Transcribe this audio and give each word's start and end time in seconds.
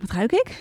Wat 0.00 0.10
ruik 0.10 0.32
ik? 0.32 0.58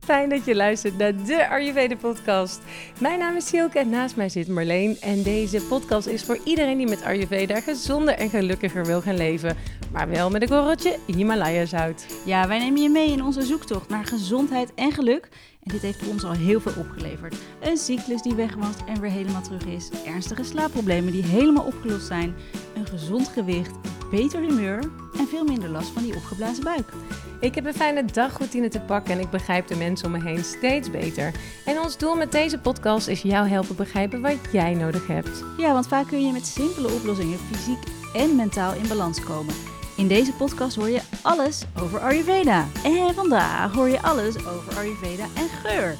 Fijn 0.00 0.28
dat 0.28 0.44
je 0.44 0.54
luistert 0.54 0.98
naar 0.98 1.24
de 1.24 1.48
Ayurveda 1.48 1.96
podcast. 1.96 2.60
Mijn 3.00 3.18
naam 3.18 3.36
is 3.36 3.46
Silke 3.46 3.78
en 3.78 3.88
naast 3.88 4.16
mij 4.16 4.28
zit 4.28 4.48
Marleen. 4.48 4.96
En 5.00 5.22
deze 5.22 5.62
podcast 5.62 6.06
is 6.06 6.24
voor 6.24 6.38
iedereen 6.44 6.76
die 6.76 6.88
met 6.88 7.02
Ayurveda 7.02 7.60
gezonder 7.60 8.14
en 8.14 8.30
gelukkiger 8.30 8.84
wil 8.84 9.00
gaan 9.00 9.16
leven. 9.16 9.56
Maar 9.92 10.08
wel 10.08 10.30
met 10.30 10.42
een 10.42 10.48
korreltje 10.48 10.98
Himalaya 11.06 11.64
zout. 11.64 12.06
Ja, 12.24 12.48
wij 12.48 12.58
nemen 12.58 12.82
je 12.82 12.88
mee 12.88 13.10
in 13.10 13.22
onze 13.22 13.42
zoektocht 13.42 13.88
naar 13.88 14.04
gezondheid 14.04 14.74
en 14.74 14.92
geluk. 14.92 15.28
En 15.62 15.72
dit 15.72 15.82
heeft 15.82 16.02
voor 16.02 16.12
ons 16.12 16.24
al 16.24 16.32
heel 16.32 16.60
veel 16.60 16.72
opgeleverd. 16.76 17.36
Een 17.60 17.76
cyclus 17.76 18.22
die 18.22 18.34
weg 18.34 18.54
was 18.54 18.74
en 18.86 19.00
weer 19.00 19.10
helemaal 19.10 19.42
terug 19.42 19.64
is. 19.64 19.90
Ernstige 20.06 20.44
slaapproblemen 20.44 21.12
die 21.12 21.24
helemaal 21.24 21.64
opgelost 21.64 22.06
zijn. 22.06 22.34
Een 22.74 22.86
gezond 22.86 23.28
gewicht, 23.28 23.74
beter 24.10 24.40
humeur 24.40 24.90
en 25.18 25.28
veel 25.28 25.44
minder 25.44 25.68
last 25.68 25.88
van 25.88 26.02
die 26.02 26.16
opgeblazen 26.16 26.64
buik. 26.64 26.92
Ik 27.40 27.54
heb 27.54 27.66
een 27.66 27.74
fijne 27.74 28.04
dagroutine 28.04 28.68
te 28.68 28.80
pakken 28.80 29.14
en 29.14 29.20
ik 29.20 29.30
begrijp 29.30 29.66
de 29.66 29.76
mensen 29.76 30.06
om 30.06 30.12
me 30.12 30.22
heen 30.22 30.44
steeds 30.44 30.90
beter. 30.90 31.34
En 31.64 31.78
ons 31.78 31.98
doel 31.98 32.14
met 32.14 32.32
deze 32.32 32.58
podcast 32.58 33.08
is 33.08 33.22
jou 33.22 33.48
helpen 33.48 33.76
begrijpen 33.76 34.20
wat 34.20 34.38
jij 34.52 34.74
nodig 34.74 35.06
hebt. 35.06 35.44
Ja, 35.56 35.72
want 35.72 35.86
vaak 35.88 36.06
kun 36.06 36.26
je 36.26 36.32
met 36.32 36.46
simpele 36.46 36.88
oplossingen 36.88 37.38
fysiek 37.38 37.82
en 38.14 38.36
mentaal 38.36 38.74
in 38.74 38.88
balans 38.88 39.24
komen. 39.24 39.54
In 40.00 40.08
deze 40.08 40.32
podcast 40.32 40.76
hoor 40.76 40.88
je 40.88 41.02
alles 41.22 41.64
over 41.80 42.00
Ayurveda. 42.00 42.66
En 42.84 43.14
vandaag 43.14 43.74
hoor 43.74 43.88
je 43.88 44.02
alles 44.02 44.46
over 44.46 44.76
Ayurveda 44.76 45.24
en 45.24 45.48
geur. 45.48 45.96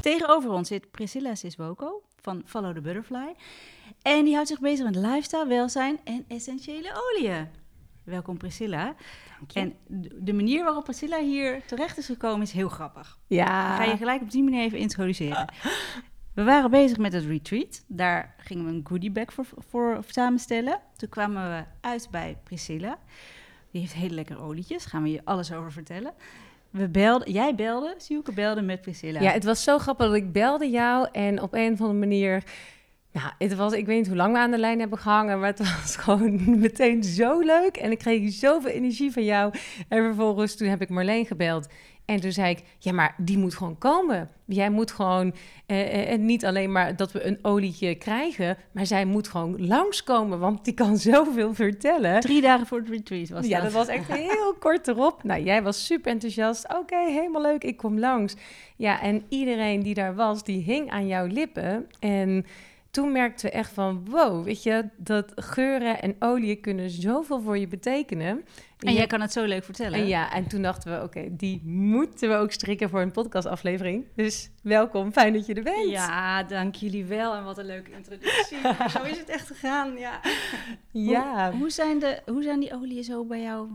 Tegenover 0.00 0.50
ons 0.50 0.68
zit 0.68 0.90
Priscilla 0.90 1.34
Siswoko 1.34 2.02
van 2.20 2.42
Follow 2.44 2.74
the 2.74 2.80
Butterfly. 2.80 3.34
En 4.02 4.24
die 4.24 4.34
houdt 4.34 4.48
zich 4.48 4.60
bezig 4.60 4.84
met 4.84 4.96
lifestyle, 4.96 5.46
welzijn 5.46 5.98
en 6.04 6.24
essentiële 6.28 6.90
oliën. 6.94 7.48
Welkom 8.04 8.36
Priscilla. 8.36 8.94
En 9.52 9.76
de 10.14 10.32
manier 10.32 10.64
waarop 10.64 10.84
Priscilla 10.84 11.18
hier 11.18 11.62
terecht 11.66 11.98
is 11.98 12.06
gekomen 12.06 12.42
is 12.42 12.52
heel 12.52 12.68
grappig. 12.68 13.18
Ja. 13.26 13.72
Ik 13.72 13.84
ga 13.84 13.90
je 13.90 13.96
gelijk 13.96 14.22
op 14.22 14.30
die 14.30 14.42
manier 14.42 14.62
even 14.62 14.78
introduceren. 14.78 15.48
We 16.36 16.44
waren 16.44 16.70
bezig 16.70 16.98
met 16.98 17.12
het 17.12 17.24
retreat. 17.24 17.84
Daar 17.86 18.34
gingen 18.38 18.64
we 18.64 18.70
een 18.70 18.84
goodie 18.84 19.10
bag 19.10 19.32
voor, 19.32 19.46
voor 19.68 19.98
samenstellen. 20.06 20.80
Toen 20.96 21.08
kwamen 21.08 21.50
we 21.50 21.64
uit 21.80 22.08
bij 22.10 22.36
Priscilla. 22.44 22.98
Die 23.70 23.80
heeft 23.80 23.94
hele 23.94 24.14
lekkere 24.14 24.40
olietjes. 24.40 24.84
Gaan 24.84 25.02
we 25.02 25.10
je 25.10 25.20
alles 25.24 25.52
over 25.52 25.72
vertellen. 25.72 26.12
We 26.70 26.88
belden, 26.88 27.32
jij 27.32 27.54
belde, 27.54 27.94
Sielke 27.96 28.32
belde 28.32 28.62
met 28.62 28.80
Priscilla. 28.80 29.20
Ja, 29.20 29.30
het 29.30 29.44
was 29.44 29.62
zo 29.62 29.78
grappig 29.78 30.06
dat 30.06 30.14
ik 30.14 30.32
belde 30.32 30.70
jou 30.70 31.08
en 31.12 31.42
op 31.42 31.54
een 31.54 31.72
of 31.72 31.80
andere 31.80 31.98
manier... 31.98 32.42
Nou, 33.12 33.30
het 33.38 33.54
was, 33.54 33.72
ik 33.72 33.86
weet 33.86 33.98
niet 33.98 34.06
hoe 34.06 34.16
lang 34.16 34.32
we 34.32 34.38
aan 34.38 34.50
de 34.50 34.58
lijn 34.58 34.78
hebben 34.78 34.98
gehangen, 34.98 35.40
maar 35.40 35.48
het 35.48 35.58
was 35.58 35.96
gewoon 36.04 36.60
meteen 36.60 37.04
zo 37.04 37.40
leuk. 37.40 37.76
En 37.76 37.90
ik 37.90 37.98
kreeg 37.98 38.32
zoveel 38.32 38.70
energie 38.70 39.12
van 39.12 39.24
jou. 39.24 39.54
En 39.88 40.04
vervolgens 40.04 40.56
toen 40.56 40.68
heb 40.68 40.80
ik 40.80 40.88
Marleen 40.88 41.26
gebeld. 41.26 41.68
En 42.06 42.20
toen 42.20 42.32
zei 42.32 42.50
ik, 42.50 42.62
ja, 42.78 42.92
maar 42.92 43.14
die 43.18 43.38
moet 43.38 43.54
gewoon 43.54 43.78
komen. 43.78 44.30
Jij 44.44 44.70
moet 44.70 44.90
gewoon, 44.90 45.34
eh, 45.66 46.12
eh, 46.12 46.20
niet 46.20 46.44
alleen 46.44 46.72
maar 46.72 46.96
dat 46.96 47.12
we 47.12 47.24
een 47.24 47.38
olietje 47.42 47.94
krijgen, 47.94 48.56
maar 48.72 48.86
zij 48.86 49.04
moet 49.04 49.28
gewoon 49.28 49.66
langskomen, 49.66 50.38
want 50.38 50.64
die 50.64 50.74
kan 50.74 50.96
zoveel 51.12 51.54
vertellen. 51.54 52.20
Drie 52.20 52.40
dagen 52.40 52.66
voor 52.66 52.78
het 52.78 52.88
retreat 52.88 53.28
was 53.28 53.40
dat. 53.40 53.50
Ja, 53.50 53.60
dat 53.60 53.72
was 53.72 53.86
echt 53.86 54.12
heel 54.12 54.54
kort 54.60 54.88
erop. 54.88 55.22
Nou, 55.22 55.42
jij 55.42 55.62
was 55.62 55.86
super 55.86 56.10
enthousiast. 56.10 56.74
Oké, 56.74 56.96
helemaal 56.96 57.42
leuk, 57.42 57.64
ik 57.64 57.76
kom 57.76 57.98
langs. 57.98 58.34
Ja, 58.76 59.00
en 59.02 59.24
iedereen 59.28 59.82
die 59.82 59.94
daar 59.94 60.14
was, 60.14 60.44
die 60.44 60.62
hing 60.62 60.90
aan 60.90 61.06
jouw 61.06 61.26
lippen. 61.26 61.86
En 61.98 62.46
toen 62.90 63.12
merkten 63.12 63.46
we 63.46 63.52
echt 63.52 63.72
van, 63.72 64.04
wow, 64.10 64.44
weet 64.44 64.62
je, 64.62 64.88
dat 64.96 65.32
geuren 65.34 66.02
en 66.02 66.16
olie 66.18 66.56
kunnen 66.56 66.90
zoveel 66.90 67.40
voor 67.40 67.58
je 67.58 67.68
betekenen. 67.68 68.44
En 68.78 68.92
jij 68.92 69.06
kan 69.06 69.20
het 69.20 69.32
zo 69.32 69.44
leuk 69.44 69.64
vertellen. 69.64 69.98
En 69.98 70.06
ja, 70.06 70.32
en 70.32 70.46
toen 70.46 70.62
dachten 70.62 70.92
we, 70.92 71.04
oké, 71.04 71.36
die 71.36 71.62
moeten 71.64 72.28
we 72.28 72.34
ook 72.34 72.52
strikken 72.52 72.90
voor 72.90 73.00
een 73.00 73.10
podcastaflevering. 73.10 74.04
Dus 74.14 74.50
welkom, 74.62 75.12
fijn 75.12 75.32
dat 75.32 75.46
je 75.46 75.54
er 75.54 75.62
bent. 75.62 75.90
Ja, 75.90 76.42
dank 76.42 76.74
jullie 76.74 77.04
wel 77.04 77.34
en 77.34 77.44
wat 77.44 77.58
een 77.58 77.66
leuke 77.66 77.90
introductie. 77.90 78.58
zo 78.98 79.02
is 79.02 79.18
het 79.18 79.28
echt 79.28 79.46
gegaan, 79.46 79.96
ja. 79.96 80.20
Ja. 80.90 81.50
Hoe, 81.50 81.60
hoe, 81.60 81.70
zijn 81.70 81.98
de, 81.98 82.22
hoe 82.26 82.42
zijn 82.42 82.60
die 82.60 82.74
oliën 82.74 83.04
zo 83.04 83.24
bij 83.24 83.42
jou 83.42 83.68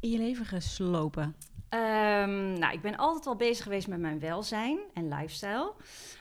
in 0.00 0.10
je 0.10 0.18
leven 0.18 0.46
geslopen? 0.46 1.36
Um, 1.74 2.58
nou, 2.58 2.72
ik 2.72 2.80
ben 2.80 2.96
altijd 2.96 3.26
al 3.26 3.36
bezig 3.36 3.62
geweest 3.62 3.88
met 3.88 4.00
mijn 4.00 4.20
welzijn 4.20 4.78
en 4.94 5.08
lifestyle. 5.08 5.72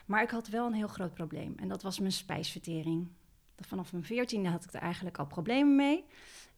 Maar 0.06 0.24
ik 0.24 0.30
had 0.30 0.48
wel 0.48 0.66
een 0.66 0.74
heel 0.74 0.88
groot 0.88 1.14
probleem. 1.14 1.54
En 1.58 1.68
dat 1.68 1.84
was 1.84 2.00
mijn 2.00 2.12
spijsvertering. 2.12 3.08
Vanaf 3.60 3.92
mijn 3.92 4.04
veertiende 4.04 4.50
had 4.50 4.64
ik 4.64 4.74
er 4.74 4.82
eigenlijk 4.82 5.18
al 5.18 5.26
problemen 5.26 5.76
mee. 5.76 6.06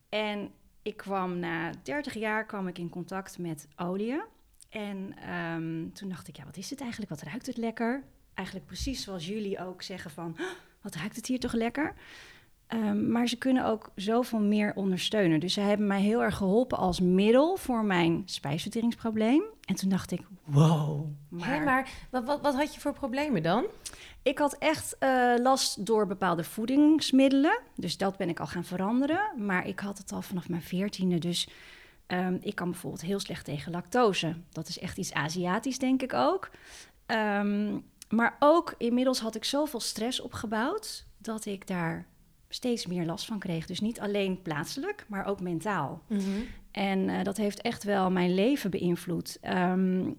En 0.10 0.52
ik 0.84 0.98
kwam 0.98 1.40
na 1.40 1.72
30 1.84 2.14
jaar 2.14 2.46
kwam 2.46 2.68
ik 2.68 2.78
in 2.78 2.90
contact 2.90 3.38
met 3.38 3.68
olie. 3.76 4.22
En 4.70 5.30
um, 5.34 5.94
toen 5.94 6.10
dacht 6.10 6.28
ik, 6.28 6.38
ja, 6.38 6.46
wat 6.46 6.58
is 6.58 6.70
het 6.70 6.82
eigenlijk? 6.82 7.12
Wat 7.12 7.22
ruikt 7.22 7.46
het 7.46 7.58
lekker? 7.58 8.04
Eigenlijk 8.34 8.68
precies 8.68 9.04
zoals 9.04 9.28
jullie 9.28 9.60
ook 9.60 9.82
zeggen 9.82 10.12
van, 10.12 10.38
wat 10.82 10.96
ruikt 10.96 11.16
het 11.16 11.26
hier 11.26 11.40
toch 11.40 11.54
lekker? 11.54 11.94
Um, 12.74 13.12
maar 13.12 13.28
ze 13.28 13.38
kunnen 13.38 13.66
ook 13.66 13.92
zoveel 13.96 14.40
meer 14.40 14.76
ondersteunen. 14.76 15.40
Dus 15.40 15.54
ze 15.54 15.62
hebben 15.62 15.88
mij 15.88 16.02
heel 16.02 16.24
erg 16.24 16.38
geholpen 16.38 16.78
als 16.78 17.00
middel 17.00 17.56
voor 17.56 17.84
mijn 17.86 18.22
spijsverteringsprobleem. 18.26 19.44
En 19.66 19.76
toen 19.76 19.90
dacht 19.90 20.12
ik, 20.12 20.22
wow. 20.44 21.06
Maar, 21.30 21.64
maar 21.64 21.90
wat, 22.10 22.26
wat, 22.26 22.42
wat, 22.42 22.56
had 22.56 22.74
je 22.74 22.80
voor 22.80 22.94
problemen 22.94 23.44
dan? 23.44 23.66
Ik 24.22 24.38
had 24.38 24.56
echt 24.60 24.96
uh, 25.00 25.34
last 25.38 25.86
door 25.86 26.08
bepaalde 26.08 26.44
voedingsmiddelen. 26.44 27.60
Dus 27.76 27.98
dat 27.98 28.18
ben 28.18 28.30
ik 28.30 28.40
al 28.40 28.48
gaan 28.48 28.66
veranderen. 28.66 29.32
Maar 29.38 29.68
ik 29.68 29.80
had 29.80 29.98
het 29.98 30.12
al 30.12 30.22
vanaf 30.22 30.50
mijn 30.50 30.62
veertiende. 30.62 31.18
Dus 31.18 31.50
um, 32.08 32.38
ik 32.42 32.56
kan 32.56 32.70
bijvoorbeeld 32.70 33.02
heel 33.02 33.20
slecht 33.20 33.46
tegen 33.46 33.72
lactose. 33.72 34.36
Dat 34.52 34.68
is 34.68 34.80
echt 34.80 34.98
iets 34.98 35.14
Aziatisch, 35.14 35.80
denk 35.80 36.02
ik 36.02 36.14
ook. 36.14 36.50
Um, 37.08 37.86
maar 38.10 38.36
ook 38.40 38.76
inmiddels 38.78 39.20
had 39.20 39.36
ik 39.36 39.44
zoveel 39.44 39.80
stress 39.80 40.20
opgebouwd 40.20 41.06
dat 41.18 41.46
ik 41.46 41.68
daar 41.68 42.06
steeds 42.54 42.86
meer 42.86 43.06
last 43.06 43.26
van 43.26 43.40
kreeg. 43.40 43.66
Dus 43.66 43.80
niet 43.80 44.00
alleen 44.00 44.42
plaatselijk, 44.42 45.06
maar 45.08 45.26
ook 45.26 45.42
mentaal. 45.42 46.02
Mm 46.08 46.20
-hmm. 46.20 46.46
En 46.72 47.10
uh, 47.10 47.24
dat 47.24 47.38
heeft 47.38 47.62
echt 47.62 47.84
wel 47.84 48.12
mijn 48.12 48.34
leven 48.34 48.70
beïnvloed. 48.70 49.38
Um, 49.42 50.18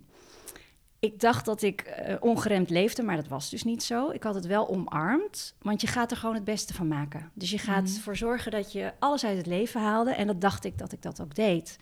ik 0.98 1.20
dacht 1.20 1.44
dat 1.44 1.62
ik 1.62 2.04
uh, 2.08 2.14
ongeremd 2.20 2.70
leefde, 2.70 3.02
maar 3.02 3.16
dat 3.16 3.28
was 3.28 3.50
dus 3.50 3.64
niet 3.64 3.82
zo. 3.82 4.10
Ik 4.10 4.22
had 4.22 4.34
het 4.34 4.46
wel 4.46 4.68
omarmd, 4.68 5.54
want 5.62 5.80
je 5.80 5.86
gaat 5.86 6.10
er 6.10 6.16
gewoon 6.16 6.34
het 6.34 6.44
beste 6.44 6.74
van 6.74 6.88
maken. 6.88 7.30
Dus 7.34 7.50
je 7.50 7.58
gaat 7.58 7.88
ervoor 7.94 8.12
mm. 8.12 8.18
zorgen 8.18 8.50
dat 8.50 8.72
je 8.72 8.92
alles 8.98 9.24
uit 9.24 9.36
het 9.36 9.46
leven 9.46 9.80
haalde. 9.80 10.10
En 10.10 10.26
dat 10.26 10.40
dacht 10.40 10.64
ik 10.64 10.78
dat 10.78 10.92
ik 10.92 11.02
dat 11.02 11.20
ook 11.20 11.34
deed. 11.34 11.78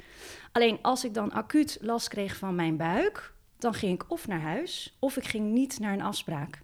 Alleen 0.52 0.78
als 0.82 1.04
ik 1.04 1.14
dan 1.14 1.32
acuut 1.32 1.78
last 1.80 2.08
kreeg 2.08 2.36
van 2.36 2.54
mijn 2.54 2.76
buik, 2.76 3.34
dan 3.58 3.74
ging 3.74 3.94
ik 3.94 4.10
of 4.10 4.26
naar 4.26 4.40
huis 4.40 4.96
of 4.98 5.16
ik 5.16 5.24
ging 5.24 5.52
niet 5.52 5.78
naar 5.78 5.92
een 5.92 6.02
afspraak. 6.02 6.60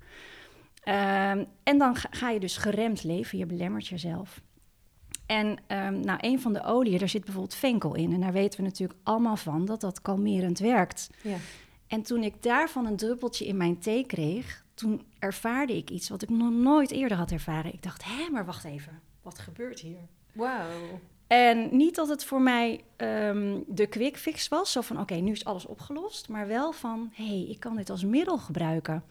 Um, 0.88 1.47
en 1.62 1.78
dan 1.78 1.97
ga, 1.97 2.09
ga, 2.10 2.31
je 2.31 2.41
dus 2.41 2.56
geremd 2.56 3.04
leven, 3.04 3.38
je 3.38 3.47
belemmert 3.47 3.87
jezelf. 3.87 4.41
En 5.26 5.47
um, 5.47 6.00
nou, 6.00 6.19
een 6.21 6.41
van 6.41 6.53
de 6.53 6.65
oliën, 6.65 6.99
daar 6.99 7.09
zit 7.09 7.25
bijvoorbeeld 7.25 7.54
venkel 7.54 7.94
in. 7.94 8.12
En 8.12 8.21
daar 8.21 8.32
weten 8.32 8.60
we 8.60 8.66
natuurlijk 8.66 8.99
allemaal 9.03 9.37
van 9.37 9.65
dat 9.65 9.81
dat 9.81 10.03
kalmerend 10.03 10.59
werkt. 10.59 11.10
Ja. 11.22 11.37
En 11.87 12.03
toen 12.03 12.22
ik 12.22 12.43
daarvan 12.43 12.87
een 12.87 12.97
druppeltje 12.97 13.47
in 13.47 13.56
mijn 13.56 13.78
thee 13.78 14.06
kreeg, 14.06 14.65
toen 14.75 15.03
ervaarde 15.19 15.76
ik 15.76 15.91
iets 15.91 16.09
wat 16.09 16.22
ik 16.22 16.28
nog 16.28 16.50
nooit 16.50 16.91
eerder 16.91 17.16
had 17.16 17.31
ervaren. 17.31 17.72
Ik 17.72 17.82
dacht, 17.82 18.05
hé, 18.05 18.31
maar 18.31 18.44
wacht 18.44 18.65
even, 18.65 19.00
wat 19.22 19.38
gebeurt 19.38 19.81
hier? 19.81 20.09
Wauw. 20.32 21.00
En 21.26 21.69
niet 21.76 21.94
dat 21.94 22.09
het 22.09 22.25
voor 22.25 22.41
mij 22.41 22.84
um, 22.97 23.65
de 23.66 23.87
quick 23.87 24.16
fix 24.16 24.49
was, 24.49 24.72
zo 24.72 24.81
van 24.81 24.97
oké, 24.97 25.12
okay, 25.12 25.25
nu 25.25 25.32
is 25.32 25.44
alles 25.44 25.66
opgelost, 25.66 26.28
maar 26.28 26.47
wel 26.47 26.72
van 26.72 27.10
hé, 27.12 27.25
hey, 27.25 27.47
ik 27.49 27.60
kan 27.60 27.76
dit 27.76 27.91
als 27.91 28.05
middel 28.05 28.38
gebruiken. 28.38 29.05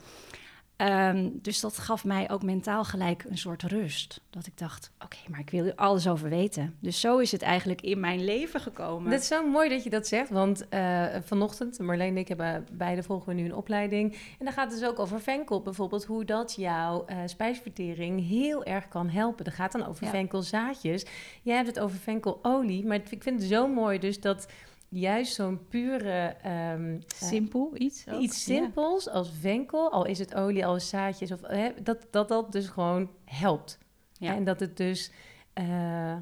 Um, 0.81 1.39
dus 1.41 1.59
dat 1.59 1.77
gaf 1.77 2.05
mij 2.05 2.29
ook 2.29 2.43
mentaal 2.43 2.83
gelijk 2.83 3.25
een 3.29 3.37
soort 3.37 3.63
rust. 3.63 4.21
Dat 4.29 4.45
ik 4.45 4.57
dacht, 4.57 4.91
oké, 4.95 5.05
okay, 5.05 5.25
maar 5.29 5.39
ik 5.39 5.49
wil 5.49 5.65
er 5.65 5.75
alles 5.75 6.07
over 6.07 6.29
weten. 6.29 6.75
Dus 6.79 6.99
zo 6.99 7.17
is 7.17 7.31
het 7.31 7.41
eigenlijk 7.41 7.81
in 7.81 7.99
mijn 7.99 8.23
leven 8.23 8.59
gekomen. 8.59 9.11
Dat 9.11 9.19
is 9.19 9.27
zo 9.27 9.49
mooi 9.49 9.69
dat 9.69 9.83
je 9.83 9.89
dat 9.89 10.07
zegt, 10.07 10.29
want 10.29 10.65
uh, 10.69 11.05
vanochtend, 11.23 11.79
Marleen 11.79 12.07
en 12.07 12.17
ik 12.17 12.27
hebben 12.27 12.67
beide 12.71 13.03
volgen 13.03 13.27
we 13.27 13.33
nu 13.33 13.45
een 13.45 13.55
opleiding. 13.55 14.13
En 14.13 14.45
dan 14.45 14.53
gaat 14.53 14.71
het 14.71 14.79
dus 14.79 14.89
ook 14.89 14.99
over 14.99 15.21
venkel, 15.21 15.61
bijvoorbeeld 15.61 16.05
hoe 16.05 16.25
dat 16.25 16.55
jouw 16.55 17.05
uh, 17.09 17.17
spijsvertering 17.25 18.27
heel 18.27 18.63
erg 18.63 18.87
kan 18.87 19.09
helpen. 19.09 19.45
Dat 19.45 19.53
gaat 19.53 19.71
dan 19.71 19.85
over 19.85 20.05
ja. 20.05 20.09
venkelzaadjes. 20.09 21.05
Jij 21.41 21.55
hebt 21.55 21.67
het 21.67 21.79
over 21.79 21.97
venkelolie, 21.97 22.85
maar 22.85 22.95
ik 23.11 23.23
vind 23.23 23.39
het 23.39 23.49
zo 23.49 23.67
mooi 23.67 23.99
dus 23.99 24.19
dat 24.19 24.47
juist 24.89 25.33
zo'n 25.33 25.67
pure... 25.67 26.35
Um, 26.73 26.99
Simpel 27.07 27.71
iets? 27.73 28.05
Ook. 28.09 28.21
Iets 28.21 28.43
simpels 28.43 29.05
ja. 29.05 29.11
als 29.11 29.31
venkel, 29.39 29.91
al 29.91 30.05
is 30.05 30.19
het 30.19 30.35
olie, 30.35 30.65
al 30.65 30.75
is 30.75 30.89
zaadjes, 30.89 31.31
of, 31.31 31.41
hè, 31.41 31.69
dat, 31.83 32.07
dat 32.11 32.27
dat 32.27 32.51
dus 32.51 32.67
gewoon 32.67 33.09
helpt. 33.25 33.77
Ja. 34.13 34.35
En 34.35 34.43
dat 34.43 34.59
het 34.59 34.77
dus... 34.77 35.11
Uh, 35.59 36.15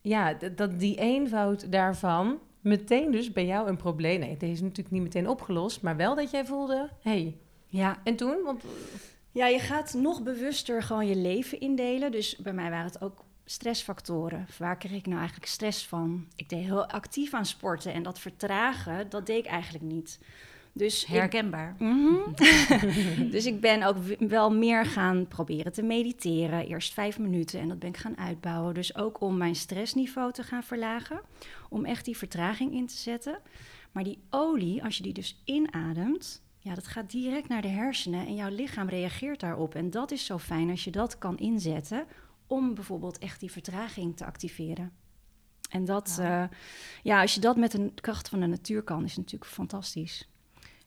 ja, 0.00 0.34
dat 0.54 0.78
die 0.78 0.96
eenvoud 0.96 1.72
daarvan 1.72 2.38
meteen 2.60 3.10
dus 3.10 3.32
bij 3.32 3.46
jou 3.46 3.68
een 3.68 3.76
probleem... 3.76 4.20
Nee, 4.20 4.36
deze 4.36 4.52
is 4.52 4.60
natuurlijk 4.60 4.90
niet 4.90 5.02
meteen 5.02 5.28
opgelost, 5.28 5.82
maar 5.82 5.96
wel 5.96 6.14
dat 6.14 6.30
jij 6.30 6.46
voelde... 6.46 6.90
hey, 7.00 7.36
ja. 7.66 8.00
En 8.04 8.16
toen? 8.16 8.42
Want... 8.44 8.62
Ja, 9.30 9.46
je 9.46 9.58
gaat 9.58 9.94
nog 9.94 10.22
bewuster 10.22 10.82
gewoon 10.82 11.06
je 11.06 11.16
leven 11.16 11.60
indelen. 11.60 12.12
Dus 12.12 12.36
bij 12.36 12.52
mij 12.52 12.70
waren 12.70 12.86
het 12.86 13.02
ook 13.02 13.23
stressfactoren. 13.44 14.46
Waar 14.58 14.76
kreeg 14.78 14.92
ik 14.98 15.06
nou 15.06 15.18
eigenlijk 15.18 15.48
stress 15.48 15.86
van? 15.86 16.26
Ik 16.36 16.48
deed 16.48 16.64
heel 16.64 16.86
actief 16.88 17.34
aan 17.34 17.46
sporten 17.46 17.92
en 17.92 18.02
dat 18.02 18.18
vertragen, 18.18 19.10
dat 19.10 19.26
deed 19.26 19.38
ik 19.44 19.46
eigenlijk 19.50 19.84
niet. 19.84 20.18
Dus 20.72 21.02
ik- 21.02 21.08
Herkenbaar. 21.08 21.74
Mhm. 21.78 22.14
dus 23.34 23.46
ik 23.46 23.60
ben 23.60 23.82
ook 23.82 23.96
wel 24.18 24.52
meer 24.54 24.86
gaan 24.86 25.28
proberen 25.28 25.72
te 25.72 25.82
mediteren. 25.82 26.66
Eerst 26.66 26.92
vijf 26.92 27.18
minuten 27.18 27.60
en 27.60 27.68
dat 27.68 27.78
ben 27.78 27.88
ik 27.88 27.96
gaan 27.96 28.18
uitbouwen. 28.18 28.74
Dus 28.74 28.96
ook 28.96 29.20
om 29.20 29.36
mijn 29.36 29.54
stressniveau 29.54 30.32
te 30.32 30.42
gaan 30.42 30.62
verlagen. 30.62 31.20
Om 31.68 31.84
echt 31.84 32.04
die 32.04 32.16
vertraging 32.16 32.72
in 32.72 32.86
te 32.86 32.96
zetten. 32.96 33.38
Maar 33.92 34.04
die 34.04 34.18
olie, 34.30 34.84
als 34.84 34.96
je 34.96 35.02
die 35.02 35.12
dus 35.12 35.40
inademt, 35.44 36.42
ja, 36.58 36.74
dat 36.74 36.86
gaat 36.86 37.10
direct 37.10 37.48
naar 37.48 37.62
de 37.62 37.68
hersenen 37.68 38.26
en 38.26 38.34
jouw 38.34 38.50
lichaam 38.50 38.88
reageert 38.88 39.40
daarop. 39.40 39.74
En 39.74 39.90
dat 39.90 40.10
is 40.10 40.24
zo 40.24 40.38
fijn 40.38 40.70
als 40.70 40.84
je 40.84 40.90
dat 40.90 41.18
kan 41.18 41.38
inzetten 41.38 42.06
om 42.46 42.74
bijvoorbeeld 42.74 43.18
echt 43.18 43.40
die 43.40 43.52
vertraging 43.52 44.16
te 44.16 44.24
activeren. 44.24 44.92
En 45.70 45.84
dat, 45.84 46.14
Wauw. 46.16 46.42
eh, 46.42 46.48
ja, 47.02 47.20
als 47.20 47.34
je 47.34 47.40
dat 47.40 47.56
met 47.56 47.70
de 47.70 47.92
kracht 47.94 48.28
van 48.28 48.40
de 48.40 48.46
natuur 48.46 48.82
kan, 48.82 49.04
is 49.04 49.10
het 49.10 49.18
natuurlijk 49.18 49.50
fantastisch. 49.50 50.28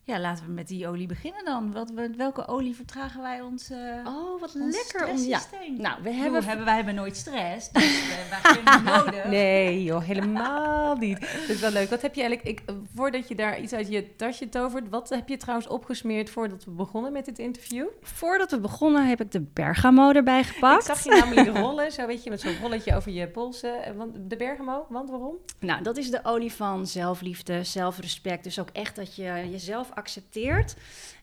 Ja, 0.07 0.19
laten 0.19 0.45
we 0.45 0.51
met 0.51 0.67
die 0.67 0.87
olie 0.87 1.07
beginnen 1.07 1.45
dan. 1.45 1.71
Wat, 1.71 1.89
we- 1.91 2.13
welke 2.17 2.47
olie 2.47 2.75
vertragen 2.75 3.21
wij 3.21 3.41
ons, 3.41 3.69
eh 3.69 3.77
Oh, 4.05 4.39
wat 4.41 4.55
ons 4.55 4.75
lekker 4.75 5.07
om. 5.07 5.17
Ja. 5.17 5.37
stresssysteem? 5.39 5.81
Nou, 5.81 5.95
we 6.03 6.09
Hebben, 6.09 6.21
hebben. 6.21 6.43
hebben, 6.43 6.65
wij 6.65 6.75
hebben 6.75 6.95
nooit 6.95 7.15
stress, 7.17 7.71
dus 7.71 7.83
we 7.83 8.13
hebben 8.13 8.63
geen 8.63 8.83
nodig. 8.93 9.25
Nee, 9.25 9.83
joh, 9.83 10.03
helemaal 10.03 10.95
niet. 10.95 11.19
Dat 11.19 11.29
is 11.49 11.59
wel 11.59 11.71
leuk. 11.71 11.89
Wat 11.89 12.01
heb 12.01 12.15
je 12.15 12.21
eigenlijk, 12.21 12.49
ik, 12.59 12.63
voordat 12.95 13.27
je 13.27 13.35
daar 13.35 13.59
iets 13.59 13.73
uit 13.73 13.87
je 13.87 14.15
tasje 14.15 14.49
tovert, 14.49 14.89
wat 14.89 15.09
heb 15.09 15.27
je 15.29 15.37
trouwens 15.37 15.67
opgesmeerd 15.69 16.29
voordat 16.29 16.65
we 16.65 16.71
begonnen 16.71 17.11
met 17.11 17.25
dit 17.25 17.39
interview? 17.39 17.85
Voordat 18.01 18.51
we 18.51 18.59
begonnen 18.59 19.07
heb 19.07 19.21
ik 19.21 19.31
de 19.31 19.41
Bergamo 19.53 20.11
erbij 20.11 20.43
gepakt. 20.53 20.87
Ik 20.89 20.95
zag 20.95 21.03
je 21.03 21.09
namelijk 21.21 21.57
rollen, 21.57 21.91
zo 21.91 22.05
weet 22.05 22.23
je, 22.23 22.29
met 22.29 22.41
zo'n 22.41 22.57
rolletje 22.61 22.95
over 22.95 23.11
je 23.11 23.27
polsen. 23.27 23.83
Eh, 23.83 23.93
Want 23.95 24.15
de 24.29 24.35
Bergamo, 24.35 24.85
want 24.89 25.09
waarom? 25.09 25.35
Nou, 25.59 25.83
dat 25.83 25.97
is 25.97 26.09
de 26.11 26.19
olie 26.23 26.53
van 26.53 26.87
zelfliefde, 26.87 27.63
zelfrespect. 27.63 28.43
Dus 28.43 28.59
ook 28.59 28.69
echt 28.73 28.95
dat 28.95 29.15
je 29.15 29.47
jezelf 29.51 29.89
accepteert. 29.97 30.75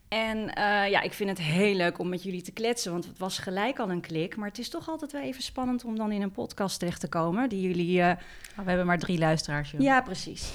En 0.08 0.54
eh, 0.54 0.90
ja, 0.90 1.00
ik 1.00 1.12
vind 1.12 1.28
het 1.30 1.38
heel 1.38 1.74
leuk 1.74 1.98
om 1.98 2.08
met 2.08 2.22
jullie 2.22 2.42
te 2.42 2.52
kletsen, 2.52 2.92
want 2.92 3.04
het 3.06 3.18
was 3.18 3.38
gelijk 3.38 3.78
al 3.78 3.90
een 3.90 4.00
klik. 4.00 4.36
Maar 4.36 4.48
het 4.48 4.58
is 4.58 4.68
toch 4.68 4.88
altijd 4.88 5.12
wel 5.12 5.22
even 5.22 5.42
spannend 5.42 5.84
om 5.84 5.96
dan 5.96 6.12
in 6.12 6.22
een 6.22 6.30
podcast 6.30 6.78
terecht 6.78 7.00
te 7.00 7.08
komen, 7.08 7.48
die 7.48 7.60
jullie... 7.60 8.00
eh, 8.02 8.10
Oh, 8.58 8.62
we 8.62 8.68
hebben 8.68 8.86
maar 8.86 8.98
drie 8.98 9.18
luisteraars, 9.18 9.70
joh. 9.70 9.80
Ja, 9.80 10.00
precies. 10.02 10.52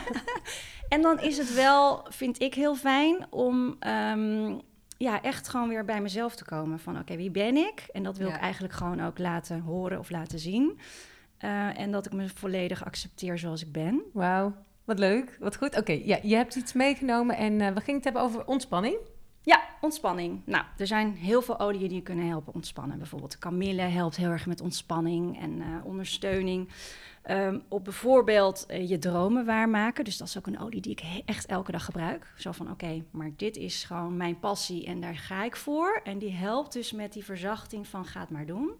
en 0.88 1.02
dan 1.02 1.20
is 1.20 1.38
het 1.38 1.54
wel, 1.54 2.06
vind 2.10 2.40
ik 2.40 2.54
heel 2.54 2.76
fijn 2.76 3.26
om 3.30 3.76
ehm, 3.78 4.58
ja, 4.98 5.22
echt 5.22 5.48
gewoon 5.48 5.68
weer 5.68 5.84
bij 5.84 6.00
mezelf 6.00 6.36
te 6.36 6.44
komen. 6.44 6.78
Van 6.78 6.98
oké, 6.98 7.16
wie 7.16 7.30
ben 7.30 7.56
ik? 7.56 7.84
En 7.92 8.02
dat 8.02 8.16
wil 8.16 8.28
Ja. 8.28 8.34
ik 8.34 8.40
eigenlijk 8.40 8.74
gewoon 8.74 9.00
ook 9.04 9.18
laten 9.18 9.60
horen 9.60 9.98
of 9.98 10.10
laten 10.10 10.38
zien. 10.38 10.78
Eh, 11.38 11.78
en 11.78 11.90
dat 11.90 12.06
ik 12.06 12.12
me 12.12 12.28
volledig 12.34 12.84
accepteer 12.84 13.38
zoals 13.38 13.62
ik 13.62 13.72
ben. 13.72 14.02
Wauw, 14.12 14.54
wat 14.84 14.98
leuk, 14.98 15.36
wat 15.40 15.56
goed. 15.56 15.78
Oké, 15.78 16.00
ja, 16.04 16.18
je 16.22 16.36
hebt 16.36 16.54
iets 16.54 16.72
meegenomen 16.72 17.36
en 17.36 17.60
eh, 17.60 17.72
we 17.72 17.80
gingen 17.80 17.94
het 17.94 18.04
hebben 18.04 18.22
over 18.22 18.46
ontspanning. 18.46 18.96
Ja, 19.42 19.62
ontspanning. 19.80 20.40
Nou, 20.44 20.64
er 20.76 20.86
zijn 20.86 21.14
heel 21.14 21.42
veel 21.42 21.60
oliën 21.60 21.88
die 21.88 22.02
kunnen 22.02 22.28
helpen 22.28 22.54
ontspannen. 22.54 22.98
Bijvoorbeeld 22.98 23.38
kamille 23.38 23.82
helpt 23.82 24.16
heel 24.16 24.30
erg 24.30 24.46
met 24.46 24.60
ontspanning 24.60 25.40
en 25.40 25.60
eh, 25.60 25.86
ondersteuning. 25.86 26.68
Ehm, 27.22 27.58
op 27.68 27.84
bijvoorbeeld 27.84 28.66
eh, 28.66 28.88
je 28.88 28.98
dromen 28.98 29.44
waarmaken. 29.44 30.04
Dus 30.04 30.16
dat 30.16 30.28
is 30.28 30.38
ook 30.38 30.46
een 30.46 30.60
olie 30.60 30.80
die 30.80 30.92
ik 30.92 31.02
echt 31.24 31.46
elke 31.46 31.72
dag 31.72 31.84
gebruik. 31.84 32.32
Zo 32.36 32.52
van, 32.52 32.70
oké, 32.70 33.04
maar 33.10 33.30
dit 33.36 33.56
is 33.56 33.84
gewoon 33.84 34.16
mijn 34.16 34.38
passie 34.38 34.86
en 34.86 35.00
daar 35.00 35.16
ga 35.16 35.44
ik 35.44 35.56
voor. 35.56 36.00
En 36.04 36.18
die 36.18 36.32
helpt 36.32 36.72
dus 36.72 36.92
met 36.92 37.12
die 37.12 37.24
verzachting 37.24 37.86
van 37.86 38.04
ga 38.04 38.20
het 38.20 38.30
maar 38.30 38.46
doen. 38.46 38.70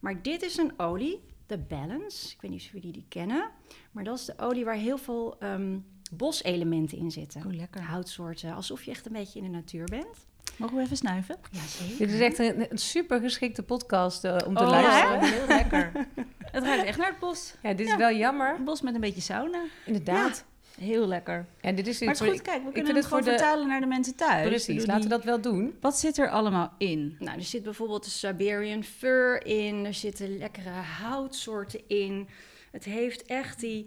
Maar 0.00 0.22
dit 0.22 0.42
is 0.42 0.56
een 0.56 0.72
olie, 0.76 1.20
de 1.46 1.58
Balance. 1.58 2.32
Ik 2.32 2.40
weet 2.40 2.50
niet 2.50 2.60
of 2.60 2.72
jullie 2.72 2.92
die 2.92 3.04
kennen. 3.08 3.50
Maar 3.90 4.04
dat 4.04 4.18
is 4.18 4.24
de 4.24 4.34
olie 4.38 4.64
waar 4.64 4.74
heel 4.74 4.98
veel 4.98 5.36
ehm, 5.38 5.78
boselementen 6.12 6.98
in 6.98 7.10
zitten. 7.10 7.46
Oh, 7.46 7.52
lekker. 7.52 7.82
Houtsoorten, 7.82 8.54
alsof 8.54 8.82
je 8.82 8.90
echt 8.90 9.06
een 9.06 9.12
beetje 9.12 9.38
in 9.38 9.44
de 9.44 9.50
natuur 9.50 9.84
bent. 9.84 10.26
Mogen 10.56 10.76
we 10.76 10.82
even 10.82 10.96
snuiven? 10.96 11.36
Ja, 11.50 11.60
zeker. 11.66 11.98
Dit 11.98 12.10
is 12.14 12.20
echt 12.20 12.38
een, 12.38 12.70
een 12.70 12.78
super 12.78 13.20
geschikte 13.20 13.62
podcast 13.62 14.24
eh, 14.24 14.36
om 14.46 14.54
te 14.54 14.62
Oh, 14.62 14.70
luisteren. 14.70 15.20
ja, 15.20 15.24
heel 15.26 15.46
lekker. 15.46 15.92
Het 16.38 16.64
ruikt 16.64 16.84
echt 16.84 16.98
naar 16.98 17.10
het 17.10 17.18
bos. 17.18 17.54
Ja, 17.62 17.68
dit 17.74 17.86
is 17.86 17.92
Ja. 17.92 17.98
wel 17.98 18.12
jammer. 18.16 18.54
Een 18.58 18.64
bos 18.64 18.80
met 18.82 18.94
een 18.94 19.00
beetje 19.00 19.20
sauna. 19.20 19.62
Inderdaad. 19.86 20.44
Heel 20.80 21.06
lekker. 21.06 21.46
En 21.60 21.74
dit 21.74 21.86
is 21.86 22.00
Maar 22.00 22.08
het 22.08 22.20
is 22.22 22.28
goed, 22.28 22.42
kijk, 22.42 22.64
we 22.64 22.72
kunnen 22.72 22.94
het 22.94 23.04
gewoon 23.04 23.22
de- 23.24 23.30
vertalen 23.30 23.68
naar 23.68 23.80
de 23.80 23.86
mensen 23.86 24.14
thuis. 24.16 24.48
Precies, 24.48 24.86
laten 24.86 25.02
we 25.02 25.08
dat 25.08 25.24
wel 25.24 25.40
doen. 25.40 25.76
Wat 25.80 25.98
zit 25.98 26.18
er 26.18 26.30
allemaal 26.30 26.72
in? 26.78 27.16
Nou, 27.18 27.36
er 27.38 27.44
zit 27.44 27.62
bijvoorbeeld 27.62 28.04
de 28.04 28.10
Siberian 28.10 28.82
fur 28.84 29.46
in. 29.46 29.84
Er 29.84 29.94
zitten 29.94 30.38
lekkere 30.38 30.70
houtsoorten 31.02 31.80
in. 31.88 32.28
Het 32.70 32.84
heeft 32.84 33.22
echt 33.24 33.60
die, 33.60 33.86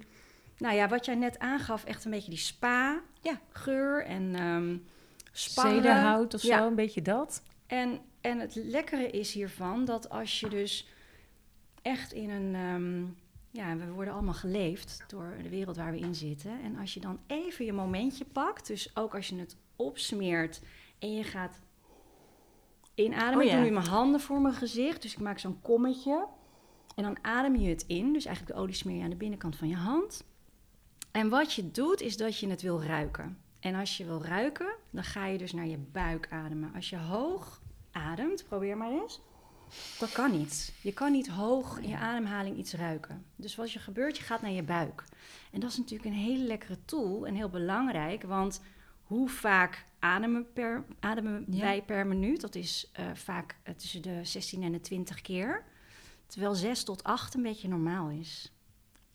nou 0.58 0.76
ja, 0.76 0.88
wat 0.88 1.06
jij 1.06 1.16
net 1.16 1.40
aangaf, 1.40 1.84
echt 1.84 2.06
een 2.06 2.12
beetje 2.12 2.30
die 2.30 2.40
spa 2.40 3.02
Ja. 3.22 3.40
geur 3.52 4.06
en 4.06 4.36
sparren. 5.32 5.74
Zederhout 5.76 6.34
of 6.34 6.42
Ja. 6.42 6.58
zo, 6.58 6.68
een 6.68 6.76
beetje 6.76 7.02
dat. 7.02 7.42
En, 7.68 8.00
en 8.22 8.40
het 8.40 8.56
lekkere 8.56 9.10
is 9.10 9.34
hiervan 9.34 9.86
dat 9.86 10.10
als 10.10 10.40
je 10.40 10.50
dus 10.50 10.88
echt 11.82 12.14
in 12.14 12.30
een... 12.30 12.56
ehm, 12.56 13.04
ja, 13.52 13.78
we 13.78 13.92
worden 13.92 14.14
allemaal 14.14 14.34
geleefd 14.34 15.04
door 15.08 15.34
de 15.44 15.50
wereld 15.50 15.78
waar 15.78 15.92
we 15.92 16.00
in 16.00 16.16
zitten. 16.16 16.62
En 16.62 16.78
als 16.78 16.94
je 16.94 17.00
dan 17.00 17.20
even 17.28 17.66
je 17.66 17.74
momentje 17.74 18.26
pakt, 18.26 18.68
dus 18.68 18.96
ook 18.96 19.16
als 19.16 19.28
je 19.28 19.36
het 19.36 19.58
opsmeert 19.76 20.62
en 21.00 21.14
je 21.14 21.24
gaat 21.24 21.60
inademen. 22.96 23.38
Oh 23.38 23.44
Ik 23.44 23.52
doe 23.52 23.60
nu 23.60 23.72
mijn 23.72 23.88
handen 23.88 24.20
voor 24.20 24.42
mijn 24.42 24.54
gezicht, 24.54 25.02
dus 25.02 25.14
ik 25.14 25.20
maak 25.20 25.40
zo'n 25.40 25.62
kommetje. 25.62 26.28
En 26.96 27.04
dan 27.04 27.18
adem 27.22 27.56
je 27.56 27.70
het 27.70 27.84
in, 27.88 28.14
dus 28.14 28.26
eigenlijk 28.26 28.56
de 28.56 28.62
olie 28.62 28.76
smeer 28.76 28.98
je 28.98 29.04
aan 29.04 29.10
de 29.10 29.16
binnenkant 29.16 29.56
van 29.56 29.68
je 29.68 29.76
hand. 29.76 30.24
En 31.12 31.30
wat 31.30 31.54
je 31.54 31.72
doet, 31.72 32.02
is 32.02 32.18
dat 32.18 32.40
je 32.40 32.50
het 32.50 32.62
wil 32.62 32.84
ruiken. 32.84 33.38
En 33.60 33.76
als 33.76 33.98
je 33.98 34.06
wil 34.06 34.24
ruiken, 34.24 34.76
dan 34.90 35.04
ga 35.04 35.26
je 35.26 35.38
dus 35.38 35.54
naar 35.54 35.68
je 35.68 35.78
buik 35.78 36.28
ademen. 36.32 36.74
Als 36.76 36.90
je 36.90 36.98
hoog 36.98 37.62
ademt, 37.92 38.46
probeer 38.48 38.78
maar 38.78 38.92
eens. 38.92 39.22
Dat 40.00 40.12
kan 40.12 40.32
niet. 40.32 40.74
Je 40.82 40.94
kan 40.94 41.12
niet 41.12 41.28
hoog 41.28 41.80
in 41.80 41.90
je 41.90 41.98
ademhaling 41.98 42.58
iets 42.58 42.74
ruiken. 42.74 43.26
Dus 43.36 43.56
wat 43.56 43.74
er 43.74 43.80
gebeurt, 43.80 44.18
je 44.18 44.24
gaat 44.24 44.42
naar 44.42 44.52
je 44.52 44.64
buik. 44.64 45.04
En 45.52 45.60
dat 45.60 45.70
is 45.72 45.78
natuurlijk 45.78 46.10
een 46.10 46.22
hele 46.22 46.44
lekkere 46.44 46.78
tool 46.86 47.28
en 47.28 47.36
heel 47.36 47.50
belangrijk. 47.50 48.24
Want 48.24 48.62
hoe 49.04 49.30
vaak 49.30 49.86
ademen, 50.00 50.54
per, 50.54 50.84
ademen 51.00 51.46
Ja. 51.50 51.60
wij 51.60 51.82
per 51.84 52.08
minuut? 52.08 52.42
Dat 52.42 52.56
is 52.56 52.90
eh, 52.94 53.06
vaak 53.14 53.56
eh, 53.64 53.74
tussen 53.74 54.02
de 54.02 54.20
16 54.24 54.64
en 54.64 54.72
de 54.72 54.82
20 54.82 55.22
keer. 55.22 55.64
Terwijl 56.26 56.56
6 56.56 56.84
tot 56.84 57.04
8 57.04 57.34
een 57.34 57.42
beetje 57.44 57.68
normaal 57.68 58.10
is. 58.10 58.52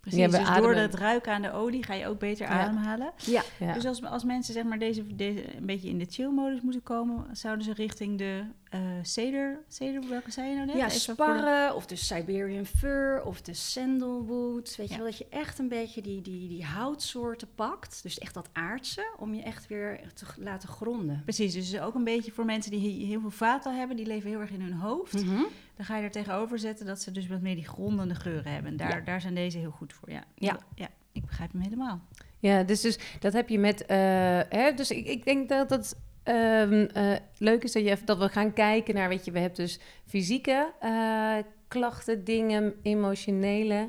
Precies, 0.05 0.21
Ja, 0.21 0.31
we 0.31 0.37
dus 0.39 0.47
door 0.47 0.57
ademen- 0.57 0.77
het 0.83 0.95
ruiken 0.95 1.33
aan 1.33 1.43
de 1.43 1.53
olie 1.53 1.83
ga 1.85 1.95
je 1.95 2.07
ook 2.07 2.19
beter 2.19 2.47
Ja. 2.47 2.53
ademhalen. 2.53 3.13
Ja, 3.17 3.43
Ja. 3.59 3.73
Dus 3.73 3.85
als, 3.87 4.05
als 4.05 4.25
mensen 4.25 4.55
zeg 4.55 4.65
maar 4.65 4.79
deze, 4.79 5.15
deze 5.17 5.57
een 5.57 5.67
beetje 5.67 5.89
in 5.89 5.99
de 5.99 6.07
chill-modus 6.09 6.61
moeten 6.61 6.83
komen, 6.83 7.27
zouden 7.37 7.65
ze 7.65 7.73
richting 7.73 8.19
de 8.19 8.43
eh 8.71 8.81
cedar, 9.03 9.59
cedar, 9.69 10.09
welke 10.09 10.31
zei 10.31 10.49
je 10.49 10.55
nou 10.55 10.67
net? 10.67 10.77
Ja, 10.77 10.87
Even 10.87 11.01
voor 11.01 11.15
de- 11.15 11.23
sparren 11.23 11.75
of 11.75 11.87
de 11.87 11.97
Siberian 11.97 12.65
fur 12.67 13.23
of 13.25 13.41
de 13.43 13.55
sandalwood. 13.55 14.77
Weet 14.77 14.89
Ja. 14.89 14.95
je 14.97 15.01
wel, 15.03 15.11
dat 15.11 15.19
je 15.19 15.27
echt 15.31 15.59
een 15.59 15.69
beetje 15.69 16.03
die, 16.03 16.23
die, 16.23 16.49
die 16.49 16.65
houtsoorten 16.65 17.49
pakt. 17.55 18.03
Dus 18.03 18.19
echt 18.19 18.35
dat 18.35 18.49
aardse, 18.53 19.07
om 19.19 19.35
je 19.35 19.43
echt 19.43 19.67
weer 19.67 20.01
te 20.15 20.25
laten 20.39 20.69
gronden. 20.69 21.21
Precies, 21.25 21.53
dus 21.55 21.81
ook 21.81 21.95
een 21.95 22.05
beetje 22.05 22.33
voor 22.33 22.45
mensen 22.45 22.71
die 22.71 22.81
he- 22.81 23.07
heel 23.07 23.21
veel 23.21 23.31
vata 23.31 23.73
hebben, 23.75 23.97
die 23.97 24.07
leven 24.07 24.31
heel 24.31 24.41
erg 24.41 24.51
in 24.51 24.61
hun 24.61 24.73
hoofd. 24.73 25.25
Mhm. 25.25 25.43
Dan 25.77 25.85
ga 25.87 25.97
je 25.97 26.03
er 26.03 26.11
tegenover 26.11 26.59
zetten 26.59 26.87
dat 26.87 27.01
ze 27.01 27.11
dus 27.11 27.27
wat 27.27 27.41
meer 27.41 27.55
die 27.55 27.69
grondende 27.69 28.15
geuren 28.15 28.53
hebben. 28.53 28.71
En 28.71 28.77
daar, 28.77 28.97
Ja. 28.99 29.01
daar 29.05 29.21
zijn 29.21 29.35
deze 29.35 29.59
heel 29.59 29.71
goed 29.71 29.93
voor, 29.93 30.11
ja. 30.11 30.25
Ja. 30.35 30.59
ja. 30.75 30.89
Ik 31.13 31.25
begrijp 31.27 31.53
hem 31.53 31.61
helemaal. 31.61 32.01
Ja, 32.39 32.63
dus, 32.63 32.81
dus 32.81 32.99
dat 33.21 33.33
heb 33.33 33.49
je 33.49 33.59
met. 33.59 33.87
eh, 33.87 33.97
hè, 34.49 34.73
dus 34.75 34.91
ik, 34.91 35.07
ik 35.07 35.25
denk 35.25 35.49
dat 35.49 35.71
het 35.71 35.97
ehm, 36.23 36.87
eh, 36.93 37.13
leuk 37.39 37.63
is 37.63 37.73
dat, 37.73 37.85
je, 37.85 37.97
dat 38.05 38.19
we 38.19 38.29
gaan 38.29 38.53
kijken 38.53 38.95
naar. 38.95 39.09
Weet 39.09 39.25
je, 39.25 39.31
we 39.31 39.39
hebben 39.39 39.59
dus 39.59 39.79
fysieke 40.07 40.73
eh, 40.81 41.37
klachten, 41.69 42.25
dingen, 42.25 42.75
emotionele, 42.83 43.89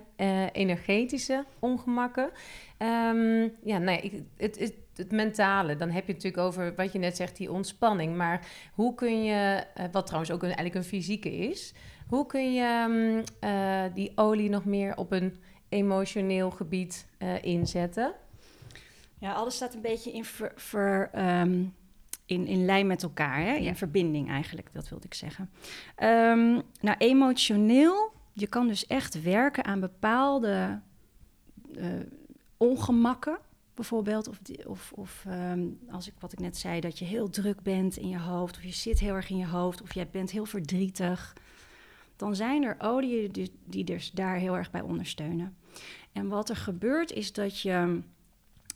energetische 0.51 1.45
ongemakken. 1.59 2.29
Ehm, 2.77 3.41
ja, 3.63 3.77
nou 3.77 3.91
ja, 3.91 4.01
ik, 4.01 4.13
het, 4.37 4.59
het, 4.59 4.73
het 4.97 5.11
mentale, 5.11 5.75
dan 5.75 5.89
heb 5.89 6.05
je 6.07 6.13
het 6.13 6.23
natuurlijk 6.23 6.47
over 6.47 6.75
wat 6.75 6.91
je 6.91 6.99
net 6.99 7.15
zegt, 7.15 7.37
die 7.37 7.51
ontspanning. 7.51 8.15
Maar 8.15 8.47
hoe 8.73 8.95
kun 8.95 9.23
je, 9.23 9.63
eh, 9.73 9.85
wat 9.91 10.05
trouwens 10.05 10.31
ook 10.31 10.41
een, 10.41 10.47
eigenlijk 10.47 10.75
een 10.75 10.83
fysieke 10.83 11.35
is, 11.35 11.73
hoe 12.07 12.25
kun 12.25 12.53
je 12.53 12.61
ehm, 12.63 13.23
eh, 13.39 13.93
die 13.93 14.11
olie 14.15 14.49
nog 14.49 14.65
meer 14.65 14.97
op 14.97 15.11
een 15.11 15.35
emotioneel 15.69 16.51
gebied 16.51 17.07
eh, 17.17 17.43
inzetten? 17.43 18.13
Ja, 19.19 19.33
alles 19.33 19.55
staat 19.55 19.73
een 19.73 19.81
beetje 19.81 20.11
in, 20.11 20.25
ver, 20.25 20.51
ver, 20.55 21.09
ehm, 21.13 21.63
in, 22.25 22.47
in 22.47 22.65
lijn 22.65 22.87
met 22.87 23.03
elkaar. 23.03 23.39
Hè? 23.39 23.53
In 23.55 23.63
Ja. 23.63 23.75
verbinding 23.75 24.29
eigenlijk, 24.29 24.69
dat 24.73 24.89
wilde 24.89 25.05
ik 25.05 25.13
zeggen. 25.13 25.49
Ehm, 25.95 26.51
nou, 26.81 26.95
emotioneel, 26.97 28.11
je 28.33 28.47
kan 28.47 28.67
dus 28.67 28.87
echt 28.87 29.21
werken 29.21 29.65
aan 29.65 29.79
bepaalde 29.79 30.79
ongemakken. 32.57 33.37
Bijvoorbeeld, 33.75 34.27
of, 34.27 34.39
of, 34.65 34.91
of 34.95 35.23
ehm, 35.27 35.67
als 35.89 36.07
ik, 36.07 36.13
wat 36.19 36.31
ik 36.31 36.39
net 36.39 36.57
zei, 36.57 36.79
dat 36.79 36.99
je 36.99 37.05
heel 37.05 37.29
druk 37.29 37.61
bent 37.61 37.97
in 37.97 38.09
je 38.09 38.19
hoofd, 38.19 38.57
of 38.57 38.63
je 38.63 38.71
zit 38.71 38.99
heel 38.99 39.13
erg 39.13 39.29
in 39.29 39.37
je 39.37 39.47
hoofd, 39.47 39.81
of 39.81 39.93
jij 39.93 40.07
bent 40.09 40.31
heel 40.31 40.45
verdrietig. 40.45 41.33
dan 42.15 42.35
zijn 42.35 42.63
er 42.63 42.75
oliën 42.79 43.31
die, 43.31 43.51
die 43.65 43.83
dus 43.83 44.11
daar 44.11 44.35
heel 44.35 44.57
erg 44.57 44.71
bij 44.71 44.81
ondersteunen. 44.81 45.57
En 46.11 46.27
wat 46.27 46.49
er 46.49 46.55
gebeurt 46.55 47.11
is 47.11 47.33
dat 47.33 47.61
je, 47.61 48.01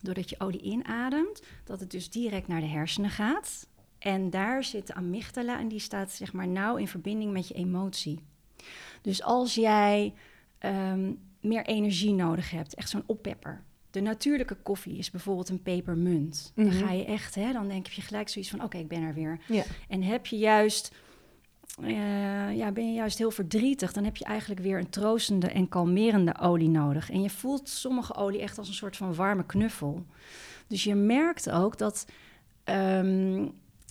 doordat 0.01 0.29
je 0.29 0.39
olie 0.39 0.61
inademt, 0.61 1.41
dat 1.63 1.79
het 1.79 1.91
dus 1.91 2.09
direct 2.09 2.47
naar 2.47 2.61
de 2.61 2.67
hersenen 2.67 3.09
gaat. 3.09 3.67
En 3.99 4.29
daar 4.29 4.63
zit 4.63 4.87
de 4.87 4.93
amygdala 4.93 5.59
en 5.59 5.67
die 5.67 5.79
staat 5.79 6.11
zeg 6.11 6.33
maar 6.33 6.47
nauw 6.47 6.75
in 6.75 6.87
verbinding 6.87 7.31
met 7.31 7.47
je 7.47 7.53
emotie. 7.53 8.19
Dus 9.01 9.23
als 9.23 9.55
jij 9.55 10.13
ehm, 10.57 11.13
meer 11.41 11.65
energie 11.65 12.13
nodig 12.13 12.51
hebt, 12.51 12.75
echt 12.75 12.89
zo'n 12.89 13.03
oppepper. 13.05 13.63
De 13.91 14.00
natuurlijke 14.01 14.55
koffie 14.55 14.98
is 14.98 15.12
bijvoorbeeld 15.12 15.50
een 15.50 15.62
pepermunt. 15.62 16.51
Dan 16.55 16.65
Mhm. 16.65 16.77
ga 16.77 16.91
je 16.91 17.05
echt, 17.05 17.36
hè, 17.36 17.51
dan 17.53 17.67
denk 17.67 17.88
je 17.88 18.01
gelijk 18.01 18.29
zoiets 18.29 18.51
van: 18.51 18.63
oké, 18.63 18.77
ik 18.77 18.88
ben 18.88 19.01
er 19.03 19.13
weer. 19.13 19.39
Ja. 19.48 19.63
En 19.88 20.03
heb 20.03 20.25
je 20.25 20.38
juist, 20.38 20.91
eh, 21.81 22.55
ja, 22.58 22.72
ben 22.72 22.88
je 22.88 22.93
juist 22.93 23.17
heel 23.17 23.31
verdrietig, 23.31 23.93
dan 23.93 24.03
heb 24.03 24.15
je 24.17 24.25
eigenlijk 24.25 24.62
weer 24.62 24.77
een 24.79 24.89
troostende 24.89 25.48
en 25.48 25.69
kalmerende 25.69 26.38
olie 26.39 26.69
nodig. 26.69 27.12
En 27.12 27.22
je 27.22 27.29
voelt 27.29 27.69
sommige 27.69 28.15
olie 28.15 28.41
echt 28.41 28.58
als 28.58 28.67
een 28.67 28.74
soort 28.74 28.98
van 28.98 29.15
warme 29.15 29.46
knuffel. 29.46 30.05
Dus 30.67 30.84
je 30.84 30.96
merkt 30.96 31.50
ook 31.50 31.77
dat 31.77 32.05
ehm, 32.63 33.48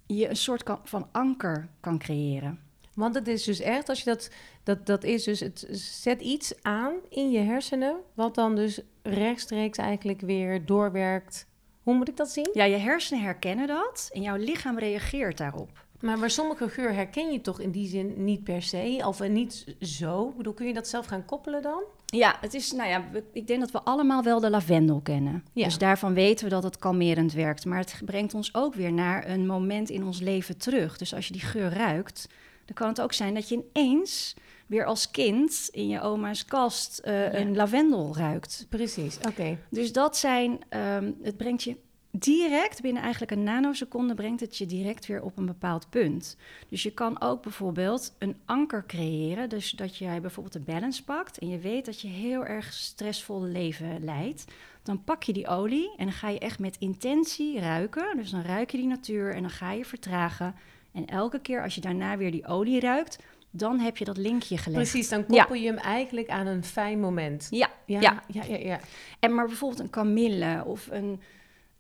je 0.07 0.29
een 0.29 0.37
soort 0.37 0.63
van 0.85 1.09
anker 1.13 1.69
kan 1.81 1.99
creëren. 1.99 2.59
Want 2.95 3.15
het 3.15 3.29
is 3.29 3.45
dus 3.45 3.61
echt, 3.61 3.89
als 3.89 3.99
je 3.99 4.05
dat, 4.05 4.31
dat, 4.63 4.87
dat 4.87 5.05
is 5.05 5.25
dus, 5.25 5.41
het 5.41 5.67
zet 5.71 6.21
iets 6.21 6.63
aan 6.63 6.93
in 7.09 7.31
je 7.31 7.39
hersenen, 7.39 7.97
wat 8.15 8.35
dan 8.35 8.55
dus 8.57 8.81
rechtstreeks 9.09 9.79
eigenlijk 9.79 10.21
weer 10.21 10.65
doorwerkt. 10.67 11.47
Hoe 11.83 11.95
moet 11.95 12.09
ik 12.09 12.17
dat 12.17 12.31
zien? 12.31 12.51
Ja, 12.53 12.65
je 12.65 12.77
hersenen 12.77 13.23
herkennen 13.23 13.67
dat 13.67 14.11
en 14.13 14.23
jouw 14.23 14.37
lichaam 14.37 14.79
reageert 14.79 15.39
daarop. 15.39 15.87
Maar, 16.01 16.19
maar 16.19 16.31
sommige 16.31 16.69
geur 16.69 16.95
herken 16.95 17.33
je 17.33 17.41
toch 17.41 17.61
in 17.61 17.71
die 17.71 17.89
zin 17.89 18.25
niet 18.25 18.45
per 18.45 18.63
se, 18.63 19.03
of 19.07 19.21
eh, 19.21 19.31
niet 19.31 19.77
zo. 19.81 20.29
Ik 20.29 20.37
bedoel, 20.37 20.53
kun 20.53 20.67
je 20.67 20.75
dat 20.75 20.89
zelf 20.89 21.07
gaan 21.07 21.25
koppelen 21.25 21.63
dan? 21.63 21.83
Ja, 22.07 22.37
het 22.41 22.55
is, 22.55 22.73
nou 22.73 22.89
ja, 22.89 23.05
ik 23.33 23.47
denk 23.47 23.61
dat 23.61 23.71
we 23.71 23.81
allemaal 23.81 24.23
wel 24.23 24.41
de 24.41 24.51
lavendel 24.51 25.01
kennen. 25.01 25.45
Ja. 25.53 25.65
Dus 25.65 25.79
daarvan 25.79 26.15
weten 26.15 26.45
we 26.45 26.51
dat 26.51 26.63
het 26.63 26.79
kalmerend 26.79 27.33
werkt. 27.33 27.65
Maar 27.65 27.79
het 27.79 28.01
brengt 28.05 28.35
ons 28.35 28.55
ook 28.55 28.75
weer 28.75 28.93
naar 28.93 29.29
een 29.29 29.47
moment 29.47 29.91
in 29.91 30.05
ons 30.05 30.21
leven 30.21 30.59
terug. 30.59 30.99
Dus 30.99 31.15
als 31.15 31.27
je 31.27 31.33
die 31.33 31.43
geur 31.43 31.73
ruikt, 31.73 32.29
dan 32.65 32.75
kan 32.75 32.89
het 32.89 33.01
ook 33.01 33.13
zijn 33.13 33.35
dat 33.35 33.49
je 33.49 33.65
ineens 33.73 34.35
weer 34.69 34.85
als 34.85 35.11
kind 35.11 35.69
in 35.71 35.89
je 35.89 36.01
oma's 36.01 36.45
kast 36.45 36.99
eh, 36.99 37.33
een 37.33 37.57
lavendel 37.57 38.17
ruikt. 38.17 38.67
Precies, 38.69 39.19
oké. 39.29 39.59
Dus 39.71 39.93
dat 39.93 40.17
zijn, 40.17 40.59
ehm, 40.69 41.13
het 41.23 41.37
brengt 41.37 41.63
je 41.63 41.77
direct, 42.11 42.81
binnen 42.81 43.03
eigenlijk 43.03 43.33
een 43.33 43.43
nanoseconde, 43.43 44.15
brengt 44.15 44.41
het 44.41 44.57
je 44.57 44.67
direct 44.67 45.07
weer 45.07 45.23
op 45.23 45.39
een 45.39 45.47
bepaald 45.47 45.91
punt. 45.91 46.37
Dus 46.69 46.83
je 46.83 46.91
kan 46.91 47.21
ook 47.21 47.43
bijvoorbeeld 47.43 48.15
een 48.19 48.37
anker 48.45 48.87
creëren. 48.87 49.49
Dus 49.49 49.71
dat 49.71 49.97
jij 49.97 50.21
bijvoorbeeld 50.21 50.55
de 50.55 50.73
balance 50.73 51.05
pakt 51.05 51.39
en 51.39 51.49
je 51.49 51.59
weet 51.59 51.85
dat 51.85 52.01
je 52.01 52.09
heel 52.09 52.45
erg 52.45 52.73
stressvol 52.73 53.43
leven 53.43 54.05
leidt. 54.05 54.45
Dan 54.83 55.05
pak 55.05 55.23
je 55.23 55.33
die 55.33 55.49
olie 55.49 55.95
en 55.97 56.05
dan 56.05 56.15
ga 56.15 56.29
je 56.29 56.39
echt 56.39 56.59
met 56.59 56.77
intentie 56.79 57.61
ruiken. 57.61 58.17
Dus 58.17 58.31
dan 58.31 58.43
ruik 58.43 58.71
je 58.71 58.77
die 58.77 58.87
natuur 58.87 59.35
en 59.35 59.41
dan 59.41 59.51
ga 59.51 59.73
je 59.73 59.85
vertragen. 59.85 60.55
En 60.93 61.07
elke 61.07 61.41
keer 61.41 61.63
als 61.63 61.75
je 61.75 61.81
daarna 61.81 62.17
weer 62.17 62.31
die 62.31 62.47
olie 62.47 62.81
ruikt, 62.81 63.19
dan 63.59 63.79
heb 63.79 63.97
je 63.97 64.05
dat 64.05 64.17
linkje 64.17 64.59
gelegd. 64.59 64.91
Precies, 64.91 65.09
dan 65.09 65.27
koppel 65.27 65.55
je 65.55 65.67
hem 65.67 65.77
eigenlijk 65.77 66.29
aan 66.29 66.47
een 66.47 66.65
fijn 66.65 67.01
moment. 67.01 67.47
Ja, 67.51 67.71
Ja, 67.87 68.01
Ja. 68.01 68.23
ja, 68.29 68.45
ja. 68.45 68.57
ja. 68.57 68.81
En 69.19 69.35
maar 69.35 69.47
bijvoorbeeld 69.47 69.81
een 69.81 69.91
kamille 69.91 70.65
of 70.67 70.89
een 70.91 71.21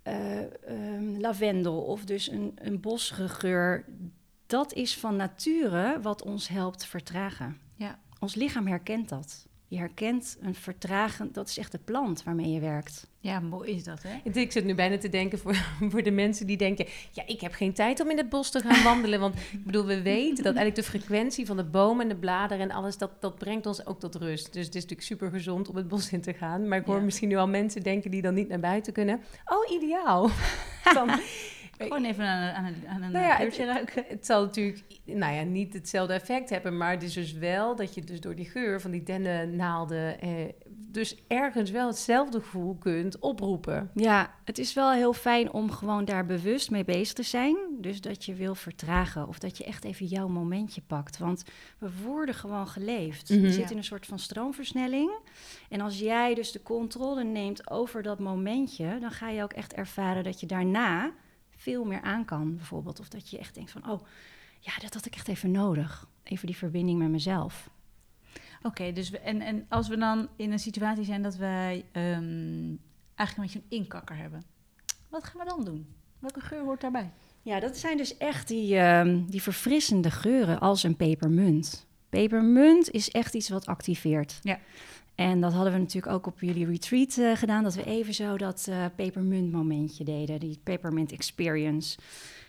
eh, 0.02 0.38
ehm, 0.40 1.20
lavendel 1.20 1.80
of 1.82 2.04
dus 2.04 2.30
een, 2.30 2.52
een 2.54 2.80
bosgeur. 2.80 3.84
Dat 4.46 4.72
is 4.72 4.96
van 4.96 5.16
nature 5.16 5.98
wat 6.02 6.22
ons 6.22 6.48
helpt 6.48 6.86
vertragen. 6.86 7.58
Ja. 7.74 7.98
Ons 8.18 8.34
lichaam 8.34 8.66
herkent 8.66 9.08
dat. 9.08 9.47
Je 9.70 9.78
herkent 9.78 10.36
een 10.40 10.54
vertragen, 10.54 11.32
dat 11.32 11.48
is 11.48 11.58
echt 11.58 11.72
de 11.72 11.78
plant 11.78 12.22
waarmee 12.22 12.50
je 12.50 12.60
werkt. 12.60 13.06
Ja, 13.20 13.40
mooi 13.40 13.70
is 13.70 13.84
dat, 13.84 14.02
hè? 14.02 14.30
Ik 14.40 14.52
zit 14.52 14.64
nu 14.64 14.74
bijna 14.74 14.98
te 14.98 15.08
denken 15.08 15.38
voor, 15.38 15.54
voor 15.90 16.02
de 16.02 16.10
mensen 16.10 16.46
die 16.46 16.56
denken... 16.56 16.86
ja, 17.12 17.22
ik 17.26 17.40
heb 17.40 17.52
geen 17.52 17.72
tijd 17.72 18.00
om 18.00 18.10
in 18.10 18.16
het 18.16 18.28
bos 18.28 18.50
te 18.50 18.60
gaan 18.60 18.82
wandelen. 18.84 19.20
Want 19.20 19.34
ik 19.34 19.64
bedoel, 19.64 19.84
we 19.84 20.02
weten 20.02 20.44
dat 20.44 20.54
eigenlijk 20.56 20.74
de 20.74 20.82
frequentie 20.98 21.46
van 21.46 21.56
de 21.56 21.64
bomen 21.64 22.02
en 22.02 22.08
de 22.08 22.16
bladeren 22.20 22.70
en 22.70 22.76
alles... 22.76 22.98
dat, 22.98 23.10
dat 23.20 23.38
brengt 23.38 23.66
ons 23.66 23.86
ook 23.86 24.00
tot 24.00 24.14
rust. 24.14 24.52
Dus 24.52 24.66
het 24.66 24.74
is 24.74 24.82
natuurlijk 24.82 25.08
super 25.08 25.30
gezond 25.30 25.68
om 25.68 25.76
het 25.76 25.88
bos 25.88 26.12
in 26.12 26.20
te 26.20 26.32
gaan. 26.34 26.68
Maar 26.68 26.78
ik 26.78 26.86
hoor 26.86 26.96
Ja. 26.96 27.02
misschien 27.02 27.28
nu 27.28 27.36
al 27.36 27.48
mensen 27.48 27.82
denken 27.82 28.10
die 28.10 28.22
dan 28.22 28.34
niet 28.34 28.48
naar 28.48 28.60
buiten 28.60 28.92
kunnen. 28.92 29.20
Oh, 29.44 29.82
ideaal. 29.82 30.30
Dan, 30.94 31.10
Gewoon 31.78 32.04
even 32.04 32.24
aan, 32.24 32.42
een- 32.42 32.54
aan 32.54 32.64
een, 32.64 32.88
aan 32.88 33.02
een 33.02 33.12
Nou 33.12 33.24
ja, 33.26 33.36
geurtje 33.36 33.64
ruiken. 33.64 34.04
het 34.08 34.26
zal 34.26 34.42
natuurlijk 34.44 34.82
nou 35.04 35.34
ja, 35.34 35.42
niet 35.42 35.72
hetzelfde 35.72 36.12
effect 36.14 36.50
hebben... 36.50 36.76
maar 36.76 36.90
het 36.90 37.02
is 37.02 37.12
dus 37.12 37.32
wel 37.32 37.76
dat 37.76 37.94
je 37.94 38.04
dus 38.04 38.20
door 38.20 38.34
die 38.34 38.48
geur 38.50 38.80
van 38.80 38.90
die 38.90 39.02
dennennaalden... 39.02 40.20
Eh, 40.20 40.30
dus 40.90 41.16
ergens 41.26 41.70
wel 41.70 41.86
hetzelfde 41.86 42.40
gevoel 42.40 42.74
kunt 42.76 43.18
oproepen. 43.18 43.90
Ja, 43.94 44.34
het 44.44 44.58
is 44.58 44.74
wel 44.74 44.92
heel 44.92 45.12
fijn 45.12 45.52
om 45.52 45.70
gewoon 45.70 46.04
daar 46.04 46.26
bewust 46.26 46.70
mee 46.70 46.84
bezig 46.84 47.12
te 47.14 47.22
zijn. 47.22 47.56
Dus 47.80 48.00
dat 48.00 48.24
je 48.24 48.34
wil 48.34 48.54
vertragen 48.54 49.28
of 49.28 49.38
dat 49.38 49.58
je 49.58 49.64
echt 49.64 49.84
even 49.84 50.06
jouw 50.06 50.28
momentje 50.28 50.80
pakt. 50.86 51.18
Want 51.18 51.44
we 51.78 51.88
worden 52.04 52.34
gewoon 52.34 52.68
geleefd. 52.68 53.30
Mhm. 53.30 53.40
Je 53.40 53.52
zit 53.52 53.70
in 53.70 53.76
een 53.76 53.84
soort 53.84 54.06
van 54.06 54.18
stroomversnelling. 54.18 55.10
En 55.68 55.80
als 55.80 55.98
jij 55.98 56.34
dus 56.34 56.52
de 56.52 56.62
controle 56.62 57.24
neemt 57.24 57.70
over 57.70 58.02
dat 58.02 58.18
momentje, 58.18 58.98
dan 59.00 59.10
ga 59.10 59.28
je 59.30 59.42
ook 59.42 59.52
echt 59.52 59.72
ervaren 59.72 60.24
dat 60.24 60.40
je 60.40 60.46
daarna 60.46 61.10
veel 61.58 61.84
meer 61.84 62.00
aan 62.00 62.24
kan, 62.24 62.56
bijvoorbeeld. 62.56 63.00
Of 63.00 63.08
dat 63.08 63.30
je 63.30 63.38
echt 63.38 63.54
denkt 63.54 63.70
van, 63.70 63.90
oh, 63.90 64.00
ja, 64.60 64.72
dat 64.80 64.94
had 64.94 65.06
ik 65.06 65.14
echt 65.14 65.28
even 65.28 65.50
nodig. 65.50 66.08
Even 66.22 66.46
die 66.46 66.56
verbinding 66.56 66.98
met 66.98 67.08
mezelf. 67.08 67.70
Oké, 68.62 68.92
dus 68.92 69.10
we, 69.10 69.18
en, 69.18 69.40
en 69.40 69.66
als 69.68 69.88
we 69.88 69.96
dan 69.96 70.28
in 70.36 70.52
een 70.52 70.58
situatie 70.58 71.04
zijn 71.04 71.22
dat 71.22 71.36
wij 71.36 71.84
ehm, 71.92 72.74
eigenlijk 73.14 73.36
een 73.36 73.42
beetje 73.42 73.58
een 73.58 73.78
inkakker 73.78 74.16
hebben, 74.16 74.42
wat 75.08 75.24
gaan 75.24 75.40
we 75.40 75.48
dan 75.48 75.64
doen? 75.64 75.86
Welke 76.18 76.40
geur 76.40 76.62
hoort 76.62 76.80
daarbij? 76.80 77.10
Ja, 77.42 77.60
dat 77.60 77.76
zijn 77.76 77.96
dus 77.96 78.16
echt 78.16 78.48
die, 78.48 78.78
ehm, 78.78 79.24
die 79.26 79.42
verfrissende 79.42 80.10
geuren 80.10 80.60
als 80.60 80.82
een 80.82 80.96
pepermunt. 80.96 81.86
Pepermunt 82.08 82.90
is 82.90 83.10
echt 83.10 83.34
iets 83.34 83.48
wat 83.48 83.66
activeert. 83.66 84.40
Ja. 84.42 84.58
En 85.18 85.40
dat 85.40 85.52
hadden 85.52 85.72
we 85.72 85.78
natuurlijk 85.78 86.12
ook 86.12 86.26
op 86.26 86.40
jullie 86.40 86.66
retreat 86.66 87.16
eh, 87.16 87.36
gedaan, 87.36 87.62
dat 87.62 87.74
we 87.74 87.84
even 87.84 88.14
zo 88.14 88.36
dat 88.36 88.66
eh 88.70 88.84
pepermunt 88.96 89.52
momentje 89.52 90.04
deden, 90.04 90.40
die 90.40 90.60
peppermint 90.62 91.12
experience. 91.12 91.98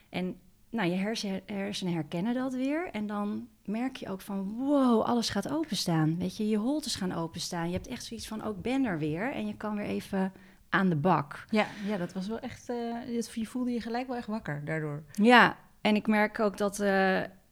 En 0.10 0.36
nou, 0.70 0.90
je 0.90 0.96
hersen, 0.96 1.42
hersenen 1.46 1.94
herkennen 1.94 2.34
dat 2.34 2.54
weer 2.54 2.90
en 2.92 3.08
dan 3.08 3.48
merk 3.66 3.96
je 3.96 4.10
ook 4.10 4.22
van 4.22 4.56
wow, 4.58 5.02
alles 5.02 5.30
gaat 5.30 5.52
openstaan. 5.52 6.18
Weet 6.18 6.38
je, 6.38 6.48
je 6.48 6.58
holtes 6.58 6.96
gaan 6.96 7.14
openstaan. 7.14 7.68
Je 7.68 7.74
hebt 7.74 7.88
echt 7.88 8.06
zoiets 8.06 8.28
van 8.28 8.44
ook 8.44 8.62
ben 8.62 8.86
er 8.86 9.00
weer 9.00 9.32
en 9.32 9.48
je 9.48 9.56
kan 9.56 9.76
weer 9.76 9.86
even 9.86 10.32
aan 10.70 10.90
de 10.90 10.96
bak. 10.96 11.46
Ja, 11.50 11.66
ja 11.88 11.98
dat 11.98 12.14
was 12.14 12.28
wel 12.28 12.40
echt, 12.40 12.70
eh, 12.70 13.16
je 13.34 13.48
voelde 13.48 13.72
je 13.72 13.82
gelijk 13.82 14.08
wel 14.08 14.18
echt 14.18 14.28
wakker 14.28 14.66
daardoor. 14.66 15.04
Ja, 15.12 15.58
en 15.82 15.96
ik 15.96 16.08
merk 16.08 16.40
ook 16.40 16.58
dat, 16.58 16.84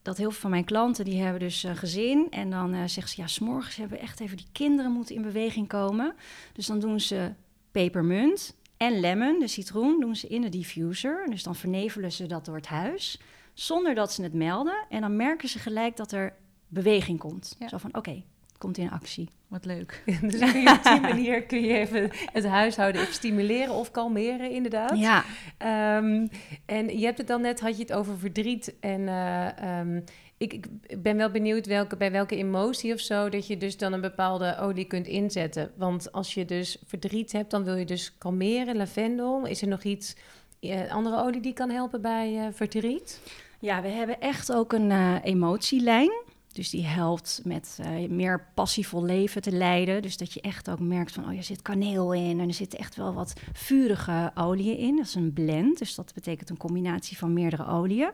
dat 0.08 0.18
heel 0.18 0.32
veel 0.32 0.42
van 0.42 0.50
mijn 0.50 0.66
klanten, 0.66 1.06
die 1.06 1.22
hebben 1.22 1.40
dus 1.40 1.64
een 1.64 1.78
gezin. 1.78 2.28
En 2.30 2.50
dan 2.50 2.74
eh, 2.74 2.80
zeggen 2.80 3.10
ze, 3.10 3.22
ja, 3.22 3.28
s'morgens 3.28 3.76
hebben 3.76 4.00
echt 4.00 4.20
even 4.20 4.38
die 4.38 4.48
kinderen 4.52 4.92
moeten 4.92 5.16
in 5.16 5.22
beweging 5.22 5.68
komen. 5.68 6.16
Dus 6.54 6.66
dan 6.66 6.80
doen 6.80 7.00
ze 7.00 7.32
pepermunt 7.72 8.56
en 8.78 9.00
lemon, 9.00 9.40
de 9.40 9.48
citroen, 9.48 10.00
doen 10.00 10.16
ze 10.16 10.28
in 10.28 10.42
de 10.42 10.50
diffuser. 10.50 11.26
Dus 11.30 11.44
dan 11.44 11.56
vernevelen 11.56 12.12
ze 12.12 12.26
dat 12.26 12.46
door 12.46 12.56
het 12.56 12.68
huis, 12.68 13.20
zonder 13.54 13.96
dat 13.96 14.14
ze 14.14 14.24
het 14.24 14.34
melden. 14.34 14.86
En 14.90 15.02
dan 15.02 15.16
merken 15.16 15.50
ze 15.50 15.60
gelijk 15.60 15.96
dat 15.96 16.12
er 16.12 16.34
beweging 16.68 17.20
komt. 17.20 17.56
Ja. 17.60 17.68
Zo 17.68 17.78
van, 17.78 17.96
oké, 17.96 18.24
komt 18.58 18.78
in 18.78 18.92
actie. 18.92 19.30
Wat 19.48 19.66
leuk. 19.66 20.04
Dus 20.22 20.52
kun 20.52 20.62
je 20.62 20.72
op 20.72 20.84
die 20.94 21.02
manier 21.02 21.44
kun 21.44 21.62
je 21.62 21.74
even 21.74 22.10
het 22.34 22.46
huishouden 22.46 23.02
even 23.02 23.14
stimuleren 23.14 23.74
of 23.74 23.92
kalmeren, 23.92 24.52
inderdaad. 24.52 24.98
Ja, 24.98 25.24
Ehm, 25.58 26.28
en 26.66 27.00
je 27.00 27.06
hebt 27.06 27.18
het 27.18 27.28
dan 27.28 27.42
net, 27.42 27.60
had 27.60 27.76
je 27.76 27.82
het 27.82 27.94
over 27.94 28.18
verdriet. 28.18 28.76
En 28.80 29.08
eh, 29.08 29.80
ehm, 29.80 30.02
ik, 30.38 30.54
ik 30.54 31.02
ben 31.02 31.18
wel 31.18 31.32
benieuwd 31.32 31.66
welke, 31.66 31.98
bij 31.98 32.12
welke 32.12 32.36
emotie 32.36 32.94
of 32.94 33.00
zo... 33.00 33.30
dat 33.30 33.48
je 33.48 33.58
dus 33.58 33.78
dan 33.78 33.94
een 33.94 34.02
bepaalde 34.02 34.58
olie 34.60 34.86
kunt 34.86 35.08
inzetten. 35.08 35.72
Want 35.76 36.12
als 36.12 36.34
je 36.34 36.46
dus 36.46 36.78
verdriet 36.86 37.32
hebt, 37.32 37.52
dan 37.52 37.64
wil 37.64 37.76
je 37.76 37.86
dus 37.86 38.18
kalmeren, 38.18 38.76
lavendel. 38.78 39.46
Is 39.46 39.62
er 39.62 39.68
nog 39.68 39.84
iets, 39.84 40.16
eh, 40.60 40.92
andere 40.92 41.24
olie 41.24 41.42
die 41.42 41.54
kan 41.54 41.70
helpen 41.70 42.02
bij 42.02 42.38
eh, 42.38 42.48
verdriet? 42.54 43.22
Ja, 43.60 43.82
we 43.82 43.88
hebben 43.88 44.20
echt 44.20 44.54
ook 44.54 44.74
een 44.74 44.92
eh, 44.92 45.16
emotielijn. 45.24 46.12
Dus 46.58 46.70
die 46.70 46.86
helpt 46.86 47.42
met 47.44 47.78
eh, 47.82 48.10
meer 48.10 48.48
passievol 48.54 49.04
leven 49.04 49.42
te 49.42 49.52
leiden. 49.52 50.02
Dus 50.02 50.18
dat 50.18 50.34
je 50.34 50.42
echt 50.42 50.70
ook 50.70 50.80
merkt 50.80 51.12
van, 51.12 51.30
oh, 51.30 51.38
er 51.38 51.44
zit 51.44 51.62
kaneel 51.62 52.14
in 52.14 52.40
en 52.40 52.48
er 52.48 52.54
zitten 52.54 52.80
echt 52.80 52.96
wel 52.96 53.14
wat 53.14 53.34
vurige 53.54 54.32
oliën 54.36 54.78
in. 54.78 54.96
Dat 54.96 55.06
is 55.06 55.16
een 55.16 55.34
blend, 55.34 55.78
dus 55.78 55.96
dat 55.96 56.14
betekent 56.14 56.50
een 56.50 56.58
combinatie 56.58 57.18
van 57.18 57.34
meerdere 57.34 57.68
oliën. 57.68 58.10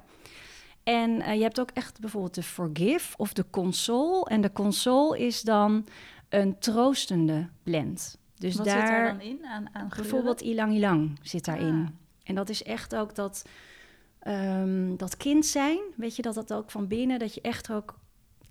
En 0.83 1.21
eh, 1.21 1.35
je 1.35 1.41
hebt 1.41 1.59
ook 1.59 1.71
echt 1.73 1.99
bijvoorbeeld 1.99 2.35
de 2.35 2.43
Forgive 2.43 3.17
of 3.17 3.33
de 3.33 3.45
Console. 3.49 4.25
En 4.25 4.41
de 4.41 4.51
Console 4.51 5.19
is 5.19 5.41
dan 5.41 5.85
een 6.29 6.59
troostende 6.59 7.49
blend. 7.63 8.17
Dus 8.35 8.55
wat 8.55 8.65
daar, 8.65 8.79
zit 8.79 8.87
daar 8.87 9.17
dan 9.17 9.21
in 9.21 9.45
aan, 9.45 9.67
aan? 9.71 9.89
Bijvoorbeeld 9.95 10.41
ilang 10.41 10.73
ilang 10.73 11.19
zit 11.21 11.45
daarin. 11.45 11.83
Ah. 11.83 11.89
En 12.23 12.35
dat 12.35 12.49
is 12.49 12.63
echt 12.63 12.95
ook 12.95 13.15
dat, 13.15 13.45
ehm, 14.19 14.95
dat 14.95 15.17
kind 15.17 15.45
zijn. 15.45 15.79
Weet 15.95 16.15
je, 16.15 16.21
dat 16.21 16.33
dat 16.33 16.53
ook 16.53 16.71
van 16.71 16.87
binnen, 16.87 17.19
dat 17.19 17.33
je 17.33 17.41
echt 17.41 17.71
ook 17.71 18.01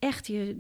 echt 0.02 0.26
je, 0.26 0.58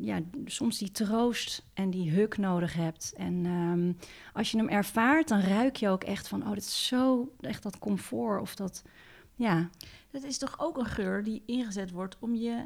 ja, 0.00 0.20
soms 0.44 0.78
die 0.78 0.90
troost 0.90 1.62
en 1.74 1.90
die 1.90 2.10
huk 2.10 2.36
nodig 2.36 2.74
hebt. 2.74 3.12
En 3.16 3.46
ehm, 3.46 3.92
als 4.32 4.50
je 4.50 4.56
hem 4.58 4.68
ervaart, 4.68 5.28
dan 5.28 5.40
ruik 5.40 5.76
je 5.76 5.88
ook 5.88 6.04
echt 6.04 6.28
van, 6.28 6.42
oh, 6.42 6.52
dit 6.52 6.62
is 6.64 6.86
zo, 6.86 7.32
echt 7.40 7.62
dat 7.62 7.78
comfort 7.78 8.40
of 8.40 8.54
dat, 8.54 8.82
ja. 9.34 9.70
Dat 10.10 10.22
is 10.22 10.38
toch 10.38 10.54
ook 10.58 10.78
een 10.78 10.86
geur 10.86 11.22
die 11.22 11.42
ingezet 11.46 11.90
wordt 11.90 12.16
om 12.18 12.34
je... 12.34 12.64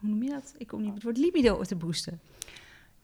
Hoe 0.00 0.10
noem 0.10 0.22
je 0.22 0.30
dat? 0.30 0.54
Ik 0.58 0.66
kom 0.66 0.80
niet 0.80 0.88
op 0.88 0.94
het 0.94 1.02
woord 1.04 1.18
libido 1.18 1.62
te 1.62 1.76
boosten. 1.76 2.20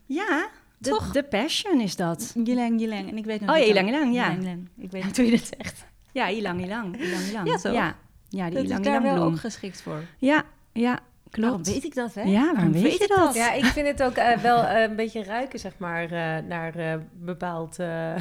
Ja, 0.06 0.48
de, 0.78 0.90
Toch? 0.90 1.12
de 1.12 1.24
passion 1.24 1.80
is 1.80 1.96
dat. 1.96 2.34
Ylang 2.44 2.80
Ylang. 2.80 3.08
En 3.08 3.16
ik 3.16 3.24
weet 3.24 3.40
nog 3.40 3.56
Oh, 3.56 3.66
Ylang 3.66 3.90
dat- 3.90 3.96
Ylang, 3.96 4.14
ja. 4.14 4.26
Ylang 4.30 4.42
Ylang. 4.42 4.68
Ik 4.76 4.90
weet 4.90 5.04
niet 5.04 5.16
hoe 5.16 5.24
je 5.26 5.30
je 5.32 5.38
dat 5.38 5.50
zegt. 5.58 5.86
Ja, 6.12 6.28
ilang 6.28 6.64
ilang, 6.64 7.00
ilang 7.00 7.22
ilang. 7.28 7.48
Ja, 7.48 7.56
toch? 7.56 7.72
Ja, 7.72 7.98
ja 8.28 8.50
die 8.50 8.68
Dat 8.68 8.78
is 8.78 8.84
daar 8.86 9.02
wel 9.02 9.22
ook 9.22 9.38
geschikt 9.38 9.82
voor. 9.82 10.02
Ja, 10.18 10.44
ja, 10.72 11.00
klopt. 11.30 11.48
Waarom 11.48 11.62
weet 11.62 11.84
ik 11.84 11.94
dat, 11.94 12.14
hè? 12.14 12.22
Ja, 12.22 12.52
waarom 12.54 12.72
weet 12.72 12.98
je 12.98 13.06
dat? 13.16 13.34
Ja, 13.34 13.52
ik 13.52 13.64
vind 13.64 13.86
het 13.86 14.02
ook 14.02 14.14
eh, 14.16 14.36
wel 14.38 14.62
eh, 14.64 14.82
een 14.82 14.96
beetje 14.96 15.24
ruiken, 15.24 15.58
zeg 15.58 15.72
maar, 15.78 16.02
eh, 16.04 16.44
naar 16.48 16.74
eh, 16.74 16.94
bepaald... 17.12 17.78
eh, 17.78 17.86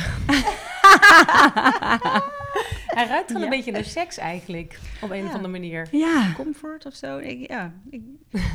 Hij 2.86 3.08
ruikt 3.08 3.28
gewoon 3.28 3.42
Ja. 3.42 3.48
een 3.52 3.58
beetje 3.58 3.72
naar 3.72 3.84
seks 3.84 4.18
eigenlijk, 4.18 4.80
op 5.02 5.10
een 5.10 5.18
Ja. 5.18 5.26
of 5.26 5.34
andere 5.34 5.48
manier. 5.52 5.88
Ja, 5.92 6.32
Comfort 6.36 6.86
of 6.86 6.94
zo. 6.94 7.18
Ik, 7.18 7.50
ja, 7.50 7.72
ik, 7.90 8.02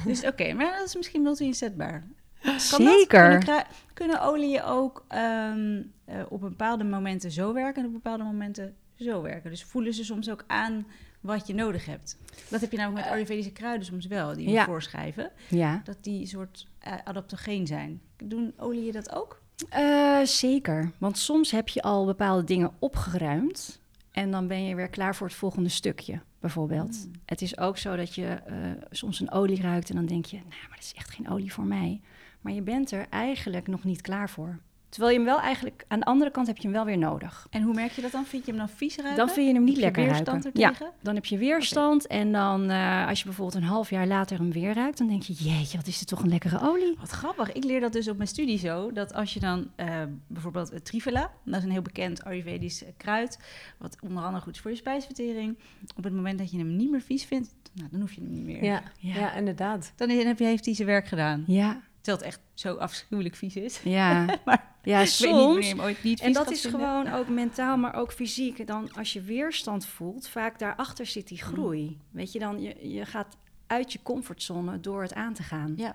dus 0.04 0.24
oké, 0.26 0.52
maar 0.52 0.76
dat 0.78 0.86
is 0.86 0.96
misschien 0.96 1.22
multi-inzetbaar. 1.22 2.02
Kan 2.42 2.52
dat? 2.52 2.60
zeker. 2.70 3.38
Kunnen, 3.38 3.64
kunnen 3.94 4.22
oliën 4.22 4.62
ook 4.62 5.04
ehm, 5.08 5.82
eh, 6.04 6.16
op 6.28 6.40
bepaalde 6.40 6.84
momenten 6.84 7.30
zo 7.30 7.52
werken 7.52 7.82
en 7.82 7.86
op 7.88 7.94
bepaalde 7.94 8.24
momenten 8.24 8.76
zo 9.04 9.22
werken? 9.22 9.50
Dus 9.50 9.64
voelen 9.64 9.94
ze 9.94 10.04
soms 10.04 10.30
ook 10.30 10.44
aan 10.46 10.86
wat 11.20 11.46
je 11.46 11.54
nodig 11.54 11.86
hebt? 11.86 12.16
Dat 12.48 12.60
heb 12.60 12.70
je 12.70 12.76
namelijk 12.76 13.04
met 13.04 13.14
Ayurvedische 13.14 13.52
kruiden 13.52 13.86
soms 13.86 14.06
wel, 14.06 14.34
die 14.34 14.44
we 14.46 14.50
Ja. 14.52 14.64
voorschrijven. 14.64 15.30
Ja, 15.48 15.80
Dat 15.84 15.96
die 16.00 16.20
een 16.20 16.26
soort 16.26 16.66
eh, 16.78 16.92
adaptogeen 17.04 17.66
zijn. 17.66 18.00
Doen 18.24 18.52
oliën 18.56 18.92
dat 18.92 19.14
ook? 19.14 19.42
Eh, 19.68 20.20
zeker. 20.22 20.90
Want 20.98 21.18
soms 21.18 21.50
heb 21.50 21.68
je 21.68 21.82
al 21.82 22.04
bepaalde 22.06 22.44
dingen 22.44 22.72
opgeruimd. 22.78 23.80
En 24.10 24.30
dan 24.30 24.46
ben 24.46 24.64
je 24.64 24.74
weer 24.74 24.88
klaar 24.88 25.14
voor 25.16 25.26
het 25.26 25.36
volgende 25.36 25.68
stukje, 25.68 26.20
bijvoorbeeld. 26.40 27.04
Mm. 27.06 27.12
Het 27.24 27.42
is 27.42 27.58
ook 27.58 27.78
zo 27.78 27.96
dat 27.96 28.14
je 28.14 28.26
eh, 28.26 28.54
soms 28.90 29.20
een 29.20 29.30
olie 29.30 29.60
ruikt 29.60 29.90
en 29.90 29.96
dan 29.96 30.06
denk 30.06 30.24
je... 30.24 30.36
nou, 30.36 30.48
maar 30.68 30.76
dat 30.76 30.84
is 30.84 30.94
echt 30.96 31.10
geen 31.10 31.28
olie 31.30 31.52
voor 31.52 31.64
mij. 31.64 32.00
Maar 32.40 32.52
je 32.52 32.62
bent 32.62 32.90
er 32.90 33.06
eigenlijk 33.10 33.66
nog 33.66 33.84
niet 33.84 34.00
klaar 34.00 34.30
voor. 34.30 34.58
Terwijl 34.90 35.12
je 35.12 35.18
hem 35.18 35.26
wel 35.26 35.40
eigenlijk... 35.40 35.84
aan 35.88 35.98
de 35.98 36.04
andere 36.04 36.30
kant 36.30 36.46
heb 36.46 36.56
je 36.56 36.62
hem 36.62 36.72
wel 36.72 36.84
weer 36.84 36.98
nodig. 36.98 37.46
En 37.50 37.62
hoe 37.62 37.74
merk 37.74 37.92
je 37.92 38.02
dat 38.02 38.12
dan? 38.12 38.24
Vind 38.24 38.44
je 38.44 38.50
hem 38.50 38.60
dan 38.60 38.68
vies 38.68 38.96
ruiken? 38.96 39.16
Dan 39.16 39.28
vind 39.28 39.46
je 39.46 39.52
hem 39.54 39.64
niet 39.64 39.80
Heb 39.80 39.94
je 39.94 40.00
lekker 40.00 40.04
weerstand 40.04 40.42
ruiken. 40.42 40.60
Ja, 40.60 40.68
ertegen? 40.68 40.92
dan 41.02 41.14
heb 41.14 41.24
je 41.24 41.38
weerstand. 41.38 42.06
En 42.06 42.32
dan 42.32 42.70
eh, 42.70 43.06
als 43.08 43.18
je 43.18 43.24
bijvoorbeeld 43.24 43.62
een 43.62 43.68
half 43.68 43.90
jaar 43.90 44.06
later 44.06 44.38
hem 44.38 44.52
weer 44.52 44.74
ruikt... 44.74 44.98
dan 44.98 45.06
denk 45.08 45.22
je, 45.22 45.32
jeetje, 45.32 45.76
wat 45.76 45.86
is 45.86 45.98
dit 45.98 46.08
toch 46.08 46.22
een 46.22 46.28
lekkere 46.28 46.60
olie. 46.60 46.96
Wat 46.98 47.10
grappig. 47.10 47.52
Ik 47.52 47.64
leer 47.64 47.80
dat 47.80 47.92
dus 47.92 48.08
op 48.08 48.16
mijn 48.16 48.28
studie 48.28 48.58
zo. 48.58 48.92
Dat 48.92 49.14
als 49.14 49.34
je 49.34 49.40
dan 49.40 49.70
eh, 49.76 50.02
bijvoorbeeld 50.26 50.70
het 50.70 50.84
trivela, 50.84 51.30
dat 51.44 51.56
is 51.56 51.64
een 51.64 51.70
heel 51.70 51.82
bekend 51.82 52.24
Ayurvedisch 52.24 52.84
eh, 52.84 52.90
kruid, 52.96 53.38
wat 53.78 53.96
onder 54.02 54.22
andere 54.24 54.42
goed 54.42 54.54
is 54.54 54.60
voor 54.60 54.70
je 54.70 54.76
spijsvertering. 54.76 55.58
Op 55.96 56.04
het 56.04 56.12
moment 56.12 56.38
dat 56.38 56.50
je 56.50 56.58
hem 56.58 56.76
niet 56.76 56.90
meer 56.90 57.00
vies 57.02 57.24
vindt, 57.24 57.54
nou, 57.72 57.88
dan 57.90 58.00
hoef 58.00 58.12
je 58.12 58.20
hem 58.20 58.30
niet 58.30 58.44
meer. 58.44 58.64
Ja, 58.64 58.82
Ja. 58.98 59.14
ja. 59.14 59.34
inderdaad. 59.34 59.92
Dan 59.96 60.08
heb 60.08 60.38
je, 60.38 60.44
heeft 60.44 60.64
hij 60.64 60.74
zijn 60.74 60.88
werk 60.88 61.06
gedaan. 61.06 61.44
Ja, 61.46 61.80
Terwijl 62.00 62.16
het 62.24 62.26
echt 62.34 62.40
zo 62.54 62.74
afschuwelijk 62.74 63.34
vies 63.34 63.56
is. 63.56 63.80
ja. 63.82 64.24
Maar 64.44 64.68
ja 64.82 65.00
Ik 65.00 65.08
weet 65.08 65.20
niet 65.20 65.30
wanneer 65.30 65.52
soms... 65.52 65.68
je 65.68 65.74
hem 65.74 65.84
ooit 65.84 66.02
niet 66.02 66.18
vies 66.18 66.26
En 66.28 66.32
dat 66.32 66.50
is 66.50 66.60
vinden. 66.60 66.80
gewoon 66.80 67.12
ook 67.12 67.28
mentaal, 67.28 67.76
maar 67.76 67.94
ook 67.94 68.12
fysiek. 68.12 68.66
Dan 68.66 68.92
als 68.96 69.12
je 69.12 69.20
weerstand 69.20 69.86
voelt, 69.86 70.28
vaak 70.28 70.58
daarachter 70.58 71.06
zit 71.06 71.28
die 71.28 71.42
groei. 71.42 71.98
Weet 72.10 72.32
je 72.32 72.38
dan, 72.38 72.62
je, 72.62 72.92
je 72.92 73.06
gaat 73.06 73.36
uit 73.66 73.92
je 73.92 73.98
comfortzone 74.02 74.80
door 74.80 75.02
het 75.02 75.14
aan 75.14 75.34
te 75.34 75.42
gaan. 75.42 75.72
Ja. 75.76 75.94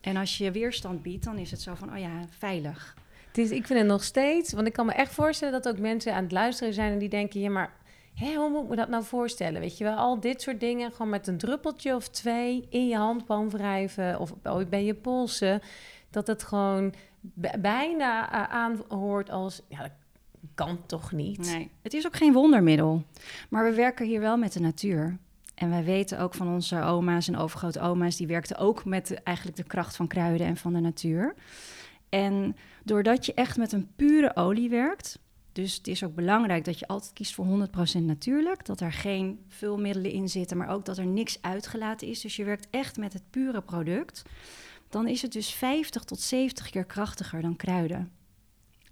En 0.00 0.16
als 0.16 0.38
je 0.38 0.50
weerstand 0.50 1.02
biedt, 1.02 1.24
dan 1.24 1.38
is 1.38 1.50
het 1.50 1.60
zo 1.60 1.74
van, 1.74 1.92
oh 1.92 1.98
ja, 1.98 2.24
veilig. 2.38 2.96
Het 3.26 3.38
is, 3.38 3.50
ik 3.50 3.66
vind 3.66 3.78
het 3.78 3.88
nog 3.88 4.04
steeds, 4.04 4.52
want 4.52 4.66
ik 4.66 4.72
kan 4.72 4.86
me 4.86 4.92
echt 4.92 5.14
voorstellen 5.14 5.62
dat 5.62 5.74
ook 5.74 5.80
mensen 5.80 6.14
aan 6.14 6.22
het 6.22 6.32
luisteren 6.32 6.74
zijn 6.74 6.92
en 6.92 6.98
die 6.98 7.08
denken, 7.08 7.40
ja, 7.40 7.50
maar 7.50 7.72
hè, 8.14 8.34
hoe 8.34 8.50
moet 8.50 8.62
ik 8.62 8.68
me 8.68 8.76
dat 8.76 8.88
nou 8.88 9.04
voorstellen? 9.04 9.60
Weet 9.60 9.78
je 9.78 9.84
wel, 9.84 9.96
al 9.96 10.20
dit 10.20 10.42
soort 10.42 10.60
dingen, 10.60 10.92
gewoon 10.92 11.08
met 11.08 11.26
een 11.26 11.38
druppeltje 11.38 11.94
of 11.94 12.08
twee 12.08 12.66
in 12.70 12.88
je 12.88 12.96
handpalm 12.96 13.50
wrijven 13.50 14.20
of 14.20 14.34
bij 14.68 14.84
je 14.84 14.94
polsen, 14.94 15.60
dat 16.10 16.26
het 16.26 16.42
gewoon 16.42 16.94
bijna 17.58 18.28
aanhoort 18.48 19.30
als, 19.30 19.62
ja, 19.68 19.78
dat 19.78 19.90
kan 20.54 20.86
toch 20.86 21.12
niet? 21.12 21.38
Nee, 21.38 21.70
het 21.82 21.94
is 21.94 22.06
ook 22.06 22.16
geen 22.16 22.32
wondermiddel. 22.32 23.04
Maar 23.48 23.64
we 23.64 23.74
werken 23.74 24.06
hier 24.06 24.20
wel 24.20 24.36
met 24.36 24.52
de 24.52 24.60
natuur. 24.60 25.18
En 25.54 25.70
wij 25.70 25.84
weten 25.84 26.18
ook 26.18 26.34
van 26.34 26.48
onze 26.48 26.80
oma's 26.80 27.28
en 27.28 27.36
overgrote 27.36 27.80
oma's, 27.80 28.16
die 28.16 28.26
werkten 28.26 28.56
ook 28.56 28.84
met 28.84 29.22
eigenlijk 29.22 29.56
de 29.56 29.64
kracht 29.64 29.96
van 29.96 30.06
kruiden 30.06 30.46
en 30.46 30.56
van 30.56 30.72
de 30.72 30.80
natuur. 30.80 31.34
En 32.08 32.56
doordat 32.84 33.26
je 33.26 33.34
echt 33.34 33.56
met 33.56 33.72
een 33.72 33.88
pure 33.96 34.36
olie 34.36 34.70
werkt, 34.70 35.18
dus 35.54 35.76
het 35.76 35.86
is 35.88 36.04
ook 36.04 36.14
belangrijk 36.14 36.64
dat 36.64 36.78
je 36.78 36.86
altijd 36.86 37.12
kiest 37.12 37.34
voor 37.34 37.46
100% 37.98 38.00
natuurlijk, 38.00 38.66
dat 38.66 38.80
er 38.80 38.92
geen 38.92 39.38
vulmiddelen 39.48 40.10
in 40.10 40.28
zitten, 40.28 40.56
maar 40.56 40.68
ook 40.68 40.84
dat 40.84 40.98
er 40.98 41.06
niks 41.06 41.38
uitgelaten 41.40 42.08
is. 42.08 42.20
Dus 42.20 42.36
je 42.36 42.44
werkt 42.44 42.66
echt 42.70 42.96
met 42.96 43.12
het 43.12 43.22
pure 43.30 43.60
product. 43.60 44.22
Dan 44.88 45.08
is 45.08 45.22
het 45.22 45.32
dus 45.32 45.50
50 45.50 46.04
tot 46.04 46.20
70 46.20 46.70
keer 46.70 46.84
krachtiger 46.84 47.42
dan 47.42 47.56
kruiden. 47.56 48.12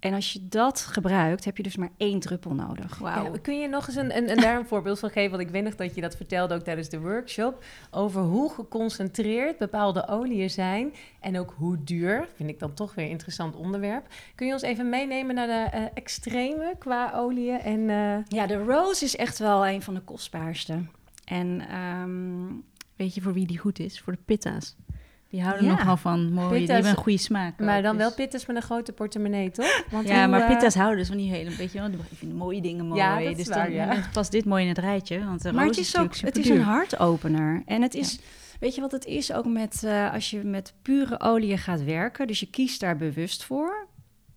En 0.03 0.15
als 0.15 0.33
je 0.33 0.49
dat 0.49 0.81
gebruikt, 0.81 1.45
heb 1.45 1.57
je 1.57 1.63
dus 1.63 1.77
maar 1.77 1.91
één 1.97 2.21
druppel 2.21 2.55
nodig. 2.55 2.99
Wauw. 2.99 3.25
Ja, 3.25 3.39
kun 3.43 3.61
je 3.61 3.69
nog 3.69 3.87
eens 3.87 3.97
een, 3.97 4.17
een, 4.17 4.31
een, 4.31 4.37
daar 4.37 4.59
een 4.59 4.67
voorbeeld 4.67 4.99
van 4.99 5.11
geven? 5.11 5.31
Want 5.31 5.43
ik 5.43 5.49
weet 5.49 5.65
nog 5.65 5.75
dat 5.75 5.95
je 5.95 6.01
dat 6.01 6.17
vertelde 6.17 6.55
ook 6.55 6.63
tijdens 6.63 6.89
de 6.89 7.01
workshop. 7.01 7.65
Over 7.91 8.23
hoe 8.23 8.51
geconcentreerd 8.53 9.59
bepaalde 9.59 10.09
oliën 10.09 10.51
zijn. 10.51 10.93
En 11.21 11.39
ook 11.39 11.55
hoe 11.57 11.85
duur. 11.85 12.29
Vind 12.35 12.49
ik 12.49 12.59
dan 12.59 12.75
toch 12.75 12.95
weer 12.95 13.05
een 13.05 13.11
interessant 13.11 13.57
onderwerp. 13.57 14.07
Kun 14.35 14.47
je 14.47 14.53
ons 14.53 14.63
even 14.63 14.89
meenemen 14.89 15.35
naar 15.35 15.47
de 15.47 15.77
eh, 15.77 15.83
extreme 15.95 16.75
qua 16.79 17.13
oliën? 17.15 17.61
En, 17.61 17.91
eh, 17.91 18.25
Ja, 18.29 18.47
de 18.47 18.65
rose 18.65 19.05
is 19.05 19.17
echt 19.17 19.39
wel 19.39 19.67
een 19.67 19.83
van 19.83 19.95
de 19.95 20.01
kostbaarste. 20.01 20.79
En 21.25 21.61
ehm, 21.69 22.55
Weet 22.97 23.15
je 23.15 23.21
voor 23.21 23.33
wie 23.33 23.47
die 23.47 23.59
goed 23.59 23.79
is? 23.79 24.01
Voor 24.01 24.13
de 24.13 24.19
pitta's. 24.25 24.77
Die 25.33 25.43
houden 25.43 25.65
Ja. 25.65 25.71
nogal 25.75 25.97
van 25.97 26.33
mooie, 26.33 26.49
die 26.49 26.59
Pitta's. 26.59 26.75
hebben 26.75 26.91
een 26.91 27.03
goede 27.03 27.19
smaak. 27.19 27.59
maar 27.59 27.77
ook, 27.77 27.83
dan 27.83 27.97
dus- 27.97 28.07
wel 28.07 28.15
pitters 28.15 28.47
met 28.47 28.57
een 28.57 28.63
grote 28.63 28.93
portemonnee, 28.93 29.51
toch? 29.51 29.85
Want 29.91 30.09
Ja, 30.09 30.19
hoe, 30.19 30.27
maar 30.27 30.41
eh, 30.41 30.49
pitta's 30.49 30.75
houden 30.75 30.99
dus 30.99 31.09
van 31.09 31.17
die 31.17 31.31
hele, 31.31 31.51
weet 31.57 31.73
je 31.73 31.79
wel, 31.79 31.91
die 31.91 31.99
vinden 32.15 32.37
mooie 32.37 32.61
dingen 32.61 32.87
mooi. 32.87 33.01
Ja, 33.01 33.19
dat 33.21 33.31
is 33.31 33.37
dus 33.37 33.49
waar, 33.49 33.67
dan 33.67 33.75
ja. 33.75 34.03
past 34.13 34.31
dit 34.31 34.45
mooi 34.45 34.63
in 34.63 34.69
het 34.69 34.79
rijtje, 34.79 35.25
want 35.25 35.43
de 35.43 35.53
maar 35.53 35.67
roos 35.67 35.77
het 35.77 35.87
is 35.87 35.97
ook 35.99 36.17
het 36.17 36.37
is 36.39 36.49
een 36.49 36.61
hartopener. 36.61 37.63
En 37.67 37.83
het 37.83 37.95
is, 37.95 38.19
weet 38.61 38.75
je 38.75 38.81
wat 38.81 38.93
het 38.93 39.05
is 39.05 39.33
ook 39.33 39.47
met 39.47 39.83
eh, 39.85 40.13
als 40.13 40.31
je 40.31 40.45
met 40.45 40.75
pure 40.83 41.21
oliën 41.21 41.59
gaat 41.59 41.85
werken, 41.85 42.27
dus 42.27 42.41
je 42.41 42.51
kiest 42.51 42.81
daar 42.81 42.97
bewust 42.97 43.45
voor. 43.45 43.87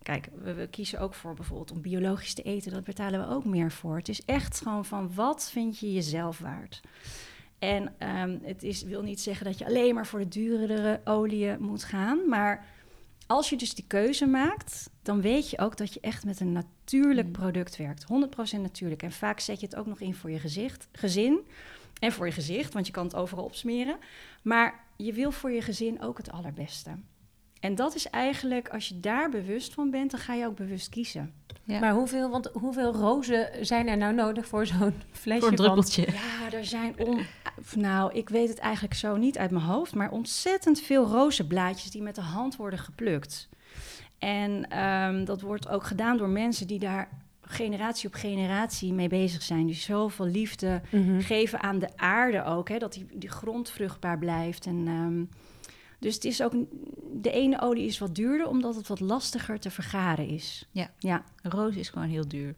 Kijk, 0.03 0.29
we, 0.43 0.53
we 0.53 0.67
kiezen 0.67 0.99
ook 0.99 1.13
voor 1.13 1.33
bijvoorbeeld 1.33 1.71
om 1.71 1.81
biologisch 1.81 2.33
te 2.33 2.41
eten, 2.41 2.71
dat 2.71 2.83
betalen 2.83 3.27
we 3.27 3.33
ook 3.35 3.45
meer 3.45 3.71
voor. 3.71 3.95
Het 3.97 4.09
is 4.09 4.21
echt 4.25 4.61
gewoon 4.63 4.85
van 4.85 5.11
wat 5.15 5.49
vind 5.51 5.79
je 5.79 5.93
jezelf 5.93 6.39
waard? 6.39 6.81
En 7.59 7.93
ehm, 7.97 8.37
het 8.41 8.63
is, 8.63 8.83
wil 8.83 9.01
niet 9.01 9.21
zeggen 9.21 9.45
dat 9.45 9.57
je 9.57 9.65
alleen 9.65 9.93
maar 9.95 10.07
voor 10.07 10.19
de 10.19 10.27
duurdere 10.27 11.01
oliën 11.03 11.57
moet 11.59 11.83
gaan, 11.83 12.29
maar 12.29 12.65
als 13.27 13.49
je 13.49 13.55
dus 13.55 13.75
die 13.75 13.85
keuze 13.87 14.25
maakt, 14.25 14.89
dan 15.01 15.21
weet 15.21 15.49
je 15.49 15.59
ook 15.59 15.77
dat 15.77 15.93
je 15.93 15.99
echt 15.99 16.25
met 16.25 16.39
een 16.39 16.51
natuurlijk 16.51 17.27
Mm. 17.27 17.31
product 17.31 17.77
werkt. 17.77 18.03
100% 18.03 18.61
natuurlijk. 18.61 19.03
En 19.03 19.11
vaak 19.11 19.39
zet 19.39 19.59
je 19.59 19.65
het 19.65 19.75
ook 19.75 19.85
nog 19.85 19.99
in 19.99 20.15
voor 20.15 20.31
je 20.31 20.39
gezicht, 20.39 20.87
gezin 20.91 21.39
en 21.99 22.11
voor 22.11 22.25
je 22.25 22.31
gezicht, 22.31 22.73
want 22.73 22.85
je 22.85 22.91
kan 22.91 23.03
het 23.05 23.15
overal 23.15 23.43
opsmeren. 23.43 23.97
Maar 24.41 24.83
je 24.97 25.13
wil 25.13 25.31
voor 25.31 25.51
je 25.51 25.61
gezin 25.61 26.01
ook 26.01 26.17
het 26.17 26.31
allerbeste. 26.31 26.89
En 27.59 27.75
dat 27.75 27.95
is 27.95 28.09
eigenlijk, 28.09 28.69
als 28.69 28.87
je 28.87 28.99
daar 28.99 29.29
bewust 29.29 29.73
van 29.73 29.91
bent, 29.91 30.11
dan 30.11 30.19
ga 30.19 30.33
je 30.33 30.45
ook 30.45 30.55
bewust 30.55 30.89
kiezen. 30.89 31.33
Ja. 31.63 31.79
Maar 31.79 31.93
hoeveel, 31.93 32.29
want 32.29 32.49
hoeveel 32.53 32.93
rozen 32.93 33.65
zijn 33.65 33.87
er 33.87 33.97
nou 33.97 34.13
nodig 34.13 34.47
voor 34.47 34.65
zo'n 34.65 34.93
flesje 35.11 35.41
Voor 35.41 35.49
een 35.49 35.55
druppeltje. 35.55 36.05
Ja, 36.11 36.57
er 36.57 36.65
zijn 36.65 36.99
on... 36.99 37.25
Nou, 37.75 38.13
ik 38.13 38.29
weet 38.29 38.49
het 38.49 38.57
eigenlijk 38.59 38.93
zo 38.93 39.15
niet 39.15 39.37
uit 39.37 39.51
mijn 39.51 39.65
hoofd, 39.65 39.95
maar 39.95 40.11
ontzettend 40.11 40.79
veel 40.81 41.05
rozenblaadjes 41.05 41.91
die 41.91 42.01
met 42.01 42.15
de 42.15 42.21
hand 42.21 42.55
worden 42.55 42.79
geplukt. 42.79 43.49
En 44.19 44.69
ehm, 44.69 45.25
dat 45.25 45.41
wordt 45.41 45.69
ook 45.69 45.83
gedaan 45.83 46.17
door 46.17 46.29
mensen 46.29 46.67
die 46.67 46.79
daar 46.79 47.09
generatie 47.41 48.07
op 48.07 48.13
generatie 48.13 48.93
mee 48.93 49.07
bezig 49.07 49.41
zijn. 49.41 49.65
Die 49.65 49.75
zoveel 49.75 50.25
liefde 50.25 50.81
Mhm. 50.91 51.19
geven 51.19 51.61
aan 51.61 51.79
de 51.79 51.89
aarde 51.97 52.43
ook, 52.43 52.69
hè, 52.69 52.77
dat 52.77 52.93
die, 52.93 53.05
die 53.13 53.29
grond 53.29 53.69
vruchtbaar 53.69 54.17
blijft. 54.19 54.65
En, 54.65 54.87
ehm, 54.87 55.23
dus 55.99 56.15
het 56.15 56.25
is 56.25 56.41
ook, 56.43 56.53
de 57.13 57.31
ene 57.31 57.61
olie 57.61 57.85
is 57.85 57.97
wat 57.99 58.15
duurder, 58.15 58.47
omdat 58.47 58.75
het 58.75 58.87
wat 58.87 58.99
lastiger 58.99 59.59
te 59.59 59.69
vergaren 59.71 60.27
is. 60.27 60.67
Ja. 60.71 60.89
ja 60.99 61.23
Roos 61.41 61.75
is 61.75 61.89
gewoon 61.89 62.07
heel 62.07 62.27
duur. 62.27 62.55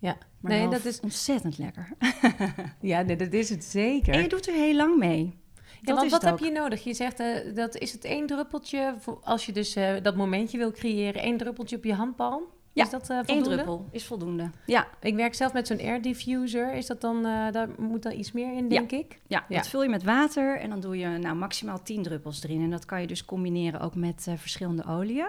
Maar 0.00 0.16
Nee, 0.52 0.68
dat 0.68 0.84
is- 0.84 1.00
ontzettend 1.00 1.58
lekker. 1.58 1.88
Ja, 2.80 3.02
nee, 3.02 3.16
dat 3.16 3.32
is 3.32 3.48
het 3.50 3.64
zeker. 3.64 4.14
En 4.14 4.22
je 4.22 4.28
doet 4.28 4.48
er 4.48 4.54
heel 4.54 4.74
lang 4.74 4.96
mee. 4.98 5.38
Ja, 5.82 5.94
want 5.94 6.10
wat 6.10 6.22
heb 6.22 6.38
je 6.38 6.50
nodig? 6.50 6.84
Je 6.84 6.94
zegt 6.94 7.20
eh, 7.20 7.54
dat 7.54 7.76
is 7.76 7.92
het 7.92 8.04
één 8.04 8.26
druppeltje 8.26 8.94
als 9.22 9.46
je 9.46 9.52
dus 9.52 9.76
eh, 9.76 9.94
dat 10.02 10.16
momentje 10.16 10.58
wil 10.58 10.72
creëren, 10.72 11.22
één 11.22 11.36
druppeltje 11.36 11.76
op 11.76 11.84
je 11.84 11.94
handpalm. 11.94 12.42
Ja, 12.72 12.84
is 12.84 12.90
dat 12.90 13.08
Eén 13.08 13.24
voldoende? 13.24 13.50
druppel 13.50 13.88
is 13.90 14.04
voldoende. 14.06 14.50
Ja, 14.66 14.86
Ik 15.00 15.14
werk 15.14 15.34
zelf 15.34 15.52
met 15.52 15.66
zo'n 15.66 15.80
air 15.80 16.02
diffuser. 16.02 16.72
Is 16.74 16.86
dat 16.86 17.00
dan, 17.00 17.22
daar 17.22 17.68
moet 17.78 18.02
dan 18.02 18.12
iets 18.12 18.32
meer 18.32 18.56
in, 18.56 18.68
denk 18.68 18.92
ik? 18.92 19.20
ja, 19.26 19.44
Ja. 19.48 19.56
dat 19.56 19.68
vul 19.68 19.82
je 19.82 19.88
met 19.88 20.02
water 20.02 20.58
en 20.58 20.70
dan 20.70 20.80
doe 20.80 20.98
je 20.98 21.06
nou, 21.08 21.36
maximaal 21.36 21.82
10 21.82 22.02
druppels 22.02 22.42
erin. 22.44 22.62
En 22.62 22.70
dat 22.70 22.84
kan 22.84 23.00
je 23.00 23.06
dus 23.06 23.24
combineren 23.24 23.80
ook 23.80 23.94
met 23.94 24.26
verschillende 24.36 24.84
oliën. 24.86 25.28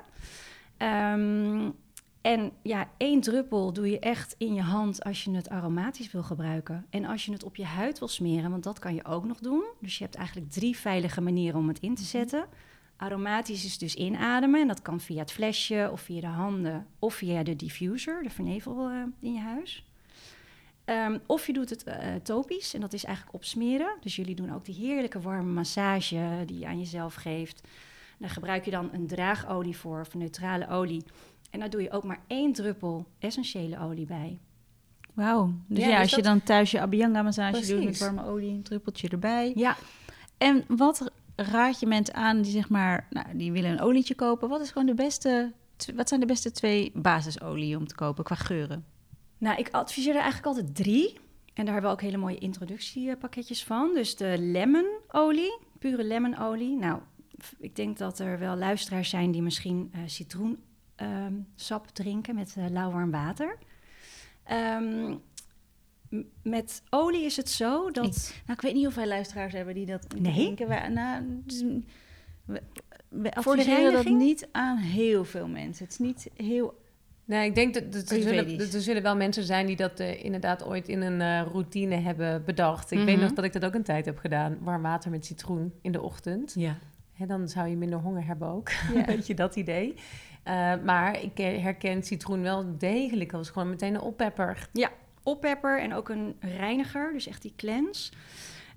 Ehm, 0.77 1.69
en 2.21 2.51
ja, 2.62 2.89
één 2.97 3.21
druppel 3.21 3.73
doe 3.73 3.89
je 3.89 3.99
echt 3.99 4.36
in 4.38 4.53
je 4.53 4.62
hand 4.62 5.03
als 5.03 5.23
je 5.23 5.31
het 5.31 5.49
aromatisch 5.49 6.12
wil 6.12 6.23
gebruiken. 6.23 6.86
En 6.89 7.05
als 7.05 7.25
je 7.25 7.31
het 7.31 7.43
op 7.43 7.55
je 7.55 7.65
huid 7.65 7.99
wil 7.99 8.07
smeren, 8.07 8.51
want 8.51 8.63
dat 8.63 8.79
kan 8.79 8.95
je 8.95 9.05
ook 9.05 9.25
nog 9.25 9.39
doen. 9.39 9.63
Dus 9.79 9.97
je 9.97 10.03
hebt 10.03 10.15
eigenlijk 10.15 10.51
drie 10.51 10.77
veilige 10.77 11.21
manieren 11.21 11.60
om 11.60 11.67
het 11.67 11.79
in 11.79 11.95
te 11.95 12.03
zetten. 12.03 12.45
Aromatisch 12.95 13.65
is 13.65 13.77
dus 13.77 13.95
inademen. 13.95 14.62
En 14.62 14.67
dat 14.67 14.81
kan 14.81 14.99
via 14.99 15.19
het 15.19 15.31
flesje 15.31 15.89
of 15.91 16.01
via 16.01 16.21
de 16.21 16.27
handen 16.27 16.88
of 16.99 17.13
via 17.13 17.43
de 17.43 17.55
diffuser, 17.55 18.23
de 18.23 18.29
vernevel 18.29 18.89
eh, 18.89 19.03
in 19.19 19.34
je 19.34 19.39
huis. 19.39 19.86
Ehm, 20.86 21.17
of 21.25 21.47
je 21.47 21.53
doet 21.53 21.69
het 21.69 21.84
eh, 21.84 22.15
topisch 22.23 22.73
en 22.73 22.81
dat 22.81 22.93
is 22.93 23.03
eigenlijk 23.03 23.36
opsmeren. 23.36 23.97
Dus 24.01 24.15
jullie 24.15 24.36
doen 24.36 24.53
ook 24.53 24.65
die 24.65 24.75
heerlijke 24.75 25.19
warme 25.19 25.51
massage 25.51 26.43
die 26.45 26.60
je 26.60 26.65
aan 26.65 26.79
jezelf 26.79 27.13
geeft. 27.13 27.67
Daar 28.17 28.29
gebruik 28.29 28.65
je 28.65 28.71
dan 28.71 28.89
een 28.93 29.07
draagolie 29.07 29.77
voor, 29.77 29.99
of 29.99 30.13
een 30.13 30.19
neutrale 30.19 30.67
olie. 30.67 31.03
En 31.51 31.59
daar 31.59 31.69
doe 31.69 31.81
je 31.81 31.91
ook 31.91 32.03
maar 32.03 32.19
één 32.27 32.53
druppel 32.53 33.07
essentiële 33.19 33.79
olie 33.79 34.05
bij. 34.05 34.39
Wauw. 35.13 35.53
Dus 35.67 35.77
Ja, 35.77 35.87
ja, 35.87 35.91
dus 35.91 36.01
als 36.01 36.15
je 36.15 36.21
dan 36.21 36.43
thuis 36.43 36.71
je 36.71 36.81
Abhyanga 36.81 37.21
massage 37.21 37.75
doet 37.75 37.83
met 37.83 37.97
warme 37.99 38.25
olie, 38.25 38.53
een 38.53 38.63
druppeltje 38.63 39.09
erbij. 39.09 39.51
Ja, 39.55 39.77
En 40.37 40.63
wat 40.67 41.11
raad 41.35 41.79
je 41.79 41.85
mensen 41.85 42.15
aan 42.15 42.41
die 42.41 42.51
zeg 42.51 42.69
maar, 42.69 43.07
nou, 43.09 43.37
die 43.37 43.51
willen 43.51 43.71
een 43.71 43.81
olietje 43.81 44.15
kopen? 44.15 44.49
Wat 44.49 44.61
is 44.61 44.71
gewoon 44.71 44.87
de 44.87 44.93
beste, 44.93 45.51
wat 45.95 46.07
zijn 46.07 46.19
de 46.19 46.25
beste 46.25 46.51
twee 46.51 46.91
basisolieën 46.95 47.77
om 47.77 47.87
te 47.87 47.95
kopen 47.95 48.23
qua 48.23 48.35
geuren? 48.35 48.85
Nou, 49.37 49.57
ik 49.57 49.69
adviseer 49.71 50.15
er 50.15 50.21
eigenlijk 50.21 50.45
altijd 50.45 50.75
drie. 50.75 51.13
En 51.53 51.65
daar 51.65 51.73
hebben 51.73 51.91
we 51.91 51.97
ook 51.97 52.01
hele 52.01 52.17
mooie 52.17 52.37
introductiepakketjes 52.37 53.63
van. 53.63 53.93
Dus 53.93 54.15
de 54.15 54.35
lemon-olie, 54.39 55.59
pure 55.79 56.03
lemon-olie. 56.03 56.77
Nou, 56.77 56.99
ik 57.59 57.75
denk 57.75 57.97
dat 57.97 58.19
er 58.19 58.39
wel 58.39 58.55
luisteraars 58.55 59.09
zijn 59.09 59.31
die 59.31 59.41
misschien 59.41 59.91
eh 61.01 61.07
citroensap 61.55 61.87
drinken 61.87 62.35
met 62.35 62.55
eh, 62.57 62.65
lauw 62.69 62.91
warm 62.91 63.11
water. 63.11 63.57
Ehm, 64.43 65.15
met 66.43 66.81
olie 66.89 67.25
is 67.25 67.37
het 67.37 67.49
zo 67.49 67.91
dat... 67.91 68.33
Nou, 68.45 68.53
ik 68.57 68.61
weet 68.61 68.73
niet 68.73 68.87
of 68.87 68.95
wij 68.95 69.07
luisteraars 69.07 69.53
hebben 69.53 69.73
die 69.73 69.85
dat 69.85 70.05
Nee? 70.19 70.33
denken. 70.33 70.67
Wij, 70.67 70.87
nou, 70.87 71.23
dus, 71.45 71.61
we, 72.45 72.61
we 73.09 73.31
Voor 73.35 73.55
de 73.55 73.61
adviseren 73.61 73.93
dat 73.93 74.05
niet 74.05 74.47
aan 74.51 74.77
heel 74.77 75.25
veel 75.25 75.47
mensen. 75.47 75.83
Het 75.83 75.93
is 75.93 75.99
niet 75.99 76.29
heel... 76.35 76.79
Nee, 77.25 77.47
ik 77.47 77.55
denk 77.55 77.73
dat, 77.73 77.91
dat 77.93 78.09
er, 78.09 78.21
zullen, 78.21 78.57
dat 78.57 78.73
er 78.73 78.81
zullen 78.81 79.01
wel 79.01 79.15
mensen 79.15 79.43
zijn 79.43 79.65
die 79.65 79.75
dat 79.75 79.99
eh, 79.99 80.23
inderdaad 80.23 80.65
ooit 80.65 80.87
in 80.87 81.01
een 81.01 81.21
eh, 81.21 81.51
routine 81.51 81.95
hebben 81.95 82.45
bedacht. 82.45 82.91
Ik 82.91 82.97
weet 83.03 83.15
Mhm. 83.15 83.23
nog 83.23 83.33
dat 83.33 83.45
ik 83.45 83.53
dat 83.53 83.65
ook 83.65 83.73
een 83.73 83.83
tijd 83.83 84.05
heb 84.05 84.17
gedaan. 84.17 84.57
Warm 84.61 84.81
water 84.81 85.11
met 85.11 85.25
citroen 85.25 85.73
in 85.81 85.91
de 85.91 86.01
ochtend. 86.01 86.53
Ja. 86.57 86.77
Dan 87.27 87.49
zou 87.49 87.67
je 87.67 87.75
minder 87.75 87.99
honger 87.99 88.25
hebben 88.25 88.47
ook. 88.47 88.69
Ja. 88.93 89.05
Weet 89.05 89.27
je, 89.27 89.34
dat 89.34 89.55
idee. 89.55 89.95
Eh, 90.43 90.73
maar 90.84 91.21
ik 91.21 91.38
herken 91.38 92.03
citroen 92.03 92.41
wel 92.41 92.77
degelijk 92.77 93.34
als 93.34 93.49
gewoon 93.49 93.69
meteen 93.69 93.93
een 93.93 94.01
oppepper. 94.01 94.69
oppepper 95.23 95.79
en 95.79 95.93
ook 95.93 96.10
een 96.10 96.36
reiniger, 96.39 97.13
dus 97.13 97.27
echt 97.27 97.41
die 97.41 97.53
cleanse. 97.55 98.12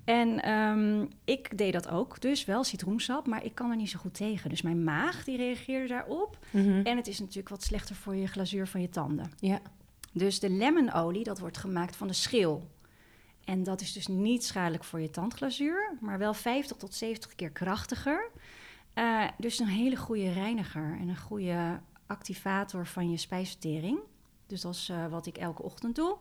En 0.04 0.42
ehm, 0.42 1.06
ik 1.24 1.58
deed 1.58 1.72
dat 1.72 1.88
ook, 1.88 2.20
dus 2.20 2.44
wel 2.44 2.64
citroensap, 2.64 3.26
maar 3.26 3.44
ik 3.44 3.54
kan 3.54 3.70
er 3.70 3.76
niet 3.76 3.90
zo 3.90 3.98
goed 3.98 4.14
tegen. 4.14 4.50
Dus 4.50 4.62
mijn 4.62 4.84
maag 4.84 5.24
die 5.24 5.36
reageerde 5.36 5.88
daarop. 5.88 6.38
En 6.84 6.96
het 6.96 7.06
is 7.06 7.18
natuurlijk 7.18 7.48
wat 7.48 7.62
slechter 7.62 7.94
voor 7.94 8.16
je 8.16 8.26
glazuur 8.26 8.66
van 8.66 8.80
je 8.80 8.88
tanden. 8.88 9.30
Ja. 9.38 9.60
Dus 10.12 10.40
de 10.40 10.50
lemonolie, 10.50 11.24
dat 11.24 11.38
wordt 11.38 11.58
gemaakt 11.58 11.96
van 11.96 12.06
de 12.06 12.12
schil. 12.12 12.68
En 13.44 13.62
dat 13.62 13.80
is 13.80 13.92
dus 13.92 14.06
niet 14.06 14.44
schadelijk 14.44 14.84
voor 14.84 15.00
je 15.00 15.10
tandglazuur, 15.10 15.92
maar 16.00 16.18
wel 16.18 16.34
50 16.34 16.76
tot 16.76 16.94
70 16.94 17.34
keer 17.34 17.50
krachtiger. 17.50 18.30
Eh, 18.94 19.22
dus 19.38 19.58
een 19.58 19.66
hele 19.66 19.96
goede 19.96 20.32
reiniger 20.32 20.96
en 21.00 21.08
een 21.08 21.16
goede 21.18 21.80
activator 22.06 22.86
van 22.86 23.10
je 23.10 23.16
spijsvertering. 23.16 23.98
Dus 24.46 24.60
dat 24.60 24.74
is 24.74 24.88
eh, 24.88 25.06
wat 25.06 25.26
ik 25.26 25.36
elke 25.36 25.62
ochtend 25.62 25.94
doe. 25.96 26.16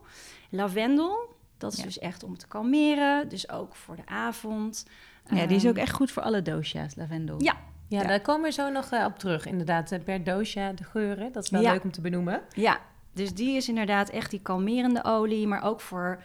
Lavendel, 0.50 1.34
dat 1.58 1.72
is 1.72 1.78
Ja. 1.78 1.84
dus 1.84 1.98
echt 1.98 2.22
om 2.22 2.38
te 2.38 2.46
kalmeren, 2.48 3.28
dus 3.28 3.48
ook 3.50 3.74
voor 3.74 3.96
de 3.96 4.06
avond. 4.06 4.86
Ja, 5.30 5.46
die 5.46 5.56
is 5.56 5.66
ook 5.66 5.74
Ehm, 5.74 5.82
echt 5.82 5.92
goed 5.94 6.10
voor 6.10 6.22
alle 6.22 6.42
dosha's, 6.42 6.94
lavendel. 6.94 7.42
Ja. 7.42 7.56
Ja, 7.88 8.00
Ja. 8.00 8.06
daar 8.06 8.20
komen 8.20 8.42
we 8.42 8.52
zo 8.52 8.70
nog 8.70 8.90
eh, 8.90 9.04
op 9.04 9.18
terug. 9.18 9.46
Inderdaad, 9.46 9.98
per 10.04 10.24
dosha 10.24 10.72
de 10.72 10.84
geuren. 10.84 11.32
Dat 11.32 11.44
is 11.44 11.50
wel 11.50 11.60
Ja. 11.62 11.72
leuk 11.72 11.84
om 11.84 11.90
te 11.92 12.00
benoemen. 12.00 12.42
Ja, 12.54 12.80
dus 13.12 13.34
die 13.34 13.56
is 13.56 13.68
inderdaad 13.68 14.08
echt 14.10 14.30
die 14.30 14.40
kalmerende 14.40 15.04
olie, 15.04 15.46
maar 15.46 15.62
ook 15.62 15.80
voor 15.80 16.22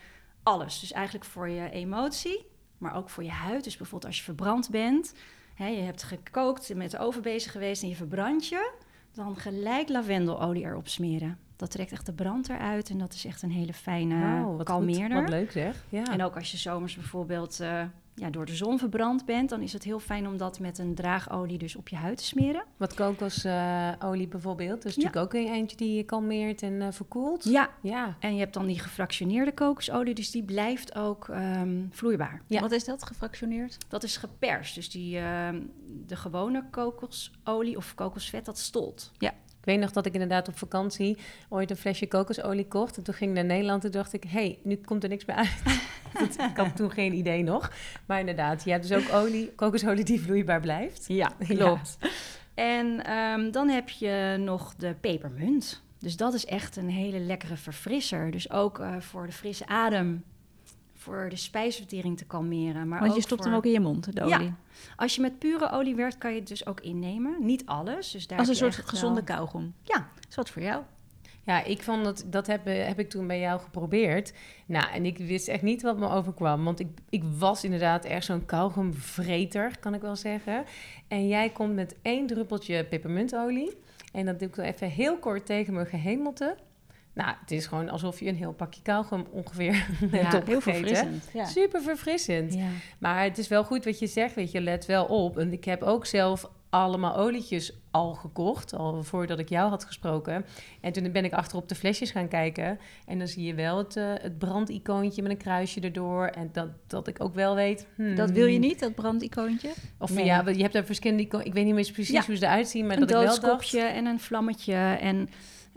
alles. 0.49 0.79
Dus 0.79 0.91
eigenlijk 0.91 1.25
voor 1.25 1.49
je 1.49 1.69
emotie, 1.69 2.45
maar 2.77 2.95
ook 2.95 3.09
voor 3.09 3.23
je 3.23 3.31
huid. 3.31 3.63
Dus 3.63 3.77
bijvoorbeeld 3.77 4.05
als 4.05 4.17
je 4.17 4.23
verbrand 4.23 4.69
bent, 4.69 5.13
hè, 5.53 5.67
je 5.67 5.81
hebt 5.81 6.03
gekookt, 6.03 6.75
met 6.75 6.91
de 6.91 6.99
oven 6.99 7.21
bezig 7.21 7.51
geweest 7.51 7.83
en 7.83 7.89
je 7.89 7.95
verbrandt 7.95 8.47
je, 8.47 8.71
dan 9.13 9.35
gelijk 9.37 9.89
lavendelolie 9.89 10.63
erop 10.63 10.87
smeren. 10.87 11.37
Dat 11.55 11.71
trekt 11.71 11.91
echt 11.91 12.05
de 12.05 12.13
brand 12.13 12.49
eruit 12.49 12.89
en 12.89 12.97
dat 12.97 13.13
is 13.13 13.25
echt 13.25 13.41
een 13.41 13.51
hele 13.51 13.73
fijne 13.73 14.19
Wauw, 14.19 14.45
wat 14.45 14.55
goed. 14.55 14.65
kalmeerder. 14.65 15.21
Wat 15.21 15.29
leuk 15.29 15.51
zeg. 15.51 15.85
Ja. 15.89 16.03
En 16.03 16.23
ook 16.23 16.35
als 16.35 16.51
je 16.51 16.57
zomers 16.57 16.95
bijvoorbeeld 16.95 17.59
eh, 17.59 17.83
ja, 18.19 18.29
door 18.29 18.45
de 18.45 18.55
zon 18.55 18.79
verbrand 18.79 19.25
bent, 19.25 19.49
dan 19.49 19.61
is 19.61 19.73
het 19.73 19.83
heel 19.83 19.99
fijn 19.99 20.27
om 20.27 20.37
dat 20.37 20.59
met 20.59 20.77
een 20.77 20.95
draagolie 20.95 21.57
dus 21.57 21.75
op 21.75 21.87
je 21.87 21.95
huid 21.95 22.17
te 22.17 22.23
smeren. 22.23 22.63
Wat 22.77 22.93
kokosolie 22.93 24.27
bijvoorbeeld. 24.27 24.81
Dus 24.81 24.95
natuurlijk 24.95 25.25
ook 25.25 25.33
een 25.33 25.53
eentje 25.53 25.77
die 25.77 25.95
je 25.95 26.03
kalmeert 26.03 26.61
en 26.61 26.81
eh, 26.81 26.87
verkoelt. 26.91 27.43
Ja, 27.43 27.69
Ja. 27.81 28.15
En 28.19 28.33
je 28.33 28.39
hebt 28.39 28.53
dan 28.53 28.65
die 28.65 28.79
gefractioneerde 28.79 29.53
kokosolie, 29.53 30.13
dus 30.13 30.31
die 30.31 30.43
blijft 30.43 30.95
ook 30.95 31.29
ehm, 31.29 31.83
vloeibaar. 31.89 32.41
Ja. 32.47 32.61
Wat 32.61 32.71
is 32.71 32.85
dat, 32.85 33.03
gefractioneerd? 33.03 33.77
Dat 33.87 34.03
is 34.03 34.17
geperst, 34.17 34.75
dus 34.75 34.89
die, 34.89 35.17
ehm, 35.17 35.61
de 36.07 36.15
gewone 36.15 36.63
kokosolie 36.71 37.77
of 37.77 37.95
kokosvet, 37.95 38.45
dat 38.45 38.57
stolt. 38.57 39.11
Ik 39.17 39.31
weet 39.69 39.79
nog 39.79 39.91
dat 39.91 40.05
ik 40.05 40.13
inderdaad 40.13 40.47
op 40.47 40.57
vakantie 40.57 41.17
ooit 41.49 41.69
een 41.69 41.77
flesje 41.77 42.07
kokosolie 42.07 42.67
kocht. 42.67 42.97
En 42.97 43.03
toen 43.03 43.13
ging 43.13 43.29
ik 43.29 43.35
naar 43.35 43.45
Nederland 43.45 43.85
en 43.85 43.91
dacht 43.91 44.13
ik, 44.13 44.23
hé, 44.23 44.29
hey, 44.29 44.59
nu 44.63 44.75
komt 44.75 45.03
er 45.03 45.09
niks 45.09 45.25
meer 45.25 45.35
uit. 45.35 45.63
Dat- 46.19 46.49
ik 46.49 46.57
had 46.57 46.75
toen 46.75 46.91
geen 46.91 47.13
idee 47.13 47.43
nog. 47.43 47.71
Maar 48.05 48.19
inderdaad, 48.19 48.63
je 48.63 48.71
hebt 48.71 48.87
dus 48.87 48.97
ook 48.97 49.13
olie, 49.13 49.51
kokosolie 49.55 50.03
die 50.03 50.21
vloeibaar 50.21 50.59
blijft. 50.61 51.05
Ja, 51.07 51.31
Ja. 51.47 51.81
En 52.53 53.05
ehm, 53.05 53.51
dan 53.51 53.69
heb 53.69 53.89
je 53.89 54.35
nog 54.39 54.75
de 54.75 54.95
pepermunt. 55.01 55.81
Dus 55.99 56.17
dat 56.17 56.33
is 56.33 56.45
echt 56.45 56.75
een 56.75 56.89
hele 56.89 57.19
lekkere 57.19 57.57
verfrisser. 57.57 58.31
Dus 58.31 58.51
ook 58.51 58.79
eh, 58.79 58.95
voor 58.99 59.25
de 59.25 59.31
frisse 59.31 59.67
adem, 59.67 60.23
voor 60.99 61.29
de 61.29 61.35
spijsvertering 61.35 62.17
te 62.17 62.25
kalmeren. 62.25 62.87
Maar 62.87 62.99
Want 62.99 63.11
ook 63.11 63.17
je 63.17 63.23
stopt 63.23 63.41
voor... 63.41 63.49
hem 63.49 63.59
ook 63.59 63.65
in 63.65 63.71
je 63.71 63.79
mond, 63.79 64.15
de 64.15 64.25
Ja, 64.27 64.37
olie. 64.37 64.53
Als 64.95 65.15
je 65.15 65.21
met 65.21 65.39
pure 65.39 65.71
olie 65.71 65.95
werkt, 65.95 66.17
kan 66.17 66.31
je 66.33 66.39
het 66.39 66.47
dus 66.47 66.65
ook 66.65 66.79
innemen. 66.79 67.35
Niet 67.39 67.65
alles. 67.65 68.11
Dus 68.11 68.27
daar 68.27 68.39
Als 68.39 68.47
een 68.47 68.55
soort 68.55 68.77
echt 68.77 68.89
gezonde 68.89 69.23
wel- 69.25 69.35
kauwgom. 69.35 69.73
Ja. 69.83 70.09
Is 70.29 70.35
wat 70.35 70.49
voor 70.49 70.61
jou? 70.61 70.83
Ja, 71.43 71.63
ik 71.63 71.81
vond 71.83 72.03
dat, 72.03 72.23
dat 72.27 72.47
heb, 72.47 72.67
eh, 72.67 72.87
heb 72.87 72.99
ik 72.99 73.09
toen 73.09 73.27
bij 73.27 73.39
jou 73.39 73.59
geprobeerd. 73.59 74.33
Nou, 74.65 74.91
en 74.91 75.05
ik 75.05 75.17
wist 75.17 75.47
echt 75.47 75.61
niet 75.61 75.81
wat 75.81 75.97
me 75.99 76.09
overkwam. 76.09 76.63
Want 76.63 76.79
ik, 76.79 76.87
ik 77.09 77.23
was 77.37 77.63
inderdaad 77.63 78.05
echt 78.05 78.25
zo'n 78.25 78.45
kauwgomvreter, 78.45 79.79
kan 79.79 79.93
ik 79.93 80.01
wel 80.01 80.15
zeggen. 80.15 80.63
En 81.07 81.27
jij 81.27 81.49
komt 81.49 81.73
met 81.73 81.95
één 82.01 82.27
druppeltje 82.27 82.85
pepermuntolie. 82.85 83.77
En 84.13 84.25
dat 84.25 84.39
doe 84.39 84.47
ik 84.47 84.55
dan 84.55 84.65
even 84.65 84.89
heel 84.89 85.17
kort 85.17 85.45
tegen 85.45 85.73
mijn 85.73 85.85
gehemelte. 85.87 86.55
Nou, 87.13 87.33
het 87.41 87.51
is 87.51 87.65
gewoon 87.65 87.89
alsof 87.89 88.19
je 88.19 88.27
een 88.27 88.35
heel 88.35 88.53
pakje 88.53 88.81
kauwgom 88.81 89.25
ongeveer 89.31 89.73
hebt 89.99 90.11
heel 90.11 90.19
Heel 90.45 90.55
opgegeten. 90.55 90.61
verfrissend. 90.61 91.29
Ja. 91.33 91.45
Super 91.45 91.81
verfrissend. 91.81 92.53
Ja. 92.53 92.67
Maar 92.99 93.23
het 93.23 93.37
is 93.37 93.47
wel 93.47 93.63
goed 93.63 93.85
wat 93.85 93.99
je 93.99 94.07
zegt, 94.07 94.35
weet 94.35 94.51
je, 94.51 94.61
let 94.61 94.85
wel 94.85 95.05
op. 95.05 95.37
En 95.37 95.51
ik 95.53 95.65
heb 95.65 95.81
ook 95.83 96.05
zelf 96.05 96.49
allemaal 96.69 97.15
olietjes 97.15 97.73
al 97.91 98.13
gekocht, 98.13 98.73
al 98.73 99.03
voordat 99.03 99.39
ik 99.39 99.49
jou 99.49 99.69
had 99.69 99.85
gesproken. 99.85 100.45
En 100.81 100.91
toen 100.91 101.11
ben 101.11 101.25
ik 101.25 101.33
achter 101.33 101.57
op 101.57 101.69
de 101.69 101.75
flesjes 101.75 102.11
gaan 102.11 102.27
kijken. 102.27 102.79
En 103.05 103.17
dan 103.17 103.27
zie 103.27 103.43
je 103.43 103.53
wel 103.53 103.77
het, 103.77 103.95
eh, 103.95 104.03
het 104.21 104.37
brandicoontje 104.37 105.21
met 105.21 105.31
een 105.31 105.37
kruisje 105.37 105.79
erdoor. 105.79 106.25
En 106.25 106.49
dat, 106.53 106.67
dat 106.87 107.07
ik 107.07 107.23
ook 107.23 107.33
wel 107.35 107.55
weet... 107.55 107.87
hmm, 107.95 108.15
Dat 108.15 108.31
wil 108.31 108.45
je 108.45 108.59
niet, 108.59 108.79
dat 108.79 108.95
brandicoontje? 108.95 109.69
Of 109.97 110.13
Nee. 110.13 110.25
ja, 110.25 110.49
je 110.49 110.61
hebt 110.61 110.73
daar 110.73 110.85
verschillende. 110.85 111.23
Ik 111.23 111.53
weet 111.53 111.65
niet 111.65 111.73
meer 111.73 111.91
precies 111.91 112.09
Ja. 112.15 112.23
hoe 112.25 112.35
ze 112.35 112.45
eruit 112.45 112.67
zien, 112.67 112.85
maar 112.87 112.93
een 112.93 112.99
dat 112.99 113.09
ik 113.09 113.15
wel 113.15 113.25
doodskopje 113.25 113.79
dacht... 113.81 113.93
en 113.93 114.05
een 114.05 114.19
vlammetje. 114.19 114.73
En 115.01 115.29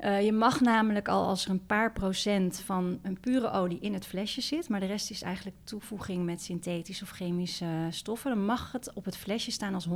eh, 0.02 0.24
je 0.24 0.32
mag 0.32 0.60
namelijk 0.60 1.08
al 1.08 1.26
als 1.26 1.44
er 1.44 1.50
een 1.50 1.66
paar 1.66 1.92
procent 1.92 2.62
van 2.64 2.98
een 3.02 3.20
pure 3.20 3.50
olie 3.50 3.78
in 3.80 3.94
het 3.94 4.06
flesje 4.06 4.40
zit, 4.40 4.68
maar 4.68 4.80
de 4.80 4.86
rest 4.86 5.10
is 5.10 5.22
eigenlijk 5.22 5.56
toevoeging 5.64 6.24
met 6.24 6.42
synthetische 6.42 7.04
of 7.04 7.10
chemische 7.10 7.66
stoffen, 7.90 8.30
dan 8.30 8.44
mag 8.44 8.72
het 8.72 8.92
op 8.94 9.04
het 9.04 9.16
flesje 9.16 9.50
staan 9.50 9.74
als 9.74 9.88
100% 9.88 9.92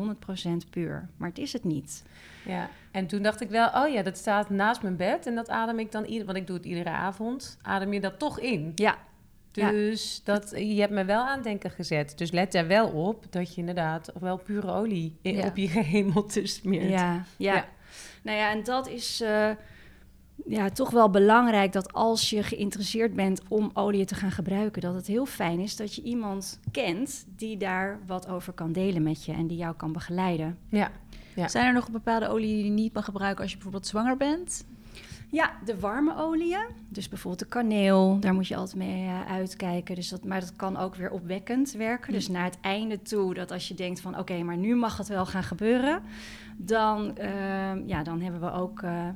puur. 0.71 1.09
Maar 1.17 1.29
het 1.29 1.39
is 1.39 1.53
het 1.53 1.65
niet. 1.65 2.05
Ja, 2.45 2.69
en 2.91 3.07
toen 3.07 3.23
dacht 3.23 3.41
ik 3.41 3.49
wel, 3.51 3.69
oh 3.69 3.89
ja, 3.93 4.03
dat 4.03 4.17
staat 4.17 4.51
naast 4.51 4.83
mijn 4.83 4.97
bed. 4.97 5.27
En 5.27 5.35
dat 5.35 5.49
adem 5.49 5.79
ik 5.79 5.93
dan, 5.93 6.05
ieder, 6.05 6.27
want 6.27 6.39
ik 6.39 6.47
doe 6.47 6.57
het 6.57 6.65
iedere 6.67 6.91
avond, 6.91 7.59
adem 7.63 7.93
je 7.93 8.01
dat 8.01 8.19
toch 8.19 8.41
in. 8.41 8.73
Ja, 8.75 8.97
Ja. 9.53 9.71
Dus 9.71 10.21
dat, 10.25 10.51
je 10.57 10.81
hebt 10.81 10.93
me 10.93 11.05
wel 11.05 11.23
aan 11.25 11.43
denken 11.43 11.71
gezet. 11.71 12.19
Dus 12.19 12.31
let 12.31 12.55
er 12.55 12.67
wel 12.67 12.89
op 12.89 13.25
dat 13.31 13.55
je 13.55 13.61
inderdaad 13.61 14.13
wel 14.21 14.37
pure 14.37 14.73
olie 14.73 15.17
in- 15.23 15.35
Ja. 15.37 15.47
op 15.47 15.57
je 15.57 15.69
gehemelte 15.79 16.47
smeert. 16.47 16.91
ja, 16.91 17.25
ja. 17.37 17.55
Ja. 17.55 17.65
Nou 18.23 18.39
ja, 18.39 18.51
en 18.51 18.65
dat 18.65 18.89
is. 18.89 19.21
eh, 19.21 19.51
ja, 20.45 20.69
toch 20.69 20.91
wel 20.91 21.11
belangrijk 21.11 21.73
dat 21.73 21.93
als 21.93 22.31
je 22.31 22.43
geïnteresseerd 22.43 23.15
bent 23.15 23.41
om 23.49 23.71
olie 23.75 24.05
te 24.05 24.15
gaan 24.15 24.31
gebruiken, 24.31 24.83
dat 24.83 24.95
het 24.95 25.07
heel 25.07 25.27
fijn 25.27 25.61
is 25.61 25.77
dat 25.77 25.95
je 25.95 26.03
iemand 26.03 26.61
kent 26.71 27.27
die 27.37 27.57
daar 27.57 27.99
wat 28.07 28.29
over 28.29 28.53
kan 28.53 28.73
delen 28.73 29.03
met 29.03 29.25
je 29.25 29.33
en 29.33 29.47
die 29.47 29.57
jou 29.57 29.75
kan 29.75 29.93
begeleiden. 29.93 30.59
Ja. 30.69 30.91
Ja. 31.35 31.49
Zijn 31.49 31.67
er 31.67 31.73
nog 31.73 31.91
bepaalde 31.91 32.29
olie 32.29 32.55
die 32.55 32.65
je 32.65 32.71
niet 32.71 32.93
mag 32.93 33.05
gebruiken 33.05 33.43
als 33.43 33.51
je 33.51 33.57
bijvoorbeeld 33.57 33.87
zwanger 33.87 34.17
bent? 34.17 34.65
Ja, 35.31 35.53
de 35.65 35.81
warme 35.81 36.17
oliën. 36.17 36.67
Dus 36.89 37.09
bijvoorbeeld 37.09 37.43
de 37.43 37.49
kaneel, 37.49 38.21
daar 38.21 38.35
moet 38.35 38.49
je 38.49 38.57
altijd 38.57 38.77
mee 38.77 39.07
eh, 39.07 39.33
uitkijken. 39.33 39.95
Dus 39.95 40.09
dat, 40.09 40.25
maar 40.25 40.41
dat 40.41 40.57
kan 40.57 40.77
ook 40.77 40.95
weer 40.95 41.11
opwekkend 41.11 41.73
werken. 41.73 42.13
Dus 42.13 42.29
naar 42.29 42.45
het 42.45 42.59
einde 42.61 43.03
toe, 43.03 43.35
dat 43.35 43.51
als 43.51 43.69
je 43.69 43.75
denkt 43.75 44.01
van... 44.01 44.19
oké, 44.19 44.43
maar 44.43 44.57
nu 44.57 44.77
mag 44.77 44.97
het 44.97 45.09
wel 45.09 45.27
gaan 45.27 45.43
gebeuren... 45.43 46.03
dan, 46.57 47.17
ehm, 47.17 47.83
ja, 47.87 48.03
dan 48.03 48.21
hebben 48.21 48.41
we 48.41 48.53
ook 48.53 48.83
eh, 48.83 49.09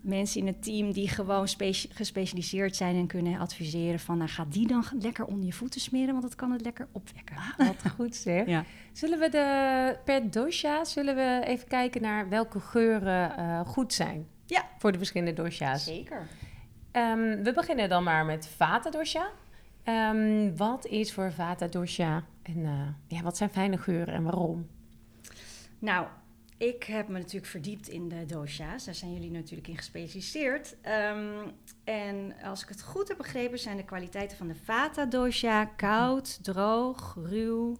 mensen 0.00 0.40
in 0.40 0.46
het 0.46 0.62
team... 0.62 0.92
die 0.92 1.08
gewoon 1.08 1.48
speci- 1.48 1.88
gespecialiseerd 1.92 2.76
zijn 2.76 2.96
en 2.96 3.06
kunnen 3.06 3.38
adviseren 3.38 4.00
van... 4.00 4.18
nou, 4.18 4.30
ga 4.30 4.44
die 4.48 4.66
dan 4.66 4.84
lekker 5.00 5.24
onder 5.24 5.46
je 5.46 5.52
voeten 5.52 5.80
smeren... 5.80 6.10
want 6.10 6.22
dat 6.22 6.34
kan 6.34 6.50
het 6.50 6.60
lekker 6.60 6.88
opwekken. 6.92 7.36
Wat 7.56 7.92
goed 7.96 8.16
zeg. 8.16 8.46
Ja. 8.46 8.64
Zullen 8.92 9.18
we 9.18 9.28
de, 9.28 9.96
per 10.04 10.30
dosha, 10.30 10.84
zullen 10.84 11.14
we 11.14 11.40
even 11.46 11.68
kijken 11.68 12.02
naar 12.02 12.28
welke 12.28 12.60
geuren 12.60 13.36
eh, 13.36 13.60
goed 13.60 13.92
zijn? 13.92 14.26
Ja. 14.46 14.64
Voor 14.78 14.92
de 14.92 14.98
verschillende 14.98 15.42
dosha's. 15.42 15.84
Zeker. 15.84 16.26
Ehm, 16.90 17.42
we 17.42 17.52
beginnen 17.54 17.88
dan 17.88 18.02
maar 18.02 18.24
met 18.24 18.48
vata 18.56 18.90
dosha. 18.90 19.30
Ehm, 19.82 20.56
wat 20.56 20.86
is 20.86 21.12
voor 21.12 21.32
vata 21.32 21.66
dosha 21.66 22.24
en 22.42 22.64
eh, 22.64 23.16
ja, 23.18 23.22
wat 23.22 23.36
zijn 23.36 23.50
fijne 23.50 23.78
geuren 23.78 24.14
en 24.14 24.22
waarom? 24.22 24.66
Nou, 25.78 26.06
ik 26.58 26.84
heb 26.84 27.08
me 27.08 27.18
natuurlijk 27.18 27.46
verdiept 27.46 27.88
in 27.88 28.08
de 28.08 28.24
dosha's. 28.26 28.84
Daar 28.84 28.94
zijn 28.94 29.12
jullie 29.12 29.30
natuurlijk 29.30 29.68
in 29.68 29.76
gespecialiseerd. 29.76 30.76
Ehm, 30.80 31.48
en 31.84 32.34
als 32.42 32.62
ik 32.62 32.68
het 32.68 32.82
goed 32.82 33.08
heb 33.08 33.16
begrepen, 33.16 33.58
zijn 33.58 33.76
de 33.76 33.84
kwaliteiten 33.84 34.36
van 34.36 34.48
de 34.48 34.54
Vata 34.54 35.04
dosha 35.04 35.64
koud, 35.64 36.44
droog, 36.44 37.16
ruw, 37.22 37.76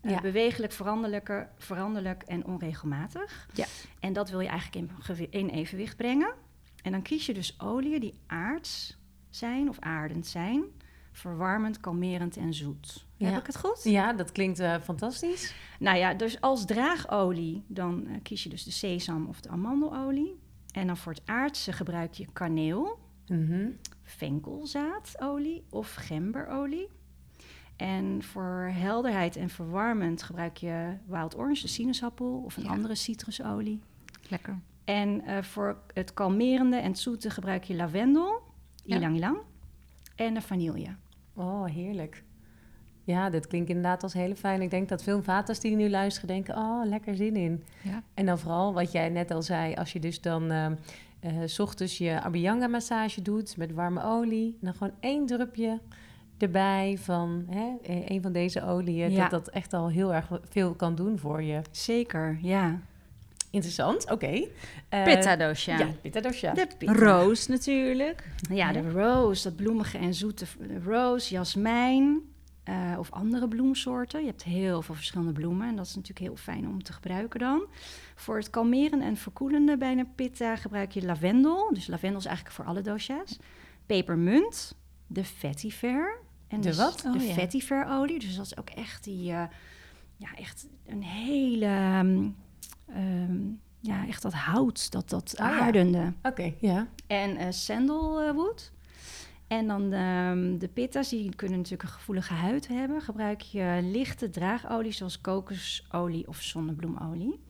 eh, 0.00 0.20
bewegelijk, 0.20 0.72
veranderlijke, 0.72 1.48
veranderlijk 1.56 2.22
en 2.22 2.46
onregelmatig. 2.46 3.48
Ja. 3.52 3.66
En 4.00 4.12
dat 4.12 4.30
wil 4.30 4.40
je 4.40 4.48
eigenlijk 4.48 4.90
in, 5.08 5.30
in 5.30 5.48
evenwicht 5.48 5.96
brengen. 5.96 6.34
En 6.82 6.92
dan 6.92 7.02
kies 7.02 7.26
je 7.26 7.34
dus 7.34 7.60
oliën 7.60 8.00
die 8.00 8.14
aards 8.26 8.98
zijn 9.30 9.68
of 9.68 9.78
aardend 9.78 10.26
zijn. 10.26 10.64
Verwarmend, 11.12 11.80
kalmerend 11.80 12.36
en 12.36 12.54
zoet. 12.54 13.06
Ja. 13.16 13.28
Heb 13.28 13.40
ik 13.40 13.46
het 13.46 13.58
goed? 13.58 13.80
Ja, 13.84 14.12
dat 14.12 14.32
klinkt 14.32 14.58
eh, 14.58 14.74
fantastisch. 14.82 15.54
Nou 15.78 15.98
ja, 15.98 16.14
dus 16.14 16.40
als 16.40 16.64
draagolie, 16.64 17.64
dan 17.66 18.06
eh, 18.06 18.16
kies 18.22 18.42
je 18.42 18.48
dus 18.48 18.64
de 18.64 18.70
sesam 18.70 19.26
of 19.26 19.40
de 19.40 19.48
amandelolie. 19.48 20.38
En 20.72 20.86
dan 20.86 20.96
voor 20.96 21.12
het 21.12 21.22
aardse 21.24 21.72
gebruik 21.72 22.12
je 22.12 22.26
kaneel, 22.32 22.98
Mhm. 23.28 23.68
venkelzaadolie 24.02 25.64
of 25.70 25.94
gemberolie. 25.94 26.88
En 27.76 28.22
voor 28.22 28.70
helderheid 28.72 29.36
en 29.36 29.48
verwarmend 29.48 30.22
gebruik 30.22 30.56
je 30.56 30.96
wild 31.06 31.36
orange, 31.36 31.62
de 31.62 31.68
sinaasappel 31.68 32.42
of 32.44 32.56
een 32.56 32.62
Ja. 32.62 32.68
andere 32.70 32.94
citrusolie. 32.94 33.80
Lekker. 34.28 34.58
En 34.84 35.20
eh, 35.24 35.42
voor 35.42 35.76
het 35.94 36.14
kalmerende 36.14 36.76
en 36.76 36.88
het 36.90 36.98
zoete 36.98 37.30
gebruik 37.30 37.64
je 37.64 37.74
lavendel, 37.74 38.42
ilang 38.84 39.16
ilang, 39.16 39.38
en 40.16 40.34
de 40.34 40.40
vanille. 40.40 40.94
Oh, 41.34 41.64
heerlijk. 41.64 42.22
Ja, 43.04 43.30
dit 43.30 43.46
klinkt 43.46 43.68
inderdaad 43.68 44.02
als 44.02 44.12
hele 44.12 44.36
fijn. 44.36 44.62
Ik 44.62 44.70
denk 44.70 44.88
dat 44.88 45.02
veel 45.02 45.22
vatas 45.22 45.60
die 45.60 45.76
nu 45.76 45.90
luisteren 45.90 46.28
denken, 46.28 46.56
oh, 46.56 46.80
lekker 46.84 47.16
zin 47.16 47.36
in. 47.36 47.62
Ja. 47.82 48.02
En 48.14 48.26
dan 48.26 48.38
vooral 48.38 48.72
wat 48.72 48.92
jij 48.92 49.08
net 49.08 49.30
al 49.30 49.42
zei, 49.42 49.74
als 49.74 49.92
je 49.92 50.00
dus 50.00 50.20
dan 50.20 50.50
eh, 50.50 50.66
eh, 51.20 51.32
s 51.44 51.58
ochtends 51.58 51.98
je 51.98 52.20
Abhyanga 52.22 52.66
massage 52.68 53.22
doet 53.22 53.56
met 53.56 53.72
warme 53.72 54.04
olie, 54.04 54.56
dan 54.60 54.72
gewoon 54.74 54.92
één 55.00 55.26
drupje 55.26 55.80
erbij 56.38 56.98
van 56.98 57.44
hè, 57.48 57.76
eh, 57.82 58.08
een 58.08 58.22
van 58.22 58.32
deze 58.32 58.64
oliën, 58.64 59.10
Ja. 59.10 59.20
dat 59.28 59.30
dat 59.30 59.54
echt 59.54 59.72
al 59.72 59.88
heel 59.90 60.14
erg 60.14 60.28
veel 60.48 60.74
kan 60.74 60.94
doen 60.94 61.18
voor 61.18 61.42
je. 61.42 61.60
Zeker, 61.70 62.38
ja. 62.42 62.80
Interessant, 63.52 64.10
oké. 64.10 64.48
Eh, 64.88 65.04
Pitta 65.04 65.36
dosha. 65.36 65.78
Ja, 65.78 65.88
pitta 66.02 66.20
dosha. 66.20 66.52
De 66.54 66.66
pitta. 66.78 66.92
Roos 66.94 67.46
natuurlijk. 67.46 68.24
Ja, 68.50 68.72
de 68.72 68.90
rose, 68.90 69.42
dat 69.42 69.56
bloemige 69.56 69.98
en 69.98 70.14
zoete 70.14 70.44
de 70.58 70.80
rose, 70.84 71.34
jasmijn 71.34 72.20
eh, 72.64 72.94
of 72.98 73.10
andere 73.10 73.48
bloemsoorten. 73.48 74.20
Je 74.20 74.26
hebt 74.26 74.42
heel 74.42 74.82
veel 74.82 74.94
verschillende 74.94 75.32
bloemen 75.32 75.68
en 75.68 75.76
dat 75.76 75.86
is 75.86 75.94
natuurlijk 75.94 76.26
heel 76.26 76.36
fijn 76.36 76.68
om 76.68 76.82
te 76.82 76.92
gebruiken 76.92 77.40
dan. 77.40 77.66
Voor 78.14 78.36
het 78.36 78.50
kalmeren 78.50 79.00
en 79.02 79.16
verkoelende 79.16 79.76
bij 79.76 79.92
een 79.98 80.14
pitta 80.14 80.56
gebruik 80.56 80.92
je 80.92 81.02
lavendel. 81.04 81.70
Dus 81.74 81.86
lavendel 81.86 82.18
is 82.20 82.26
eigenlijk 82.26 82.56
voor 82.56 82.64
alle 82.64 82.80
dosha's. 82.80 83.38
Pepermunt, 83.86 84.74
de 85.06 85.24
vetiver. 85.24 86.18
En 86.48 86.60
De 86.60 86.68
dus 86.68 86.76
wat? 86.76 86.98
De 87.00 87.08
Oh, 87.18 87.26
ja. 87.26 87.32
vetiver 87.32 87.86
olie. 87.88 88.18
Dus 88.18 88.36
dat 88.36 88.44
is 88.46 88.56
ook 88.56 88.70
echt 88.70 89.04
die, 89.04 89.32
eh, 89.32 89.44
ja, 90.16 90.28
echt 90.36 90.66
een 90.86 91.02
hele, 91.02 91.64
ehm, 91.66 92.28
ehm, 92.94 93.40
ja, 93.80 94.06
echt 94.06 94.22
dat 94.22 94.32
hout, 94.32 94.90
dat, 94.92 95.08
dat 95.08 95.34
Ah, 95.38 95.50
ja. 95.50 95.60
aardende. 95.60 96.12
Oké, 96.22 96.52
ja. 96.60 96.86
En 97.06 97.36
eh 97.36 97.46
sandalwood. 97.50 98.72
En 99.46 99.66
dan 99.66 99.90
de, 99.90 100.56
de 100.58 100.68
pitta's, 100.68 101.08
die 101.08 101.34
kunnen 101.34 101.56
natuurlijk 101.56 101.82
een 101.88 101.94
gevoelige 101.94 102.32
huid 102.34 102.68
hebben. 102.68 103.00
Gebruik 103.00 103.40
je 103.40 103.78
lichte 103.82 104.30
draagolie 104.30 104.92
zoals 104.92 105.20
kokosolie 105.20 106.28
of 106.28 106.40
zonnebloemolie. 106.40 107.40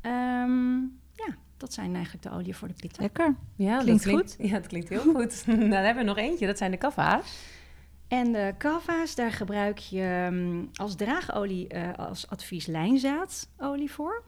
Ehm, 0.00 0.74
ja, 1.12 1.34
dat 1.56 1.72
zijn 1.72 1.94
eigenlijk 1.94 2.24
de 2.24 2.30
oliën 2.30 2.54
voor 2.54 2.68
de 2.68 2.74
pitta. 2.74 3.02
Lekker. 3.02 3.34
Ja, 3.56 3.78
Klinkt 3.78 4.04
dat 4.04 4.12
klinkt 4.12 4.36
Ja, 4.38 4.52
dat 4.58 4.66
klinkt 4.66 4.88
heel 4.88 5.00
goed. 5.14 5.42
nou, 5.46 5.58
dan 5.68 5.70
hebben 5.70 5.96
we 6.02 6.08
nog 6.08 6.16
eentje, 6.18 6.46
dat 6.46 6.58
zijn 6.58 6.70
de 6.70 6.76
kava's. 6.76 7.36
En 8.08 8.32
de 8.32 8.54
kava's, 8.58 9.14
daar 9.14 9.32
gebruik 9.32 9.78
je 9.78 10.30
als 10.74 10.94
draagolie 10.96 11.68
eh, 11.68 11.92
als 12.06 12.28
advies 12.28 12.66
lijnzaadolie 12.66 13.90
voor. 13.90 14.22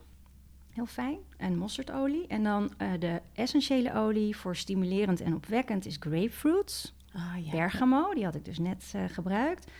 Heel 0.77 0.85
fijn. 0.85 1.17
En 1.37 1.57
mostardolie. 1.57 2.27
En 2.27 2.43
dan 2.43 2.73
eh, 2.77 2.91
de 2.99 3.21
essentiële 3.33 3.93
olie 3.93 4.35
voor 4.37 4.55
stimulerend 4.55 5.21
en 5.21 5.35
opwekkend 5.35 5.85
is 5.85 5.97
grapefruit. 5.99 6.93
Ah, 7.13 7.45
ja. 7.45 7.51
Bergamo, 7.51 8.13
die 8.13 8.23
had 8.23 8.35
ik 8.35 8.45
dus 8.45 8.59
net 8.59 8.91
eh, 8.95 9.03
gebruikt. 9.11 9.71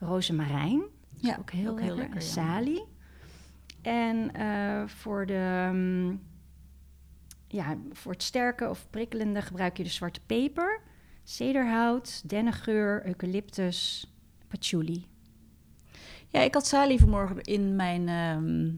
Rozemarijn, 0.00 0.82
Ja, 1.20 1.36
ook 1.38 1.50
heel 1.50 1.70
ook 1.70 1.80
heel 1.80 1.94
lekker. 1.96 1.96
lekker, 1.96 2.20
ja. 2.20 2.26
Salie. 2.26 2.84
En 3.82 4.34
eh, 4.34 4.86
voor, 4.88 5.26
de, 5.26 5.68
mm, 5.72 6.22
ja, 7.46 7.76
voor 7.92 8.12
het 8.12 8.22
sterke 8.22 8.68
of 8.68 8.86
prikkelende 8.90 9.42
gebruik 9.42 9.76
je 9.76 9.82
de 9.82 9.88
zwarte 9.88 10.20
peper, 10.26 10.80
cederhout, 11.24 12.28
dennengeur, 12.28 13.06
eucalyptus, 13.06 14.10
patchouli. 14.48 15.06
Ja, 16.28 16.40
ik 16.40 16.54
had 16.54 16.66
salie 16.66 16.98
vanmorgen 16.98 17.40
in 17.42 17.76
mijn 17.76 18.08
ehm, 18.08 18.74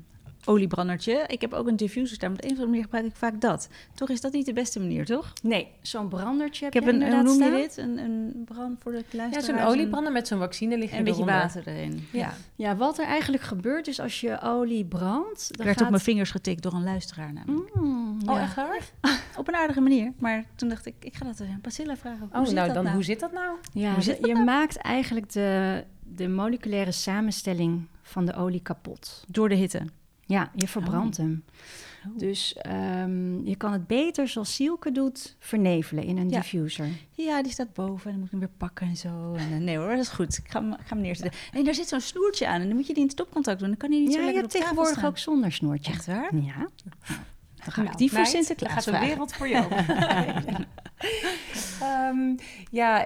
oliebrandertje. 0.49 1.25
Ik 1.27 1.41
heb 1.41 1.53
ook 1.53 1.67
een 1.67 1.77
diffuser 1.77 2.17
staan, 2.17 2.35
de 2.35 2.43
een 2.45 2.45
of 2.45 2.51
andere 2.51 2.67
manier 2.69 2.83
gebruik 2.83 3.05
ik 3.07 3.17
vaak 3.17 3.41
dat. 3.41 3.69
Toch 3.95 4.09
is 4.09 4.21
dat 4.21 4.33
niet 4.33 4.47
de 4.47 4.53
beste 4.53 4.81
manier, 4.81 5.05
toch? 5.05 5.33
Nee, 5.43 5.69
zo'n 5.83 6.09
brandertje 6.09 6.65
heb 6.65 6.75
Ik 6.75 6.83
heb 6.85 6.95
een, 6.95 7.13
hoe 7.13 7.23
noem 7.23 7.43
je 7.43 7.51
dit? 7.51 7.77
Een, 7.77 7.99
een 7.99 8.43
brand 8.45 8.83
voor 8.83 8.93
de 8.93 8.99
Ja, 9.11 9.17
luisteraars. 9.17 9.47
zo'n 9.63 9.69
oliebrander 9.73 10.13
met 10.13 10.27
zo'n 10.29 10.39
vaccine 10.39 10.79
ligt 10.79 10.93
En 10.93 10.99
een 10.99 11.05
beetje 11.05 11.23
eronder. 11.23 11.41
water 11.43 11.63
erin. 11.69 12.07
Ja. 12.13 12.19
Ja. 12.19 12.33
Ja, 12.57 12.77
wat 12.77 12.99
er 12.99 13.05
eigenlijk 13.05 13.43
gebeurt 13.43 13.87
is 13.87 14.01
als 14.01 14.21
je 14.21 14.41
olie 14.43 14.85
brandt... 14.85 15.49
Ik 15.51 15.57
werd 15.63 15.77
gaat... 15.77 15.85
op 15.85 15.91
mijn 15.91 16.03
vingers 16.03 16.31
getikt 16.31 16.63
door 16.63 16.73
een 16.73 16.85
luisteraar 16.85 17.33
namelijk. 17.33 17.75
Mm, 17.75 18.07
Oh, 18.27 18.35
ja. 18.35 18.41
echt 18.43 18.55
waar? 18.55 18.81
Op 19.39 19.49
een 19.49 19.55
aardige 19.55 19.81
manier. 19.81 20.13
Maar 20.19 20.45
toen 20.55 20.69
dacht 20.69 20.87
ik, 20.87 20.95
ik 21.01 21.15
ga 21.15 21.25
dat 21.25 21.41
aan 21.41 21.59
Priscilla 21.63 21.97
vragen. 21.97 22.29
Hoe 22.31 22.41
Oh, 22.41 22.47
zit 22.47 22.55
nou 22.55 22.67
dat 22.67 22.75
dan, 22.75 22.85
nou? 22.85 22.97
hoe 22.97 23.05
zit 23.05 23.21
dat 23.21 23.33
nou? 23.33 23.57
Ja, 23.73 23.93
Hoe 23.93 24.03
zit 24.03 24.15
de- 24.15 24.21
dat 24.21 24.29
je 24.31 24.35
nou? 24.35 24.47
maakt 24.47 24.77
eigenlijk 24.77 25.33
de, 25.33 25.85
de 26.05 26.29
moleculaire 26.29 26.93
samenstelling 26.93 27.87
van 28.03 28.25
de 28.25 28.35
olie 28.35 28.61
kapot. 28.63 29.25
Door 29.29 29.49
de 29.49 29.55
hitte. 29.55 29.83
Ja, 30.29 30.51
je 30.55 30.69
verbrandt 30.69 31.17
hem. 31.17 31.45
Oh. 32.07 32.19
Dus 32.19 32.55
ehm, 32.55 33.45
je 33.47 33.57
kan 33.57 33.73
het 33.73 33.87
beter, 33.87 34.29
zoals 34.29 34.55
Sielke 34.55 34.93
doet, 34.93 35.37
vernevelen 35.39 36.05
in 36.05 36.17
een 36.19 36.29
Ja. 36.29 36.37
diffuser. 36.41 36.87
Ja, 37.11 37.43
die 37.43 37.53
staat 37.53 37.73
boven 37.73 38.05
en 38.05 38.11
dan 38.11 38.15
moet 38.19 38.25
ik 38.25 38.31
hem 38.31 38.41
weer 38.41 38.57
pakken 38.57 38.87
en 38.87 38.97
zo. 38.97 39.35
En, 39.35 39.53
eh, 39.53 39.59
nee 39.59 39.77
hoor, 39.79 39.89
dat 39.91 39.99
is 39.99 40.09
goed. 40.09 40.39
Ik 40.39 40.51
ga 40.51 40.61
hem, 40.61 40.73
ga 40.73 40.79
hem 40.89 41.01
neerzetten. 41.01 41.41
En 41.53 41.65
daar 41.65 41.75
zit 41.75 41.89
zo'n 41.89 42.01
snoertje 42.01 42.47
aan 42.49 42.61
en 42.61 42.67
dan 42.67 42.77
moet 42.77 42.87
je 42.87 42.95
die 42.95 43.03
in 43.03 43.11
stopcontact 43.11 43.59
doen. 43.59 43.69
Dan 43.69 43.77
kan 43.77 43.91
hij 43.91 44.01
niet 44.01 44.13
zo 44.13 44.19
Ja, 44.21 44.27
je 44.27 44.33
lekker 44.33 44.43
hebt 44.43 44.55
op 44.55 44.61
tafel 44.61 44.75
tegenwoordig 44.85 44.99
staan. 44.99 45.11
ook 45.11 45.19
zonder 45.19 45.53
snoertje. 45.53 45.93
Echt 45.93 46.07
waar? 46.07 46.37
Ja. 46.37 46.69
Dan 47.65 47.73
ga 47.73 47.81
Nou, 47.81 47.93
ik 47.93 47.99
die 47.99 48.13
voor 48.13 48.27
Sinterklaas 48.27 48.73
gaat 48.73 48.85
de 48.85 48.99
wereld 49.07 49.33
voor 49.35 49.49
jou. 49.49 49.73
Ehm, 51.81 52.37
ja, 52.71 53.05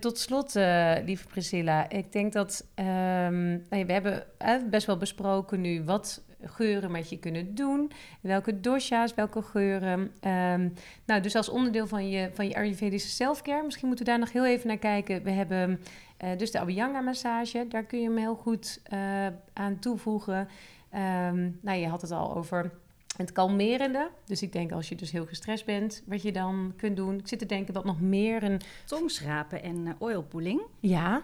tot 0.00 0.18
slot, 0.18 0.56
eh, 0.56 0.94
lieve 1.04 1.26
Priscilla. 1.26 1.88
Ik 1.90 2.12
denk 2.12 2.32
dat 2.32 2.66
ehm, 2.74 3.48
nou 3.48 3.76
ja, 3.76 3.84
we 3.86 3.92
hebben 3.92 4.24
eh, 4.38 4.54
best 4.70 4.86
wel 4.86 4.96
besproken 4.96 5.60
nu 5.60 5.84
wat 5.84 6.22
geuren 6.42 6.90
met 6.90 7.10
je 7.10 7.18
kunnen 7.18 7.54
doen. 7.54 7.90
Welke 8.20 8.60
dosha's, 8.60 9.14
welke 9.14 9.42
geuren. 9.42 10.12
Ehm, 10.20 10.68
nou, 11.04 11.20
dus 11.20 11.34
als 11.34 11.48
onderdeel 11.48 11.86
van 11.86 12.08
je, 12.08 12.30
van 12.32 12.48
je 12.48 12.54
Ayurvedische 12.54 13.08
selfcare, 13.08 13.64
misschien 13.64 13.86
moeten 13.86 14.04
we 14.04 14.10
daar 14.10 14.20
nog 14.20 14.32
heel 14.32 14.46
even 14.46 14.68
naar 14.68 14.78
kijken. 14.78 15.22
We 15.22 15.30
hebben 15.30 15.80
eh, 16.16 16.36
dus 16.36 16.50
de 16.50 16.60
Abhyanga 16.60 17.00
massage. 17.00 17.66
Daar 17.68 17.84
kun 17.84 18.00
je 18.00 18.08
hem 18.08 18.16
heel 18.16 18.34
goed 18.34 18.80
eh, 18.82 19.26
aan 19.52 19.78
toevoegen. 19.78 20.48
Ehm, 20.90 21.50
nou, 21.60 21.78
je 21.78 21.88
had 21.88 22.02
het 22.02 22.10
al 22.10 22.36
over 22.36 22.72
Het 23.16 23.32
kalmerende. 23.32 24.10
Dus 24.24 24.42
ik 24.42 24.52
denk 24.52 24.72
als 24.72 24.88
je 24.88 24.94
dus 24.94 25.10
heel 25.10 25.26
gestrest 25.26 25.64
bent, 25.64 26.02
wat 26.06 26.22
je 26.22 26.32
dan 26.32 26.72
kunt 26.76 26.96
doen. 26.96 27.18
Ik 27.18 27.28
zit 27.28 27.38
te 27.38 27.46
denken 27.46 27.74
dat 27.74 27.84
nog 27.84 28.00
meer 28.00 28.42
een... 28.42 28.60
Tongschrapen 28.84 29.62
en 29.62 29.76
uh, 29.76 29.92
oilpooling. 29.98 30.60
Ja. 30.80 31.22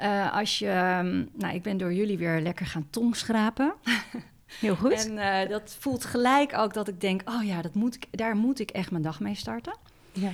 Uh, 0.00 0.34
als 0.34 0.58
je... 0.58 0.66
Um, 0.66 1.28
nou, 1.32 1.54
ik 1.54 1.62
ben 1.62 1.76
door 1.76 1.92
jullie 1.92 2.18
weer 2.18 2.40
lekker 2.40 2.66
gaan 2.66 2.86
tongschrapen. 2.90 3.74
Heel 4.60 4.76
goed. 4.76 5.08
En 5.08 5.12
uh, 5.12 5.50
dat 5.50 5.76
voelt 5.78 6.04
gelijk 6.04 6.56
ook 6.58 6.74
dat 6.74 6.88
ik 6.88 7.00
denk... 7.00 7.22
oh 7.24 7.44
ja, 7.44 7.62
dat 7.62 7.74
moet 7.74 7.94
ik, 7.94 8.06
daar 8.10 8.36
moet 8.36 8.58
ik 8.58 8.70
echt 8.70 8.90
mijn 8.90 9.02
dag 9.02 9.20
mee 9.20 9.34
starten. 9.34 9.76
Ja. 10.12 10.30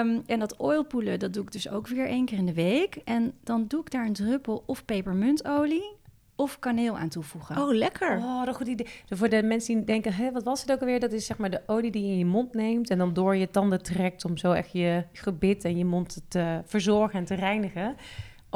Um, 0.00 0.22
en 0.26 0.38
dat 0.38 0.56
oilpoelen, 0.60 1.18
dat 1.18 1.32
doe 1.32 1.42
ik 1.42 1.52
dus 1.52 1.68
ook 1.68 1.88
weer 1.88 2.06
één 2.06 2.24
keer 2.24 2.38
in 2.38 2.46
de 2.46 2.54
week. 2.54 2.96
En 3.04 3.32
dan 3.44 3.64
doe 3.68 3.80
ik 3.80 3.90
daar 3.90 4.06
een 4.06 4.12
druppel 4.12 4.62
of 4.66 4.84
pepermuntolie 4.84 5.94
of 6.36 6.58
kaneel 6.58 6.98
aan 6.98 7.08
toevoegen. 7.08 7.56
Oh, 7.56 7.74
lekker. 7.74 8.16
Oh, 8.16 8.44
dat 8.44 8.56
goed 8.56 8.66
idee. 8.66 8.86
Voor 9.08 9.28
de 9.28 9.42
mensen 9.42 9.74
die 9.74 9.84
denken, 9.84 10.12
Hé, 10.14 10.32
wat 10.32 10.42
was 10.42 10.60
het 10.60 10.72
ook 10.72 10.80
alweer? 10.80 11.00
Dat 11.00 11.12
is 11.12 11.26
zeg 11.26 11.38
maar 11.38 11.50
de 11.50 11.62
olie 11.66 11.90
die 11.90 12.02
je 12.06 12.12
in 12.12 12.18
je 12.18 12.24
mond 12.24 12.54
neemt 12.54 12.90
en 12.90 12.98
dan 12.98 13.12
door 13.12 13.36
je 13.36 13.50
tanden 13.50 13.82
trekt 13.82 14.24
om 14.24 14.36
zo 14.36 14.52
echt 14.52 14.72
je 14.72 15.04
gebit 15.12 15.64
en 15.64 15.78
je 15.78 15.84
mond 15.84 16.22
te 16.28 16.62
verzorgen 16.64 17.18
en 17.18 17.24
te 17.24 17.34
reinigen. 17.34 17.96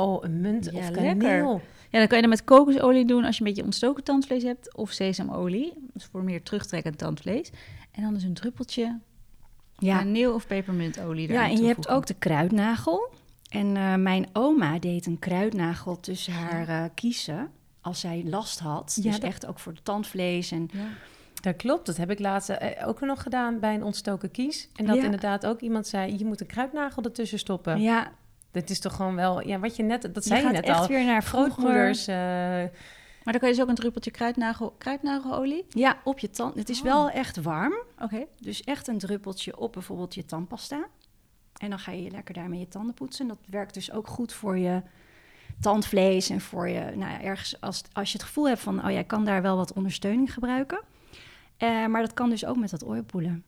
Oh, 0.02 0.24
een 0.24 0.40
munt 0.40 0.64
ja, 0.64 0.70
of 0.78 0.90
lekker. 0.90 1.02
kaneel. 1.16 1.60
Ja, 1.90 1.98
dan 1.98 2.06
kan 2.08 2.16
je 2.16 2.22
dat 2.22 2.32
met 2.32 2.44
kokosolie 2.44 3.04
doen 3.04 3.24
als 3.24 3.36
je 3.38 3.42
een 3.42 3.48
beetje 3.48 3.64
ontstoken 3.64 4.04
tandvlees 4.04 4.42
hebt. 4.42 4.76
Of 4.76 4.90
sesamolie, 4.90 5.72
dus 5.92 6.04
voor 6.04 6.22
meer 6.24 6.42
terugtrekkend 6.42 6.98
tandvlees. 6.98 7.50
En 7.92 8.02
dan 8.02 8.14
dus 8.14 8.22
een 8.22 8.34
druppeltje 8.34 8.98
Ja, 9.78 9.98
kaneel 9.98 10.34
of 10.34 10.46
pepermuntolie 10.46 11.32
ja 11.32 11.48
en 11.48 11.56
je 11.56 11.64
hebt 11.66 11.88
ook 11.88 12.06
de 12.06 12.14
kruidnagel. 12.14 13.12
En 13.48 13.76
eh, 13.76 13.94
mijn 13.94 14.26
oma 14.32 14.78
deed 14.78 15.06
een 15.06 15.18
kruidnagel 15.18 16.00
tussen 16.00 16.32
haar 16.32 16.68
eh, 16.68 16.84
kiezen 16.94 17.50
als 17.80 18.00
zij 18.00 18.22
last 18.26 18.58
had. 18.58 18.92
Ja, 18.96 19.02
dus 19.02 19.12
dat- 19.20 19.30
echt 19.30 19.46
ook 19.46 19.58
voor 19.58 19.72
het 19.72 19.84
tandvlees. 19.84 20.50
En 20.50 20.68
Ja. 20.72 20.80
Dat 21.40 21.56
klopt, 21.56 21.86
dat 21.86 21.96
heb 21.96 22.10
ik 22.10 22.18
laatst 22.18 22.48
eh, 22.48 22.88
ook 22.88 23.00
nog 23.00 23.22
gedaan 23.22 23.58
bij 23.60 23.74
een 23.74 23.82
ontstoken 23.84 24.30
kies. 24.30 24.68
En 24.74 24.86
dat 24.86 24.96
Ja. 24.96 25.04
inderdaad 25.04 25.46
ook 25.46 25.60
iemand 25.60 25.86
zei, 25.86 26.18
je 26.18 26.24
moet 26.24 26.40
een 26.40 26.46
kruidnagel 26.46 27.02
ertussen 27.02 27.38
stoppen. 27.38 27.80
ja, 27.80 28.12
Dat 28.50 28.70
is 28.70 28.80
toch 28.80 28.96
gewoon 28.96 29.14
wel, 29.14 29.46
ja, 29.46 29.58
wat 29.58 29.76
je 29.76 29.82
net, 29.82 30.02
dat 30.02 30.14
je 30.14 30.20
zei 30.20 30.40
je, 30.40 30.44
gaat 30.46 30.54
net 30.54 30.64
echt 30.64 30.80
al. 30.80 30.86
weer 30.86 31.04
naar. 31.04 31.22
Grootmoeders, 31.22 32.06
eh, 32.06 32.16
Maar 32.16 33.32
dan 33.32 33.38
kan 33.38 33.48
je 33.48 33.54
dus 33.54 33.60
ook 33.62 33.68
een 33.68 33.74
druppeltje 33.74 34.10
kruidnagel, 34.10 34.74
kruidnagelolie. 34.78 35.66
Ja, 35.68 35.96
op 36.04 36.18
je 36.18 36.30
tand. 36.30 36.54
Het 36.54 36.68
is 36.68 36.78
Oh. 36.78 36.84
wel 36.84 37.10
echt 37.10 37.42
warm. 37.42 37.74
Oké. 37.98 38.24
Dus 38.40 38.62
echt 38.62 38.88
een 38.88 38.98
druppeltje 38.98 39.58
op 39.58 39.72
bijvoorbeeld 39.72 40.14
je 40.14 40.24
tandpasta. 40.24 40.86
En 41.56 41.70
dan 41.70 41.78
ga 41.78 41.92
je 41.92 42.10
lekker 42.10 42.34
daarmee 42.34 42.60
je 42.60 42.68
tanden 42.68 42.94
poetsen. 42.94 43.28
Dat 43.28 43.38
werkt 43.46 43.74
dus 43.74 43.92
ook 43.92 44.06
goed 44.06 44.32
voor 44.32 44.58
je 44.58 44.82
tandvlees 45.60 46.30
en 46.30 46.40
voor 46.40 46.68
je, 46.68 46.80
nou 46.80 47.10
ja, 47.12 47.20
ergens 47.22 47.60
als, 47.60 47.82
als 47.92 48.12
je 48.12 48.18
het 48.18 48.26
gevoel 48.26 48.48
hebt 48.48 48.60
van, 48.60 48.84
oh 48.84 48.90
jij 48.90 49.04
kan 49.04 49.24
daar 49.24 49.42
wel 49.42 49.56
wat 49.56 49.72
ondersteuning 49.72 50.32
gebruiken. 50.34 50.80
Eh, 51.56 51.86
maar 51.86 52.02
dat 52.02 52.14
kan 52.14 52.30
dus 52.30 52.44
ook 52.44 52.56
met 52.56 52.70
dat 52.70 52.84
oilpoelen. 52.84 53.44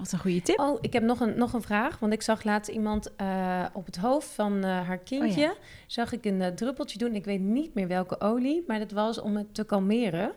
Wat 0.00 0.12
een 0.12 0.18
goede 0.18 0.42
tip. 0.42 0.58
Oh, 0.58 0.78
ik 0.80 0.92
heb 0.92 1.02
nog 1.02 1.20
een, 1.20 1.38
nog 1.38 1.52
een 1.52 1.62
vraag. 1.62 1.98
Want 1.98 2.12
ik 2.12 2.22
zag 2.22 2.44
laatst 2.44 2.70
iemand 2.70 3.16
eh, 3.16 3.64
op 3.72 3.86
het 3.86 3.96
hoofd 3.96 4.28
van 4.28 4.64
eh, 4.64 4.86
haar 4.86 4.98
kindje... 4.98 5.44
Oh 5.44 5.56
zag 5.90 6.12
ik 6.12 6.24
een 6.24 6.42
eh, 6.42 6.52
druppeltje 6.52 6.98
doen. 6.98 7.14
Ik 7.14 7.24
weet 7.24 7.40
niet 7.40 7.74
meer 7.74 7.88
welke 7.88 8.20
olie, 8.20 8.64
maar 8.66 8.78
dat 8.78 8.90
was 8.90 9.20
om 9.20 9.36
het 9.36 9.54
te 9.54 9.64
kalmeren. 9.64 10.32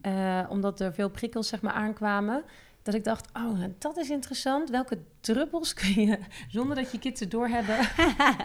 Eh, 0.00 0.40
omdat 0.48 0.80
er 0.80 0.94
veel 0.94 1.10
prikkels 1.10 1.48
zeg 1.48 1.62
maar, 1.62 1.72
aankwamen. 1.72 2.42
Dat 2.82 2.94
ik 2.94 3.04
dacht, 3.04 3.28
oh, 3.32 3.60
dat 3.78 3.96
is 3.96 4.10
interessant. 4.10 4.70
Welke 4.70 4.98
druppels 5.20 5.74
kun 5.74 6.06
je, 6.06 6.18
zonder 6.48 6.76
dat 6.76 6.92
je 6.92 6.98
kids 6.98 7.20
het 7.20 7.30
doorhebben... 7.30 7.78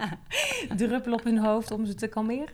druppelen 0.78 1.20
op 1.20 1.24
hun 1.24 1.38
hoofd 1.38 1.72
om 1.72 1.86
ze 1.86 1.94
te 1.96 2.08
kalmeren? 2.08 2.54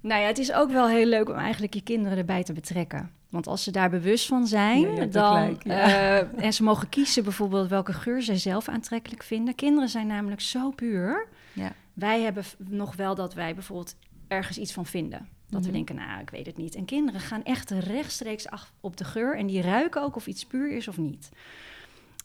Nou 0.00 0.20
ja, 0.20 0.26
het 0.26 0.38
is 0.38 0.52
ook 0.52 0.70
wel 0.70 0.88
heel 0.88 1.06
leuk 1.06 1.28
om 1.28 1.34
eigenlijk 1.34 1.74
je 1.74 1.82
kinderen 1.82 2.18
erbij 2.18 2.42
te 2.42 2.52
betrekken. 2.52 3.10
Want 3.28 3.46
als 3.46 3.62
ze 3.62 3.70
daar 3.70 3.90
bewust 3.90 4.26
van 4.26 4.46
zijn, 4.46 5.10
dan, 5.10 5.36
gelijk, 5.36 5.64
ja. 5.64 5.80
eh, 5.86 6.44
en 6.44 6.52
ze 6.52 6.62
mogen 6.62 6.88
kiezen 6.88 7.22
bijvoorbeeld 7.22 7.68
welke 7.68 7.92
geur 7.92 8.22
zij 8.22 8.36
zelf 8.36 8.68
aantrekkelijk 8.68 9.22
vinden. 9.22 9.54
Kinderen 9.54 9.88
zijn 9.88 10.06
namelijk 10.06 10.40
zo 10.40 10.70
puur. 10.70 11.26
Ja. 11.52 11.72
Wij 11.92 12.20
hebben 12.20 12.44
nog 12.68 12.96
wel 12.96 13.14
dat 13.14 13.34
wij 13.34 13.54
bijvoorbeeld 13.54 13.96
ergens 14.28 14.58
iets 14.58 14.72
van 14.72 14.86
vinden. 14.86 15.28
Dat 15.48 15.60
we 15.60 15.66
Mhm. 15.66 15.76
denken, 15.76 15.94
nou, 15.94 16.20
ik 16.20 16.30
weet 16.30 16.46
het 16.46 16.56
niet. 16.56 16.74
En 16.74 16.84
kinderen 16.84 17.20
gaan 17.20 17.44
echt 17.44 17.70
rechtstreeks 17.70 18.48
af 18.48 18.72
op 18.80 18.96
de 18.96 19.04
geur 19.04 19.36
en 19.36 19.46
die 19.46 19.62
ruiken 19.62 20.02
ook 20.02 20.16
of 20.16 20.26
iets 20.26 20.44
puur 20.46 20.70
is 20.76 20.88
of 20.88 20.98
niet. 20.98 21.28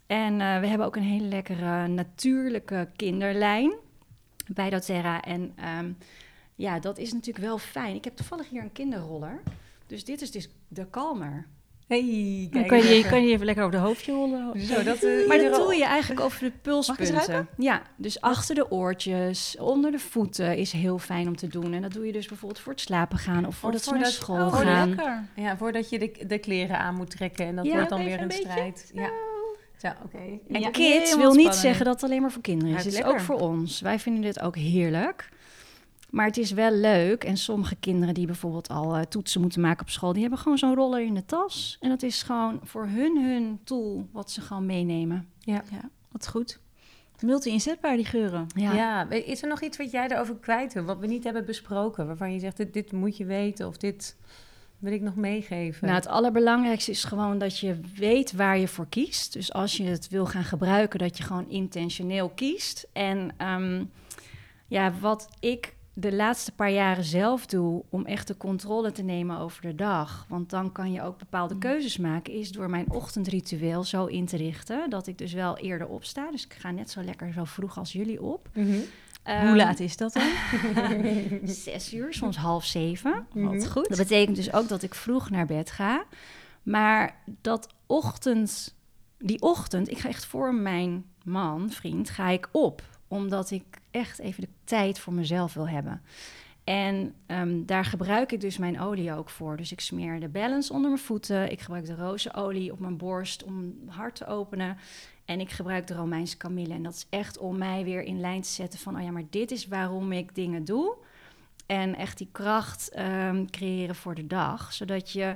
En 0.07 0.41
eh, 0.41 0.59
we 0.59 0.67
hebben 0.67 0.87
ook 0.87 0.95
een 0.95 1.03
hele 1.03 1.27
lekkere 1.27 1.87
natuurlijke 1.87 2.89
kinderlijn 2.95 3.73
bij 4.47 4.69
doTERRA. 4.69 5.21
En 5.21 5.51
ehm, 5.55 5.91
ja, 6.55 6.79
dat 6.79 6.97
is 6.97 7.13
natuurlijk 7.13 7.45
wel 7.45 7.57
fijn. 7.57 7.95
Ik 7.95 8.03
heb 8.03 8.15
toevallig 8.15 8.49
hier 8.49 8.61
een 8.61 8.71
kinderroller. 8.71 9.41
Dus 9.87 10.03
dit 10.05 10.21
is 10.21 10.31
dus 10.31 10.49
de 10.67 10.85
kalmer. 10.85 11.47
Hey, 11.87 12.47
Dan 12.51 12.65
kijk 12.65 12.67
kan 12.67 12.77
je, 12.77 12.93
even. 12.93 13.09
kan 13.09 13.25
je 13.25 13.31
even 13.33 13.45
lekker 13.45 13.63
over 13.63 13.77
de 13.79 13.83
hoofdje 13.85 14.11
rollen. 14.11 14.61
Zo, 14.61 14.83
dat, 14.83 15.03
eh, 15.03 15.27
Maar 15.27 15.37
dat 15.37 15.55
doe 15.55 15.75
je 15.75 15.83
eigenlijk 15.85 16.21
over 16.21 16.39
de 16.43 16.51
pulspunten. 16.61 17.47
Ja, 17.57 17.81
dus 17.97 18.21
achter 18.21 18.55
de 18.55 18.71
oortjes, 18.71 19.57
onder 19.59 19.91
de 19.91 19.99
voeten 19.99 20.57
is 20.57 20.71
heel 20.71 20.97
fijn 20.99 21.27
om 21.27 21.35
te 21.35 21.47
doen. 21.47 21.73
En 21.73 21.81
dat 21.81 21.93
doe 21.93 22.05
je 22.05 22.11
dus 22.11 22.27
bijvoorbeeld 22.27 22.59
voor 22.61 22.71
het 22.71 22.81
slapen 22.81 23.17
gaan 23.17 23.45
of 23.47 23.55
voordat 23.55 23.83
ze 23.83 23.89
naar 23.89 23.97
voordat- 23.99 24.13
school 24.15 24.45
oh, 24.45 24.55
gaan. 24.59 24.89
lekker. 24.89 25.23
Ja, 25.35 25.57
voordat 25.57 25.89
je 25.89 25.99
de, 25.99 26.25
de 26.27 26.37
kleren 26.37 26.79
aan 26.79 26.95
moet 26.95 27.09
trekken. 27.09 27.45
En 27.45 27.55
dat 27.55 27.65
Ja, 27.65 27.73
wordt 27.73 27.89
dan 27.89 28.03
weer 28.03 28.21
een 28.21 28.31
strijd. 28.31 28.91
Ja. 28.93 29.09
Zo, 29.77 29.87
oké. 30.03 30.39
En 30.51 30.59
Ja, 30.61 30.69
kids 30.69 31.15
wil 31.15 31.33
niet 31.33 31.53
zeggen 31.55 31.85
dat 31.85 31.93
het 31.93 32.03
alleen 32.03 32.21
maar 32.21 32.31
voor 32.31 32.41
kinderen 32.41 32.69
is. 32.75 32.77
Ja, 32.79 32.83
Het 32.83 32.93
is 32.93 32.99
lekker. 32.99 33.13
ook 33.13 33.19
voor 33.25 33.39
ons. 33.39 33.81
Wij 33.81 33.99
vinden 33.99 34.21
dit 34.21 34.39
ook 34.41 34.55
heerlijk. 34.55 35.29
Maar 36.13 36.25
het 36.25 36.37
is 36.37 36.51
wel 36.51 36.71
leuk. 36.71 37.23
En 37.23 37.37
sommige 37.37 37.75
kinderen 37.75 38.13
die 38.13 38.25
bijvoorbeeld 38.25 38.69
al 38.69 38.95
eh, 38.95 39.01
toetsen 39.01 39.41
moeten 39.41 39.61
maken 39.61 39.81
op 39.81 39.89
school... 39.89 40.13
die 40.13 40.21
hebben 40.21 40.39
gewoon 40.39 40.57
zo'n 40.57 40.75
roller 40.75 41.01
in 41.01 41.13
de 41.13 41.25
tas. 41.25 41.77
En 41.79 41.89
dat 41.89 42.03
is 42.03 42.23
gewoon 42.23 42.59
voor 42.63 42.87
hun 42.87 43.23
hun 43.23 43.59
tool 43.63 44.07
wat 44.11 44.31
ze 44.31 44.41
gewoon 44.41 44.65
meenemen. 44.65 45.27
Ja. 45.39 45.63
Ja, 45.71 45.89
wat 46.11 46.27
goed. 46.27 46.59
Multi-inzetbaar, 47.19 47.95
die 47.95 48.05
geuren. 48.05 48.47
Ja. 48.55 49.09
is 49.09 49.41
er 49.41 49.47
nog 49.47 49.61
iets 49.61 49.77
wat 49.77 49.91
jij 49.91 50.07
daarover 50.07 50.35
kwijt 50.35 50.73
wil? 50.73 50.83
Wat 50.83 50.99
we 50.99 51.07
niet 51.07 51.23
hebben 51.23 51.45
besproken? 51.45 52.07
Waarvan 52.07 52.33
je 52.33 52.39
zegt, 52.39 52.57
dit, 52.57 52.73
dit 52.73 52.91
moet 52.91 53.17
je 53.17 53.25
weten 53.25 53.67
of 53.67 53.77
dit 53.77 54.15
wil 54.79 54.93
ik 54.93 55.01
nog 55.01 55.15
meegeven? 55.15 55.87
Nou, 55.87 55.99
het 55.99 56.07
allerbelangrijkste 56.07 56.91
is 56.91 57.03
gewoon 57.03 57.37
dat 57.37 57.59
je 57.59 57.79
weet 57.95 58.31
waar 58.31 58.57
je 58.57 58.67
voor 58.67 58.87
kiest. 58.89 59.33
Dus 59.33 59.53
als 59.53 59.77
je 59.77 59.83
het 59.83 60.09
wil 60.09 60.25
gaan 60.25 60.43
gebruiken, 60.43 60.99
dat 60.99 61.17
je 61.17 61.23
gewoon 61.23 61.49
intentioneel 61.49 62.29
kiest. 62.29 62.87
En 62.91 63.31
ehm, 63.37 63.83
ja, 64.67 64.93
wat 64.99 65.29
ik 65.39 65.72
de 65.93 66.13
laatste 66.13 66.51
paar 66.51 66.71
jaren 66.71 67.03
zelf 67.03 67.45
doe 67.45 67.83
om 67.89 68.05
echt 68.05 68.27
de 68.27 68.37
controle 68.37 68.91
te 68.91 69.03
nemen 69.03 69.37
over 69.37 69.61
de 69.61 69.75
dag. 69.75 70.25
Want 70.29 70.49
dan 70.49 70.71
kan 70.71 70.91
je 70.91 71.01
ook 71.01 71.17
bepaalde 71.17 71.57
keuzes 71.57 71.97
maken. 71.97 72.33
Is 72.33 72.51
door 72.51 72.69
mijn 72.69 72.91
ochtendritueel 72.91 73.83
zo 73.83 74.05
in 74.05 74.25
te 74.25 74.37
richten 74.37 74.89
dat 74.89 75.07
ik 75.07 75.17
dus 75.17 75.33
wel 75.33 75.57
eerder 75.57 75.87
opsta. 75.87 76.31
Dus 76.31 76.45
ik 76.45 76.53
ga 76.53 76.71
net 76.71 76.89
zo 76.89 77.01
lekker 77.03 77.33
zo 77.33 77.43
vroeg 77.43 77.77
als 77.77 77.91
jullie 77.91 78.21
op. 78.21 78.49
Mhm. 78.53 78.67
Hoe 79.23 79.33
Ehm, 79.33 79.55
laat 79.55 79.79
is 79.79 79.97
dat 79.97 80.13
dan? 80.13 80.29
Zes 81.47 81.93
uur, 81.93 82.13
soms 82.13 82.37
half 82.37 82.65
zeven. 82.65 83.27
Mhm. 83.33 83.45
Wat 83.45 83.67
goed. 83.69 83.89
Dat 83.89 83.97
betekent 83.97 84.35
dus 84.35 84.53
ook 84.53 84.67
dat 84.67 84.83
ik 84.83 84.93
vroeg 84.95 85.29
naar 85.29 85.45
bed 85.45 85.71
ga. 85.71 86.03
Maar 86.63 87.15
dat 87.41 87.67
ochtend, 87.85 88.75
die 89.19 89.41
ochtend, 89.41 89.91
ik 89.91 89.97
ga 89.97 90.09
echt 90.09 90.25
voor 90.25 90.53
mijn 90.53 91.05
man, 91.23 91.69
vriend, 91.69 92.09
ga 92.09 92.29
ik 92.29 92.49
op. 92.51 92.81
Omdat 93.07 93.51
ik 93.51 93.63
echt 93.93 94.19
even 94.19 94.41
de 94.41 94.49
tijd 94.63 94.99
voor 94.99 95.13
mezelf 95.13 95.53
wil 95.53 95.69
hebben. 95.69 96.01
En 96.63 97.13
ehm, 97.25 97.65
daar 97.65 97.85
gebruik 97.85 98.31
ik 98.31 98.41
dus 98.41 98.57
mijn 98.57 98.79
olie 98.79 99.13
ook 99.13 99.29
voor. 99.29 99.57
Dus 99.57 99.71
ik 99.71 99.79
smeer 99.79 100.19
de 100.19 100.29
balance 100.29 100.73
onder 100.73 100.89
mijn 100.89 101.01
voeten. 101.01 101.51
Ik 101.51 101.59
gebruik 101.59 101.85
de 101.85 101.95
rozenolie 101.95 102.71
op 102.71 102.79
mijn 102.79 102.97
borst 102.97 103.43
om 103.43 103.75
hart 103.87 104.15
te 104.15 104.25
openen. 104.25 104.77
En 105.25 105.39
ik 105.39 105.49
gebruik 105.49 105.87
de 105.87 105.93
Romeinse 105.93 106.37
kamille. 106.37 106.73
En 106.73 106.83
dat 106.83 106.93
is 106.93 107.07
echt 107.09 107.37
om 107.37 107.57
mij 107.57 107.83
weer 107.83 108.01
in 108.01 108.19
lijn 108.19 108.41
te 108.41 108.49
zetten 108.49 108.79
van... 108.79 108.95
oh 108.95 109.03
ja, 109.03 109.11
maar 109.11 109.25
dit 109.29 109.51
is 109.51 109.67
waarom 109.67 110.11
ik 110.11 110.35
dingen 110.35 110.65
doe. 110.65 110.95
En 111.65 111.95
echt 111.95 112.17
die 112.17 112.29
kracht 112.31 112.89
ehm, 112.89 113.45
creëren 113.45 113.95
voor 113.95 114.15
de 114.15 114.27
dag. 114.27 114.73
Zodat 114.73 115.11
je, 115.11 115.35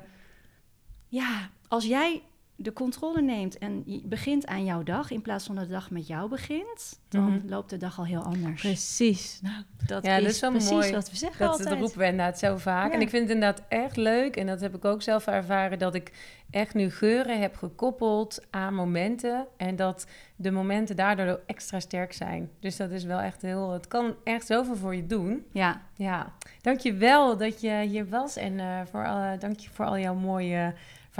ja, 1.07 1.49
als 1.67 1.85
jij 1.85 2.21
de 2.59 2.73
controle 2.73 3.21
neemt 3.21 3.57
en 3.57 3.83
begint 4.03 4.45
aan 4.45 4.65
jouw 4.65 4.83
dag... 4.83 5.11
in 5.11 5.21
plaats 5.21 5.45
van 5.45 5.55
dat 5.55 5.65
de 5.65 5.71
dag 5.71 5.91
met 5.91 6.07
jou 6.07 6.29
begint... 6.29 6.99
dan 7.09 7.23
Mhm. 7.23 7.47
loopt 7.47 7.69
de 7.69 7.77
dag 7.77 7.97
al 7.97 8.05
heel 8.05 8.21
anders. 8.23 8.61
Precies. 8.61 9.39
Nou, 9.43 9.63
dat 9.85 10.05
Ja, 10.05 10.15
is, 10.15 10.23
dat 10.23 10.31
is 10.31 10.39
wel 10.39 10.51
precies 10.51 10.69
mooi. 10.71 10.91
wat 10.91 11.10
we 11.10 11.15
zeggen 11.17 11.39
Dat, 11.39 11.49
altijd. 11.49 11.69
dat 11.69 11.77
roepen 11.77 11.99
we 11.99 12.05
inderdaad 12.05 12.39
zo 12.39 12.58
vaak. 12.58 12.87
Ja. 12.87 12.93
En 12.93 13.01
ik 13.01 13.10
vind 13.10 13.23
het 13.27 13.31
inderdaad 13.33 13.63
echt 13.69 13.97
leuk. 13.97 14.35
En 14.35 14.47
dat 14.47 14.62
heb 14.62 14.75
ik 14.75 14.85
ook 14.85 15.01
zelf 15.01 15.27
ervaren. 15.27 15.79
Dat 15.79 15.95
ik 15.95 16.12
echt 16.49 16.73
nu 16.73 16.91
geuren 16.91 17.41
heb 17.41 17.55
gekoppeld 17.55 18.45
aan 18.49 18.73
momenten. 18.75 19.47
En 19.58 19.75
dat 19.75 20.08
de 20.35 20.51
momenten 20.51 20.95
daardoor 20.95 21.39
extra 21.45 21.79
sterk 21.79 22.13
zijn. 22.13 22.49
Dus 22.60 22.75
dat 22.77 22.91
is 22.91 23.03
wel 23.03 23.19
echt 23.19 23.41
heel... 23.41 23.71
Het 23.71 23.87
kan 23.87 24.15
echt 24.23 24.45
zoveel 24.45 24.75
voor 24.75 24.95
je 24.95 25.05
doen. 25.05 25.45
Ja, 25.51 25.81
Ja, 25.95 26.33
dank 26.62 26.79
je 26.79 26.93
wel 26.93 27.37
dat 27.37 27.62
je 27.62 27.81
hier 27.89 28.10
was. 28.10 28.35
En 28.35 28.60
eh 28.60 28.79
voor 28.91 29.05
alle, 29.08 29.37
dank 29.37 29.60
je 29.60 29.69
voor 29.69 29.85
al 29.85 29.97
jouw 29.97 30.15
mooie 30.15 30.73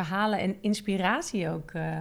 verhalen 0.04 0.40
en 0.40 0.62
inspiratie 0.62 1.50
ook. 1.50 1.72
eh. 1.72 2.00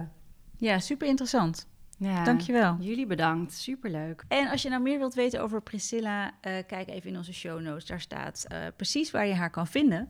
Ja, 0.57 0.79
super 0.79 1.07
interessant. 1.07 1.67
ja. 1.97 2.23
Dankjewel. 2.23 2.77
Jullie 2.79 3.05
bedankt, 3.05 3.53
superleuk. 3.53 4.23
En 4.27 4.47
als 4.49 4.61
je 4.61 4.69
nou 4.69 4.81
meer 4.81 4.97
wilt 4.97 5.13
weten 5.13 5.41
over 5.41 5.61
Priscilla, 5.61 6.31
eh, 6.41 6.53
kijk 6.67 6.89
even 6.89 7.09
in 7.09 7.17
onze 7.17 7.33
show 7.33 7.61
notes. 7.61 7.85
Daar 7.85 8.01
staat 8.01 8.45
eh, 8.47 8.59
precies 8.75 9.11
waar 9.11 9.27
je 9.27 9.33
haar 9.33 9.49
kan 9.49 9.67
vinden. 9.67 10.09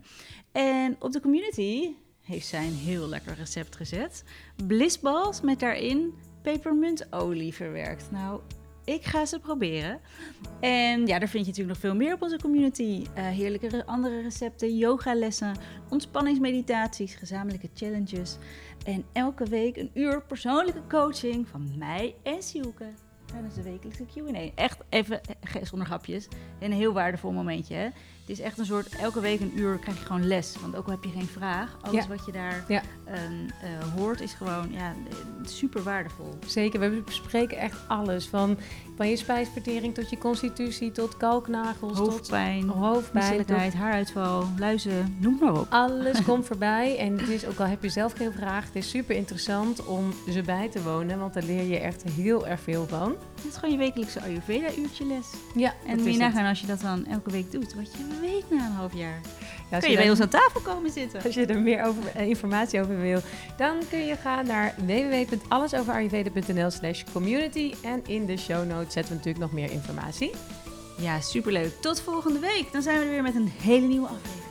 En 0.52 0.96
op 1.00 1.12
de 1.12 1.22
community 1.22 1.90
heeft 2.24 2.48
zij 2.48 2.66
een 2.68 2.74
heel 2.74 3.08
lekker 3.08 3.34
recept 3.34 3.76
gezet. 3.76 4.24
Blissballs 4.68 5.42
met 5.42 5.60
daarin 5.60 6.14
pepermuntolie 6.42 7.54
verwerkt. 7.54 8.12
Nou, 8.12 8.42
ik 8.88 9.06
ga 9.06 9.26
ze 9.26 9.40
proberen. 9.40 10.00
En 10.60 11.08
ja, 11.08 11.20
daar 11.20 11.28
vind 11.28 11.46
je 11.46 11.52
natuurlijk 11.52 11.68
nog 11.68 11.78
veel 11.78 11.96
meer 11.96 12.14
op 12.14 12.22
onze 12.22 12.40
community. 12.42 13.06
Uh, 13.18 13.28
heerlijke 13.28 13.86
andere 13.86 14.22
recepten, 14.22 14.78
yogalessen, 14.78 15.56
ontspanningsmeditaties, 15.90 17.16
gezamenlijke 17.16 17.70
challenges. 17.74 18.38
En 18.86 19.06
elke 19.14 19.46
week 19.46 19.78
een 19.78 19.92
uur 19.94 20.22
persoonlijke 20.22 20.82
coaching 20.88 21.48
van 21.48 21.72
mij 21.78 22.16
en 22.24 22.44
Sielke 22.44 22.86
tijdens 23.26 23.56
de 23.56 23.64
wekelijkse 23.64 24.06
Q&A. 24.06 24.50
Echt 24.56 24.78
even 24.90 25.22
zonder 25.70 25.88
grapjes. 25.88 26.28
Een 26.60 26.74
heel 26.74 26.94
waardevol 26.94 27.32
momentje. 27.32 27.76
Hè? 27.76 27.88
Het 28.28 28.38
is 28.38 28.44
echt 28.44 28.58
een 28.58 28.66
soort, 28.66 28.96
elke 28.96 29.20
week 29.20 29.40
een 29.40 29.60
uur 29.60 29.78
krijg 29.78 30.00
je 30.00 30.06
gewoon 30.06 30.28
les. 30.28 30.56
Want 30.62 30.76
ook 30.76 30.86
al 30.86 30.92
heb 30.92 31.04
je 31.04 31.10
geen 31.10 31.28
vraag, 31.28 31.78
alles 31.82 32.08
wat 32.08 32.26
je 32.26 32.32
daar 32.32 32.66
ja. 32.68 32.82
um, 33.08 33.46
uh, 33.46 33.94
hoort 33.96 34.22
is 34.22 34.34
gewoon 34.34 34.72
ja, 34.72 34.94
super 35.44 35.84
waardevol. 35.84 36.34
Zeker, 36.46 36.80
we 36.80 37.02
bespreken 37.06 37.58
echt 37.58 37.78
alles. 37.88 38.28
Van, 38.28 38.58
van 38.96 39.10
je 39.10 39.16
spijsvertering 39.16 39.94
tot 39.94 40.10
je 40.10 40.18
constitutie, 40.18 40.92
tot 40.92 41.18
kalknagels, 41.18 41.98
hoofdpijn, 41.98 42.66
tot 42.66 42.76
hoofdpijn, 42.76 43.74
haaruitval, 43.74 44.48
luizen, 44.58 45.18
noem 45.20 45.38
maar 45.42 45.60
op. 45.60 45.68
Alles 45.70 46.24
komt 46.28 46.46
voorbij. 46.46 46.98
En 46.98 47.20
het 47.20 47.30
is, 47.30 47.46
ook 47.46 47.60
al 47.60 47.66
heb 47.66 47.84
je 47.84 47.90
zelf 47.90 48.14
geen 48.14 48.32
vraag, 48.32 48.66
het 48.66 48.76
is 48.76 48.90
super 48.90 49.16
interessant 49.16 49.86
om 49.86 50.14
ze 50.30 50.42
bij 50.42 50.70
te 50.70 50.84
wonen. 50.84 51.20
Want 51.20 51.34
daar 51.34 51.44
leer 51.44 51.64
je 51.64 51.80
echt 51.80 52.04
heel 52.04 52.48
erg 52.48 52.60
veel 52.60 52.88
van. 52.88 53.16
Het 53.36 53.46
is 53.46 53.56
gewoon 53.56 53.72
je 53.72 53.78
wekelijkse 53.78 54.22
Ayurveda-uurtje 54.22 55.06
les. 55.06 55.28
Ja, 55.56 55.74
en 55.86 55.98
moet 55.98 56.12
je 56.12 56.18
nagaan 56.18 56.46
als 56.46 56.62
je 56.62 56.68
dat 56.68 56.82
dan 56.82 57.06
elke 57.06 57.32
week 57.32 57.52
doet, 57.52 57.74
wat 57.74 57.92
je 57.92 58.17
weet 58.20 58.50
na 58.50 58.66
een 58.66 58.72
half 58.72 58.94
jaar. 58.94 59.22
Ja, 59.72 59.80
kun 59.80 59.90
je, 59.90 59.96
bij 59.96 60.10
ons 60.10 60.20
aan 60.20 60.30
tafel 60.30 60.62
komen 60.62 60.92
zitten. 60.92 61.24
Als 61.24 61.34
je 61.34 61.46
er 61.46 61.60
meer 61.60 61.84
over, 61.86 62.04
eh, 62.16 62.28
informatie 62.28 62.82
over 62.82 63.00
wil, 63.00 63.20
dan 63.58 63.78
kun 63.90 64.06
je 64.06 64.16
gaan 64.16 64.46
naar 64.46 64.76
www.allesoverayurveda.nl 64.86 66.70
slash 66.70 67.04
community. 67.14 67.74
En 67.84 68.02
in 68.06 68.26
de 68.26 68.38
show 68.38 68.68
notes 68.68 68.94
zetten 68.94 69.12
we 69.12 69.18
natuurlijk 69.18 69.44
nog 69.46 69.52
meer 69.52 69.72
informatie. 69.72 70.32
Ja, 70.98 71.22
superleuk. 71.22 71.82
Tot 71.82 72.02
volgende 72.02 72.40
week. 72.40 72.72
Dan 72.72 72.82
zijn 72.82 73.00
we 73.00 73.06
er 73.06 73.12
weer 73.12 73.24
met 73.24 73.36
een 73.36 73.52
hele 73.62 73.88
nieuwe 73.88 74.08
aflevering. 74.08 74.47